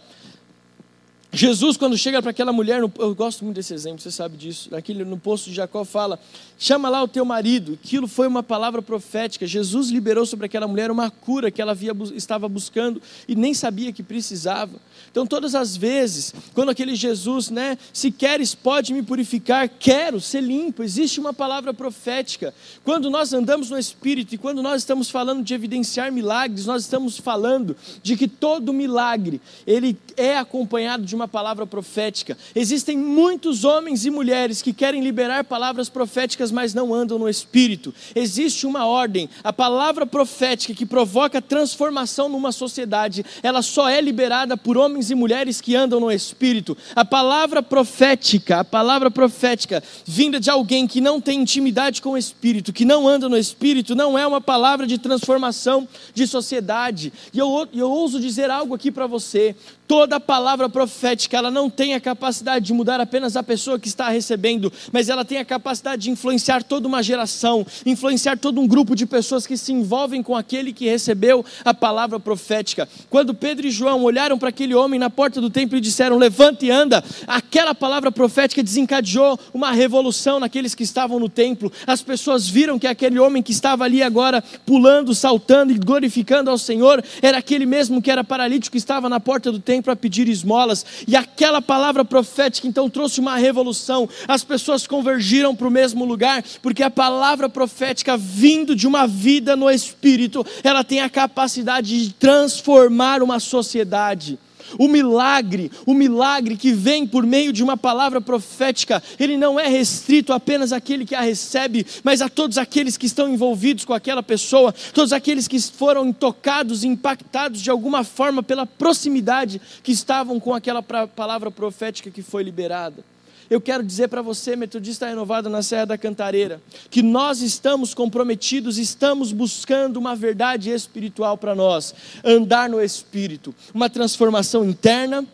Jesus, 1.36 1.76
quando 1.76 1.98
chega 1.98 2.22
para 2.22 2.32
aquela 2.32 2.54
mulher, 2.54 2.80
eu 2.80 3.14
gosto 3.14 3.44
muito 3.44 3.58
desse 3.58 3.74
exemplo, 3.74 4.00
você 4.00 4.10
sabe 4.10 4.38
disso. 4.38 4.70
Naquele, 4.72 5.04
no 5.04 5.18
poço 5.18 5.50
de 5.50 5.56
Jacó 5.56 5.84
fala: 5.84 6.18
chama 6.58 6.88
lá 6.88 7.04
o 7.04 7.10
teu 7.10 7.26
marido. 7.26 7.78
Aquilo 7.84 8.08
foi 8.08 8.26
uma 8.26 8.42
palavra 8.42 8.82
profética. 8.82 9.46
Jesus 9.46 9.90
liberou 9.90 10.26
sobre 10.26 10.46
aquela 10.46 10.66
mulher 10.66 10.90
uma 10.90 11.12
cura 11.12 11.52
que 11.52 11.62
ela 11.62 11.74
havia, 11.74 11.92
estava 12.16 12.48
buscando 12.48 13.02
e 13.28 13.36
nem 13.36 13.54
sabia 13.54 13.92
que 13.92 14.02
precisava. 14.02 14.80
Então, 15.12 15.28
todas 15.28 15.56
as 15.56 15.76
vezes, 15.76 16.34
quando 16.54 16.70
aquele 16.70 16.96
Jesus, 16.96 17.50
né, 17.50 17.78
se 17.92 18.12
queres, 18.12 18.56
pode 18.56 18.94
me 18.94 19.04
purificar, 19.04 19.70
quero 19.70 20.22
ser 20.22 20.42
limpo, 20.42 20.84
existe 20.84 21.20
uma 21.20 21.34
palavra 21.34 21.74
profética. 21.74 22.54
Quando 22.84 23.10
nós 23.10 23.34
andamos 23.34 23.70
no 23.70 23.78
Espírito 23.78 24.36
e 24.36 24.38
quando 24.38 24.64
nós 24.64 24.82
estamos 24.82 25.10
falando 25.10 25.44
de 25.44 25.54
evidenciar 25.54 26.12
milagres, 26.12 26.66
nós 26.66 26.84
estamos 26.84 27.18
falando 27.18 27.76
de 28.02 28.16
que 28.16 28.28
todo 28.28 28.72
milagre, 28.72 29.42
ele 29.68 29.98
é 30.16 30.38
acompanhado 30.38 31.06
de 31.06 31.16
uma 31.16 31.25
palavra 31.28 31.68
profética. 31.68 32.38
Existem 32.56 32.98
muitos 32.98 33.64
homens 33.64 34.06
e 34.06 34.10
mulheres 34.10 34.62
que 34.62 34.74
querem 34.74 35.02
liberar 35.02 35.44
palavras 35.44 35.88
proféticas, 35.88 36.52
mas 36.52 36.74
não 36.74 36.94
andam 36.94 37.20
no 37.20 37.30
Espírito. 37.30 37.94
Existe 38.16 38.66
uma 38.66 38.86
ordem, 38.86 39.30
a 39.44 39.54
palavra 39.54 40.06
profética 40.06 40.74
que 40.74 40.86
provoca 40.86 41.42
transformação 41.42 42.28
numa 42.28 42.52
sociedade, 42.52 43.26
ela 43.44 43.62
só 43.62 43.88
é 43.88 44.02
liberada 44.02 44.58
por 44.58 44.78
homens 44.78 45.06
homens 45.06 45.12
e 45.12 45.16
mulheres 45.16 45.62
que 45.62 45.76
andam 45.76 46.00
no 46.00 46.12
Espírito. 46.12 46.78
A 46.96 47.04
palavra 47.04 47.62
profética, 47.62 48.60
a 48.60 48.64
palavra 48.64 49.12
profética 49.12 49.84
vinda 50.06 50.40
de 50.40 50.50
alguém 50.50 50.88
que 50.88 51.02
não 51.02 51.20
tem 51.20 51.42
intimidade 51.42 52.02
com 52.02 52.12
o 52.12 52.18
Espírito, 52.18 52.72
que 52.72 52.86
não 52.86 53.08
anda 53.08 53.28
no 53.28 53.38
Espírito, 53.38 53.96
não 53.96 54.18
é 54.18 54.26
uma 54.26 54.42
palavra 54.42 54.88
de 54.88 54.98
transformação 54.98 55.88
de 56.14 56.26
sociedade. 56.26 57.12
E 57.34 57.40
eu, 57.40 57.68
eu 57.74 57.92
ouso 57.92 58.20
dizer 58.20 58.50
algo 58.50 58.74
aqui 58.74 58.92
para 58.92 59.08
você: 59.08 59.56
Toda 59.88 60.20
palavra 60.20 60.68
profética, 60.68 61.38
ela 61.38 61.52
não 61.52 61.70
tem 61.70 61.94
a 61.94 62.00
capacidade 62.00 62.66
de 62.66 62.74
mudar 62.74 63.00
apenas 63.00 63.36
a 63.36 63.44
pessoa 63.44 63.78
que 63.78 63.88
está 63.88 64.10
recebendo, 64.10 64.74
mas 64.92 65.10
ela 65.10 65.24
tem 65.24 65.38
a 65.38 65.46
capacidade 65.46 66.04
de 66.04 66.10
influenciar 66.10 66.64
toda 66.64 66.88
uma 66.88 67.04
geração, 67.04 67.66
influenciar 67.86 68.40
todo 68.40 68.60
um 68.60 68.68
grupo 68.68 68.96
de 68.96 69.06
pessoas 69.06 69.46
que 69.46 69.56
se 69.56 69.72
envolvem 69.72 70.24
com 70.24 70.36
aquele 70.36 70.74
que 70.74 70.90
recebeu 70.90 71.46
a 71.64 71.72
palavra 71.72 72.20
profética. 72.20 72.90
Quando 73.12 73.36
Pedro 73.36 73.68
e 73.68 73.72
João 73.72 74.04
olharam 74.04 74.40
para 74.40 74.50
aquele 74.50 74.74
homem 74.74 75.00
na 75.00 75.10
porta 75.10 75.40
do 75.40 75.52
templo 75.52 75.78
e 75.78 75.82
disseram: 75.82 76.18
Levanta 76.18 76.66
e 76.66 76.72
anda, 76.72 77.04
aquela 77.28 77.76
palavra 77.76 78.12
profética 78.12 78.64
desencadeou 78.64 79.40
uma 79.54 79.72
revolução 79.72 80.40
naqueles 80.40 80.74
que 80.74 80.84
estavam 80.84 81.20
no 81.20 81.30
templo. 81.30 81.72
As 81.86 82.02
pessoas 82.02 82.50
viram 82.50 82.80
que 82.80 82.88
aquele 82.88 83.20
homem 83.20 83.44
que 83.44 83.52
estava 83.52 83.84
ali 83.84 84.02
agora 84.02 84.44
pulando, 84.66 85.14
saltando 85.14 85.72
e 85.72 85.78
glorificando 85.78 86.50
ao 86.50 86.58
Senhor 86.58 87.04
era 87.22 87.38
aquele 87.38 87.68
mesmo 87.68 88.02
que 88.02 88.10
era 88.10 88.24
paralítico 88.24 88.72
que 88.72 88.78
estava 88.80 89.08
na 89.08 89.20
porta 89.20 89.52
do 89.52 89.60
templo 89.60 89.75
para 89.82 89.96
pedir 89.96 90.28
esmolas. 90.28 90.86
E 91.08 91.16
aquela 91.16 91.62
palavra 91.62 92.04
profética 92.04 92.68
então 92.68 92.90
trouxe 92.90 93.20
uma 93.20 93.38
revolução. 93.38 94.08
As 94.28 94.44
pessoas 94.44 94.88
convergiram 94.88 95.56
para 95.56 95.68
o 95.68 95.72
mesmo 95.72 96.06
lugar, 96.06 96.44
porque 96.62 96.84
a 96.84 96.90
palavra 96.90 97.50
profética 97.50 98.18
vindo 98.18 98.76
de 98.76 98.88
uma 98.88 99.08
vida 99.08 99.56
no 99.56 99.70
espírito, 99.70 100.46
ela 100.64 100.84
tem 100.84 101.02
a 101.02 101.10
capacidade 101.10 102.06
de 102.06 102.14
transformar 102.14 103.22
uma 103.22 103.40
sociedade. 103.40 104.40
O 104.78 104.88
milagre, 104.88 105.72
o 105.86 105.94
milagre 105.94 106.58
que 106.58 106.74
vem 106.74 107.06
por 107.06 107.26
meio 107.26 107.54
de 107.54 107.64
uma 107.64 107.78
palavra 107.78 108.20
profética, 108.20 109.02
ele 109.20 109.38
não 109.38 109.60
é 109.60 109.68
restrito 109.68 110.34
apenas 110.34 110.74
àquele 110.74 111.06
que 111.06 111.16
a 111.16 111.22
recebe, 111.22 111.86
mas 112.04 112.22
a 112.22 112.30
todos 112.30 112.58
aqueles 112.58 112.98
que 112.98 113.06
estão 113.06 113.30
envolvidos 113.30 113.86
com 113.86 113.94
aquela 113.94 114.24
pessoa, 114.24 114.74
todos 114.94 115.14
aqueles 115.14 115.48
que 115.48 115.60
foram 115.60 116.12
tocados 116.12 116.84
impactados 116.84 117.62
de 117.62 117.70
alguma 117.70 118.04
forma 118.04 118.44
pela 118.44 118.66
proximidade 118.66 119.62
que 119.84 119.92
estavam 119.92 120.40
com 120.40 120.54
aquela 120.54 120.82
palavra 120.82 121.50
profética 121.52 122.12
que 122.12 122.22
foi 122.22 122.44
liberada. 122.44 123.15
Eu 123.50 123.62
quero 123.62 123.84
dizer 123.84 124.08
para 124.08 124.22
você, 124.22 124.56
metodista 124.56 125.08
renovado 125.08 125.50
na 125.50 125.62
Serra 125.62 125.86
da 125.86 125.98
Cantareira, 125.98 126.62
que 126.90 127.02
nós 127.02 127.42
estamos 127.42 127.94
comprometidos, 127.94 128.78
estamos 128.78 129.32
buscando 129.32 129.98
uma 129.98 130.16
verdade 130.16 130.72
espiritual 130.72 131.38
para 131.38 131.54
nós, 131.54 131.94
andar 132.24 132.70
no 132.70 132.82
espírito, 132.82 133.54
uma 133.74 133.90
transformação 133.90 134.66
interna, 134.66 135.26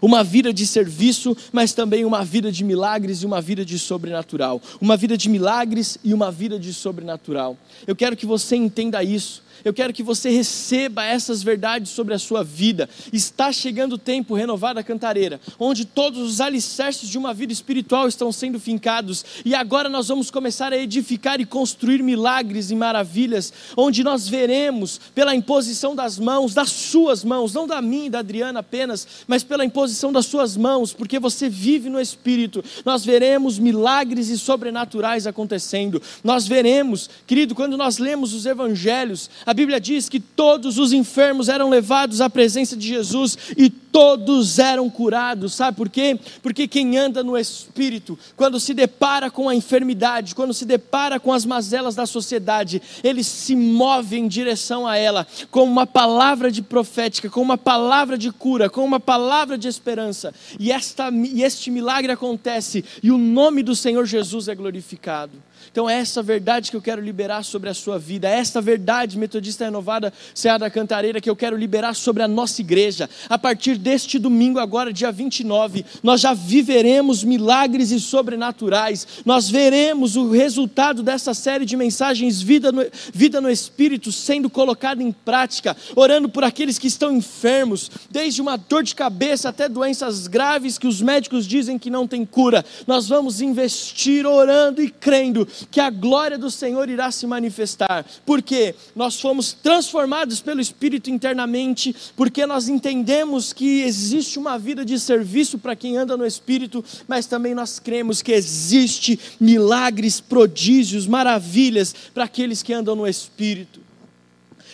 uma 0.00 0.22
vida 0.22 0.52
de 0.52 0.66
serviço, 0.66 1.36
mas 1.52 1.72
também 1.72 2.04
uma 2.04 2.24
vida 2.24 2.50
de 2.50 2.64
milagres 2.64 3.22
e 3.22 3.26
uma 3.26 3.40
vida 3.40 3.64
de 3.64 3.78
sobrenatural. 3.78 4.60
Uma 4.80 4.96
vida 4.96 5.16
de 5.16 5.28
milagres 5.28 5.98
e 6.02 6.14
uma 6.14 6.30
vida 6.30 6.58
de 6.58 6.72
sobrenatural. 6.72 7.56
Eu 7.86 7.94
quero 7.94 8.16
que 8.16 8.24
você 8.24 8.56
entenda 8.56 9.02
isso. 9.02 9.42
Eu 9.64 9.72
quero 9.72 9.92
que 9.92 10.02
você 10.02 10.30
receba 10.30 11.04
essas 11.04 11.42
verdades 11.42 11.90
sobre 11.90 12.14
a 12.14 12.18
sua 12.18 12.42
vida. 12.42 12.88
Está 13.12 13.52
chegando 13.52 13.94
o 13.94 13.98
tempo 13.98 14.34
renovada 14.34 14.82
cantareira, 14.82 15.40
onde 15.58 15.84
todos 15.84 16.18
os 16.18 16.40
alicerces 16.40 17.08
de 17.08 17.18
uma 17.18 17.34
vida 17.34 17.52
espiritual 17.52 18.08
estão 18.08 18.32
sendo 18.32 18.58
fincados, 18.58 19.24
e 19.44 19.54
agora 19.54 19.88
nós 19.88 20.08
vamos 20.08 20.30
começar 20.30 20.72
a 20.72 20.78
edificar 20.78 21.40
e 21.40 21.46
construir 21.46 22.02
milagres 22.02 22.70
e 22.70 22.74
maravilhas, 22.74 23.52
onde 23.76 24.02
nós 24.02 24.28
veremos 24.28 25.00
pela 25.14 25.34
imposição 25.34 25.94
das 25.94 26.18
mãos, 26.18 26.54
das 26.54 26.70
suas 26.70 27.24
mãos, 27.24 27.52
não 27.52 27.66
da 27.66 27.80
minha 27.82 28.06
e 28.06 28.10
da 28.10 28.20
Adriana 28.20 28.60
apenas, 28.60 29.06
mas 29.26 29.42
pela 29.42 29.64
imposição 29.64 30.12
das 30.12 30.26
suas 30.26 30.56
mãos, 30.56 30.92
porque 30.92 31.18
você 31.18 31.48
vive 31.48 31.88
no 31.88 32.00
espírito. 32.00 32.64
Nós 32.84 33.04
veremos 33.04 33.58
milagres 33.58 34.28
e 34.28 34.38
sobrenaturais 34.38 35.26
acontecendo. 35.26 36.00
Nós 36.22 36.46
veremos, 36.46 37.08
querido, 37.26 37.54
quando 37.54 37.76
nós 37.76 37.98
lemos 37.98 38.34
os 38.34 38.46
evangelhos, 38.46 39.30
a 39.50 39.54
Bíblia 39.54 39.80
diz 39.80 40.08
que 40.08 40.20
todos 40.20 40.78
os 40.78 40.92
enfermos 40.92 41.48
eram 41.48 41.68
levados 41.68 42.20
à 42.20 42.30
presença 42.30 42.76
de 42.76 42.86
Jesus 42.86 43.36
e 43.56 43.68
todos 43.68 44.60
eram 44.60 44.88
curados. 44.88 45.54
Sabe 45.54 45.76
por 45.76 45.88
quê? 45.88 46.16
Porque 46.40 46.68
quem 46.68 46.96
anda 46.96 47.24
no 47.24 47.36
Espírito, 47.36 48.16
quando 48.36 48.60
se 48.60 48.72
depara 48.72 49.28
com 49.28 49.48
a 49.48 49.54
enfermidade, 49.54 50.36
quando 50.36 50.54
se 50.54 50.64
depara 50.64 51.18
com 51.18 51.32
as 51.32 51.44
mazelas 51.44 51.96
da 51.96 52.06
sociedade, 52.06 52.80
ele 53.02 53.24
se 53.24 53.56
move 53.56 54.16
em 54.16 54.28
direção 54.28 54.86
a 54.86 54.96
ela 54.96 55.26
com 55.50 55.64
uma 55.64 55.84
palavra 55.84 56.48
de 56.48 56.62
profética, 56.62 57.28
com 57.28 57.42
uma 57.42 57.58
palavra 57.58 58.16
de 58.16 58.30
cura, 58.30 58.70
com 58.70 58.84
uma 58.84 59.00
palavra 59.00 59.58
de 59.58 59.66
esperança. 59.66 60.32
E, 60.60 60.70
esta, 60.70 61.10
e 61.10 61.42
este 61.42 61.72
milagre 61.72 62.12
acontece 62.12 62.84
e 63.02 63.10
o 63.10 63.18
nome 63.18 63.64
do 63.64 63.74
Senhor 63.74 64.06
Jesus 64.06 64.46
é 64.46 64.54
glorificado. 64.54 65.49
Então 65.72 65.88
é 65.88 65.98
essa 66.00 66.22
verdade 66.22 66.70
que 66.70 66.76
eu 66.76 66.82
quero 66.82 67.00
liberar 67.00 67.44
sobre 67.44 67.70
a 67.70 67.74
sua 67.74 67.98
vida, 67.98 68.28
é 68.28 68.38
essa 68.38 68.60
verdade 68.60 69.16
metodista 69.16 69.64
renovada 69.64 70.12
Serra 70.34 70.58
da 70.58 70.70
Cantareira 70.70 71.20
que 71.20 71.30
eu 71.30 71.36
quero 71.36 71.56
liberar 71.56 71.94
sobre 71.94 72.22
a 72.22 72.28
nossa 72.28 72.60
igreja. 72.60 73.08
A 73.28 73.38
partir 73.38 73.76
deste 73.76 74.18
domingo, 74.18 74.58
agora, 74.58 74.92
dia 74.92 75.12
29, 75.12 75.84
nós 76.02 76.20
já 76.20 76.34
viveremos 76.34 77.22
milagres 77.22 77.92
e 77.92 78.00
sobrenaturais, 78.00 79.06
nós 79.24 79.48
veremos 79.48 80.16
o 80.16 80.30
resultado 80.30 81.02
dessa 81.02 81.34
série 81.34 81.64
de 81.64 81.76
mensagens 81.76 82.40
Vida 82.42 82.72
no, 82.72 82.84
vida 83.12 83.40
no 83.40 83.50
Espírito 83.50 84.10
sendo 84.10 84.50
colocada 84.50 85.02
em 85.02 85.12
prática, 85.12 85.76
orando 85.94 86.28
por 86.28 86.42
aqueles 86.42 86.78
que 86.78 86.88
estão 86.88 87.14
enfermos, 87.14 87.90
desde 88.10 88.40
uma 88.40 88.56
dor 88.56 88.82
de 88.82 88.94
cabeça 88.94 89.48
até 89.48 89.68
doenças 89.68 90.26
graves 90.26 90.78
que 90.78 90.86
os 90.86 91.00
médicos 91.00 91.46
dizem 91.46 91.78
que 91.78 91.90
não 91.90 92.08
tem 92.08 92.24
cura. 92.24 92.64
Nós 92.86 93.08
vamos 93.08 93.40
investir 93.40 94.26
orando 94.26 94.82
e 94.82 94.90
crendo 94.90 95.46
que 95.70 95.80
a 95.80 95.90
glória 95.90 96.38
do 96.38 96.50
Senhor 96.50 96.88
irá 96.88 97.10
se 97.10 97.26
manifestar, 97.26 98.04
porque 98.24 98.74
nós 98.94 99.20
fomos 99.20 99.52
transformados 99.52 100.40
pelo 100.40 100.60
Espírito 100.60 101.10
internamente, 101.10 101.94
porque 102.16 102.46
nós 102.46 102.68
entendemos 102.68 103.52
que 103.52 103.82
existe 103.82 104.38
uma 104.38 104.58
vida 104.58 104.84
de 104.84 104.98
serviço 104.98 105.58
para 105.58 105.76
quem 105.76 105.96
anda 105.96 106.16
no 106.16 106.26
Espírito, 106.26 106.84
mas 107.08 107.26
também 107.26 107.54
nós 107.54 107.78
cremos 107.78 108.22
que 108.22 108.32
existe 108.32 109.18
milagres, 109.40 110.20
prodígios, 110.20 111.06
maravilhas 111.06 111.94
para 112.14 112.24
aqueles 112.24 112.62
que 112.62 112.72
andam 112.72 112.94
no 112.94 113.06
Espírito. 113.06 113.80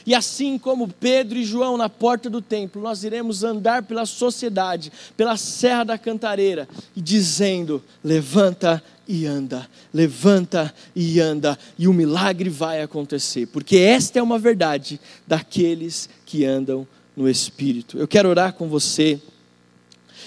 E 0.06 0.14
assim 0.14 0.56
como 0.56 0.86
Pedro 0.86 1.36
e 1.36 1.44
João 1.44 1.76
na 1.76 1.88
porta 1.88 2.30
do 2.30 2.40
templo, 2.40 2.80
nós 2.80 3.02
iremos 3.02 3.42
andar 3.42 3.82
pela 3.82 4.06
sociedade, 4.06 4.92
pela 5.16 5.36
Serra 5.36 5.82
da 5.82 5.98
Cantareira, 5.98 6.68
e 6.94 7.00
dizendo: 7.00 7.82
levanta 8.04 8.80
e 9.08 9.26
anda, 9.26 9.68
levanta 9.92 10.74
e 10.94 11.20
anda, 11.20 11.58
e 11.78 11.86
o 11.86 11.92
milagre 11.92 12.50
vai 12.50 12.82
acontecer, 12.82 13.46
porque 13.46 13.76
esta 13.76 14.18
é 14.18 14.22
uma 14.22 14.38
verdade 14.38 15.00
daqueles 15.26 16.08
que 16.24 16.44
andam 16.44 16.86
no 17.16 17.28
Espírito. 17.28 17.98
Eu 17.98 18.06
quero 18.06 18.28
orar 18.28 18.52
com 18.52 18.68
você. 18.68 19.20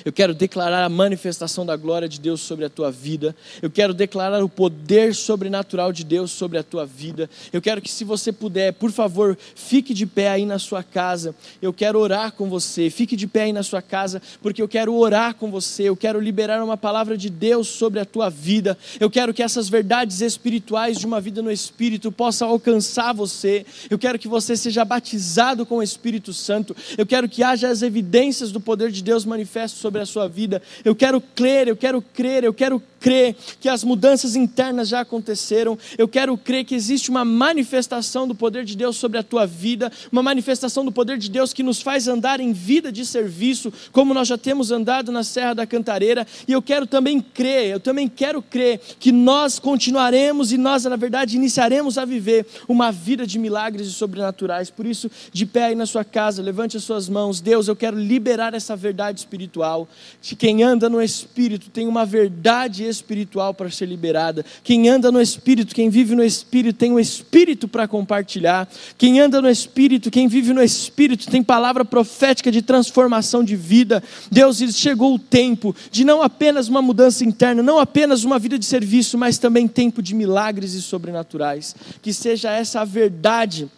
Eu 0.05 0.13
quero 0.13 0.33
declarar 0.33 0.83
a 0.83 0.89
manifestação 0.89 1.65
da 1.65 1.75
glória 1.75 2.07
de 2.07 2.19
Deus 2.19 2.41
sobre 2.41 2.65
a 2.65 2.69
tua 2.69 2.91
vida. 2.91 3.35
Eu 3.61 3.69
quero 3.69 3.93
declarar 3.93 4.43
o 4.43 4.49
poder 4.49 5.13
sobrenatural 5.13 5.91
de 5.91 6.03
Deus 6.03 6.31
sobre 6.31 6.57
a 6.57 6.63
tua 6.63 6.85
vida. 6.85 7.29
Eu 7.51 7.61
quero 7.61 7.81
que, 7.81 7.91
se 7.91 8.03
você 8.03 8.31
puder, 8.31 8.73
por 8.73 8.91
favor, 8.91 9.37
fique 9.55 9.93
de 9.93 10.05
pé 10.05 10.29
aí 10.29 10.45
na 10.45 10.59
sua 10.59 10.83
casa. 10.83 11.35
Eu 11.61 11.73
quero 11.73 11.99
orar 11.99 12.31
com 12.31 12.49
você. 12.49 12.89
Fique 12.89 13.15
de 13.15 13.27
pé 13.27 13.43
aí 13.43 13.53
na 13.53 13.63
sua 13.63 13.81
casa, 13.81 14.21
porque 14.41 14.61
eu 14.61 14.67
quero 14.67 14.93
orar 14.95 15.35
com 15.35 15.51
você. 15.51 15.83
Eu 15.83 15.95
quero 15.95 16.19
liberar 16.19 16.63
uma 16.63 16.77
palavra 16.77 17.17
de 17.17 17.29
Deus 17.29 17.67
sobre 17.67 17.99
a 17.99 18.05
tua 18.05 18.29
vida. 18.29 18.77
Eu 18.99 19.09
quero 19.09 19.33
que 19.33 19.43
essas 19.43 19.67
verdades 19.67 20.21
espirituais 20.21 20.97
de 20.97 21.05
uma 21.05 21.19
vida 21.19 21.41
no 21.41 21.51
Espírito 21.51 22.11
possam 22.11 22.49
alcançar 22.49 23.13
você. 23.13 23.65
Eu 23.89 23.97
quero 23.97 24.19
que 24.19 24.27
você 24.27 24.55
seja 24.55 24.85
batizado 24.85 25.65
com 25.65 25.77
o 25.77 25.83
Espírito 25.83 26.33
Santo. 26.33 26.75
Eu 26.97 27.05
quero 27.05 27.27
que 27.27 27.43
haja 27.43 27.69
as 27.69 27.81
evidências 27.81 28.51
do 28.51 28.59
poder 28.59 28.91
de 28.91 29.03
Deus 29.03 29.25
manifestas 29.25 29.79
sobre 29.79 29.88
a 29.97 30.05
sua 30.05 30.27
vida. 30.27 30.61
Eu 30.83 30.95
quero 30.95 31.19
crer, 31.19 31.67
eu 31.67 31.75
quero 31.75 32.01
crer, 32.01 32.43
eu 32.43 32.53
quero 32.53 32.81
crer 32.99 33.35
que 33.59 33.69
as 33.69 33.83
mudanças 33.83 34.35
internas 34.35 34.89
já 34.89 35.01
aconteceram. 35.01 35.77
Eu 35.97 36.07
quero 36.07 36.37
crer 36.37 36.65
que 36.65 36.75
existe 36.75 37.09
uma 37.09 37.23
manifestação 37.23 38.27
do 38.27 38.35
poder 38.35 38.65
de 38.65 38.75
Deus 38.75 38.97
sobre 38.97 39.17
a 39.17 39.23
tua 39.23 39.45
vida, 39.45 39.91
uma 40.11 40.21
manifestação 40.21 40.83
do 40.83 40.91
poder 40.91 41.17
de 41.17 41.29
Deus 41.29 41.53
que 41.53 41.63
nos 41.63 41.81
faz 41.81 42.07
andar 42.07 42.39
em 42.39 42.51
vida 42.51 42.91
de 42.91 43.05
serviço, 43.05 43.71
como 43.91 44.13
nós 44.13 44.27
já 44.27 44.37
temos 44.37 44.71
andado 44.71 45.11
na 45.11 45.23
Serra 45.23 45.53
da 45.53 45.65
Cantareira. 45.65 46.27
E 46.47 46.51
eu 46.51 46.61
quero 46.61 46.85
também 46.85 47.19
crer, 47.21 47.71
eu 47.71 47.79
também 47.79 48.07
quero 48.07 48.41
crer 48.41 48.79
que 48.99 49.11
nós 49.11 49.59
continuaremos 49.59 50.51
e 50.51 50.57
nós, 50.57 50.83
na 50.83 50.95
verdade, 50.95 51.37
iniciaremos 51.37 51.97
a 51.97 52.05
viver 52.05 52.45
uma 52.67 52.91
vida 52.91 53.25
de 53.25 53.39
milagres 53.39 53.87
e 53.87 53.91
sobrenaturais. 53.91 54.69
Por 54.69 54.85
isso, 54.85 55.09
de 55.31 55.45
pé 55.45 55.65
aí 55.65 55.75
na 55.75 55.85
sua 55.85 56.03
casa, 56.03 56.41
levante 56.41 56.77
as 56.77 56.83
suas 56.83 57.07
mãos. 57.07 57.39
Deus, 57.39 57.67
eu 57.67 57.75
quero 57.75 57.97
liberar 57.97 58.53
essa 58.53 58.75
verdade 58.75 59.19
espiritual. 59.19 59.87
De 60.21 60.35
quem 60.35 60.63
anda 60.63 60.89
no 60.89 61.01
Espírito 61.01 61.69
tem 61.69 61.87
uma 61.87 62.05
verdade 62.05 62.83
espiritual 62.83 62.88
para 63.55 63.69
ser 63.69 63.85
liberada. 63.85 64.45
Quem 64.63 64.89
anda 64.89 65.11
no 65.11 65.21
Espírito, 65.21 65.75
quem 65.75 65.89
vive 65.89 66.15
no 66.15 66.23
Espírito, 66.23 66.77
tem 66.77 66.91
um 66.91 66.99
Espírito 66.99 67.67
para 67.67 67.87
compartilhar. 67.87 68.67
Quem 68.97 69.19
anda 69.19 69.41
no 69.41 69.49
Espírito, 69.49 70.11
quem 70.11 70.27
vive 70.27 70.53
no 70.53 70.63
Espírito, 70.63 71.29
tem 71.29 71.43
palavra 71.43 71.83
profética 71.83 72.51
de 72.51 72.61
transformação 72.61 73.43
de 73.43 73.55
vida. 73.55 74.03
Deus, 74.31 74.59
chegou 74.75 75.15
o 75.15 75.19
tempo 75.19 75.75
de 75.91 76.03
não 76.03 76.21
apenas 76.21 76.67
uma 76.67 76.81
mudança 76.81 77.23
interna, 77.23 77.63
não 77.63 77.79
apenas 77.79 78.23
uma 78.23 78.39
vida 78.39 78.57
de 78.57 78.65
serviço, 78.65 79.17
mas 79.17 79.37
também 79.37 79.67
tempo 79.67 80.01
de 80.01 80.13
milagres 80.13 80.73
e 80.73 80.81
sobrenaturais. 80.81 81.75
Que 82.01 82.13
seja 82.13 82.51
essa 82.51 82.81
a 82.81 82.85
verdade 82.85 83.69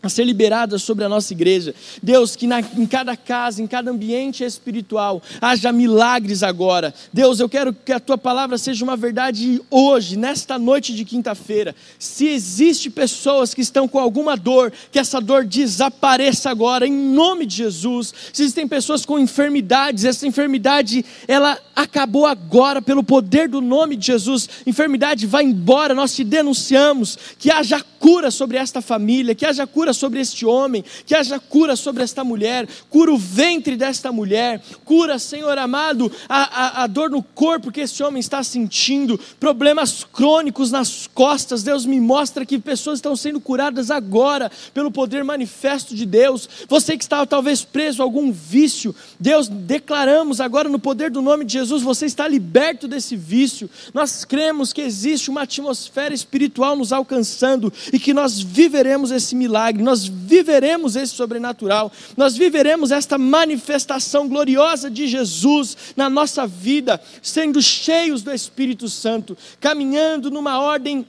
a 0.00 0.08
ser 0.08 0.22
liberada 0.22 0.78
sobre 0.78 1.04
a 1.04 1.08
nossa 1.08 1.32
igreja. 1.32 1.74
Deus, 2.00 2.36
que 2.36 2.46
na, 2.46 2.60
em 2.60 2.86
cada 2.86 3.16
casa, 3.16 3.60
em 3.60 3.66
cada 3.66 3.90
ambiente 3.90 4.44
espiritual, 4.44 5.20
haja 5.40 5.72
milagres 5.72 6.44
agora. 6.44 6.94
Deus, 7.12 7.40
eu 7.40 7.48
quero 7.48 7.74
que 7.74 7.92
a 7.92 7.98
tua 7.98 8.16
palavra 8.16 8.56
seja 8.58 8.84
uma 8.84 8.96
verdade 8.96 9.60
hoje, 9.68 10.16
nesta 10.16 10.56
noite 10.56 10.94
de 10.94 11.04
quinta-feira. 11.04 11.74
Se 11.98 12.28
existe 12.28 12.90
pessoas 12.90 13.52
que 13.52 13.60
estão 13.60 13.88
com 13.88 13.98
alguma 13.98 14.36
dor, 14.36 14.72
que 14.92 15.00
essa 15.00 15.20
dor 15.20 15.44
desapareça 15.44 16.48
agora, 16.48 16.86
em 16.86 16.92
nome 16.92 17.44
de 17.44 17.56
Jesus. 17.56 18.14
Se 18.32 18.42
existem 18.42 18.68
pessoas 18.68 19.04
com 19.04 19.18
enfermidades, 19.18 20.04
essa 20.04 20.28
enfermidade, 20.28 21.04
ela 21.26 21.58
acabou 21.74 22.24
agora 22.24 22.80
pelo 22.80 23.02
poder 23.02 23.48
do 23.48 23.60
nome 23.60 23.96
de 23.96 24.06
Jesus. 24.06 24.48
Enfermidade 24.64 25.26
vai 25.26 25.42
embora, 25.42 25.92
nós 25.92 26.14
te 26.14 26.22
denunciamos. 26.22 27.18
Que 27.36 27.50
haja 27.50 27.84
cura 27.98 28.30
sobre 28.30 28.56
esta 28.56 28.80
família, 28.80 29.34
que 29.34 29.44
haja 29.44 29.66
cura 29.66 29.87
cura 29.88 29.92
sobre 29.94 30.20
este 30.20 30.44
homem, 30.44 30.84
que 31.06 31.14
haja 31.14 31.38
cura 31.38 31.74
sobre 31.74 32.02
esta 32.02 32.22
mulher, 32.22 32.68
cura 32.90 33.12
o 33.12 33.18
ventre 33.18 33.76
desta 33.76 34.12
mulher, 34.12 34.60
cura, 34.84 35.18
Senhor 35.18 35.56
amado, 35.56 36.12
a, 36.28 36.80
a, 36.80 36.84
a 36.84 36.86
dor 36.86 37.10
no 37.10 37.22
corpo 37.22 37.72
que 37.72 37.80
este 37.80 38.02
homem 38.02 38.20
está 38.20 38.42
sentindo, 38.42 39.18
problemas 39.40 40.04
crônicos 40.04 40.70
nas 40.70 41.06
costas. 41.06 41.62
Deus 41.62 41.86
me 41.86 42.00
mostra 42.00 42.44
que 42.44 42.58
pessoas 42.58 42.98
estão 42.98 43.16
sendo 43.16 43.40
curadas 43.40 43.90
agora 43.90 44.50
pelo 44.74 44.90
poder 44.90 45.24
manifesto 45.24 45.94
de 45.94 46.04
Deus. 46.04 46.48
Você 46.68 46.96
que 46.96 47.04
estava 47.04 47.26
talvez 47.26 47.64
preso 47.64 48.02
a 48.02 48.04
algum 48.04 48.30
vício, 48.30 48.94
Deus, 49.18 49.48
declaramos 49.48 50.40
agora 50.40 50.68
no 50.68 50.78
poder 50.78 51.10
do 51.10 51.22
nome 51.22 51.44
de 51.44 51.54
Jesus, 51.54 51.82
você 51.82 52.06
está 52.06 52.28
liberto 52.28 52.86
desse 52.86 53.16
vício. 53.16 53.70
Nós 53.94 54.24
cremos 54.24 54.72
que 54.72 54.82
existe 54.82 55.30
uma 55.30 55.42
atmosfera 55.42 56.12
espiritual 56.12 56.76
nos 56.76 56.92
alcançando 56.92 57.72
e 57.92 57.98
que 57.98 58.12
nós 58.12 58.38
viveremos 58.40 59.10
esse 59.10 59.34
nós 59.82 60.06
viveremos 60.06 60.96
esse 60.96 61.14
sobrenatural, 61.14 61.90
nós 62.16 62.36
viveremos 62.36 62.90
esta 62.90 63.18
manifestação 63.18 64.28
gloriosa 64.28 64.90
de 64.90 65.06
Jesus 65.06 65.76
na 65.96 66.08
nossa 66.08 66.46
vida, 66.46 67.00
sendo 67.22 67.62
cheios 67.62 68.22
do 68.22 68.32
Espírito 68.32 68.88
Santo, 68.88 69.36
caminhando 69.60 70.30
numa 70.30 70.60
ordem 70.60 71.06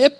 é 0.00 0.12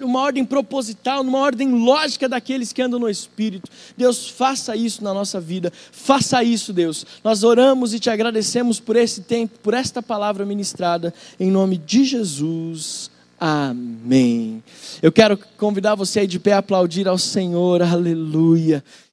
uma 0.00 0.20
ordem 0.20 0.44
proposital, 0.44 1.24
numa 1.24 1.38
ordem 1.38 1.72
lógica 1.72 2.28
daqueles 2.28 2.72
que 2.72 2.80
andam 2.80 3.00
no 3.00 3.10
Espírito. 3.10 3.68
Deus, 3.96 4.28
faça 4.28 4.76
isso 4.76 5.02
na 5.02 5.12
nossa 5.12 5.40
vida, 5.40 5.72
faça 5.90 6.44
isso, 6.44 6.72
Deus. 6.72 7.04
Nós 7.24 7.42
oramos 7.42 7.92
e 7.92 7.98
te 7.98 8.08
agradecemos 8.08 8.78
por 8.78 8.94
esse 8.94 9.22
tempo, 9.22 9.58
por 9.58 9.74
esta 9.74 10.00
palavra 10.00 10.46
ministrada, 10.46 11.12
em 11.40 11.50
nome 11.50 11.78
de 11.78 12.04
Jesus. 12.04 13.10
Amém. 13.40 14.62
Eu 15.00 15.12
quero 15.12 15.38
convidar 15.56 15.94
você 15.94 16.20
aí 16.20 16.26
de 16.26 16.40
pé 16.40 16.54
a 16.54 16.58
aplaudir 16.58 17.06
ao 17.06 17.16
Senhor, 17.16 17.82
aleluia. 17.82 18.82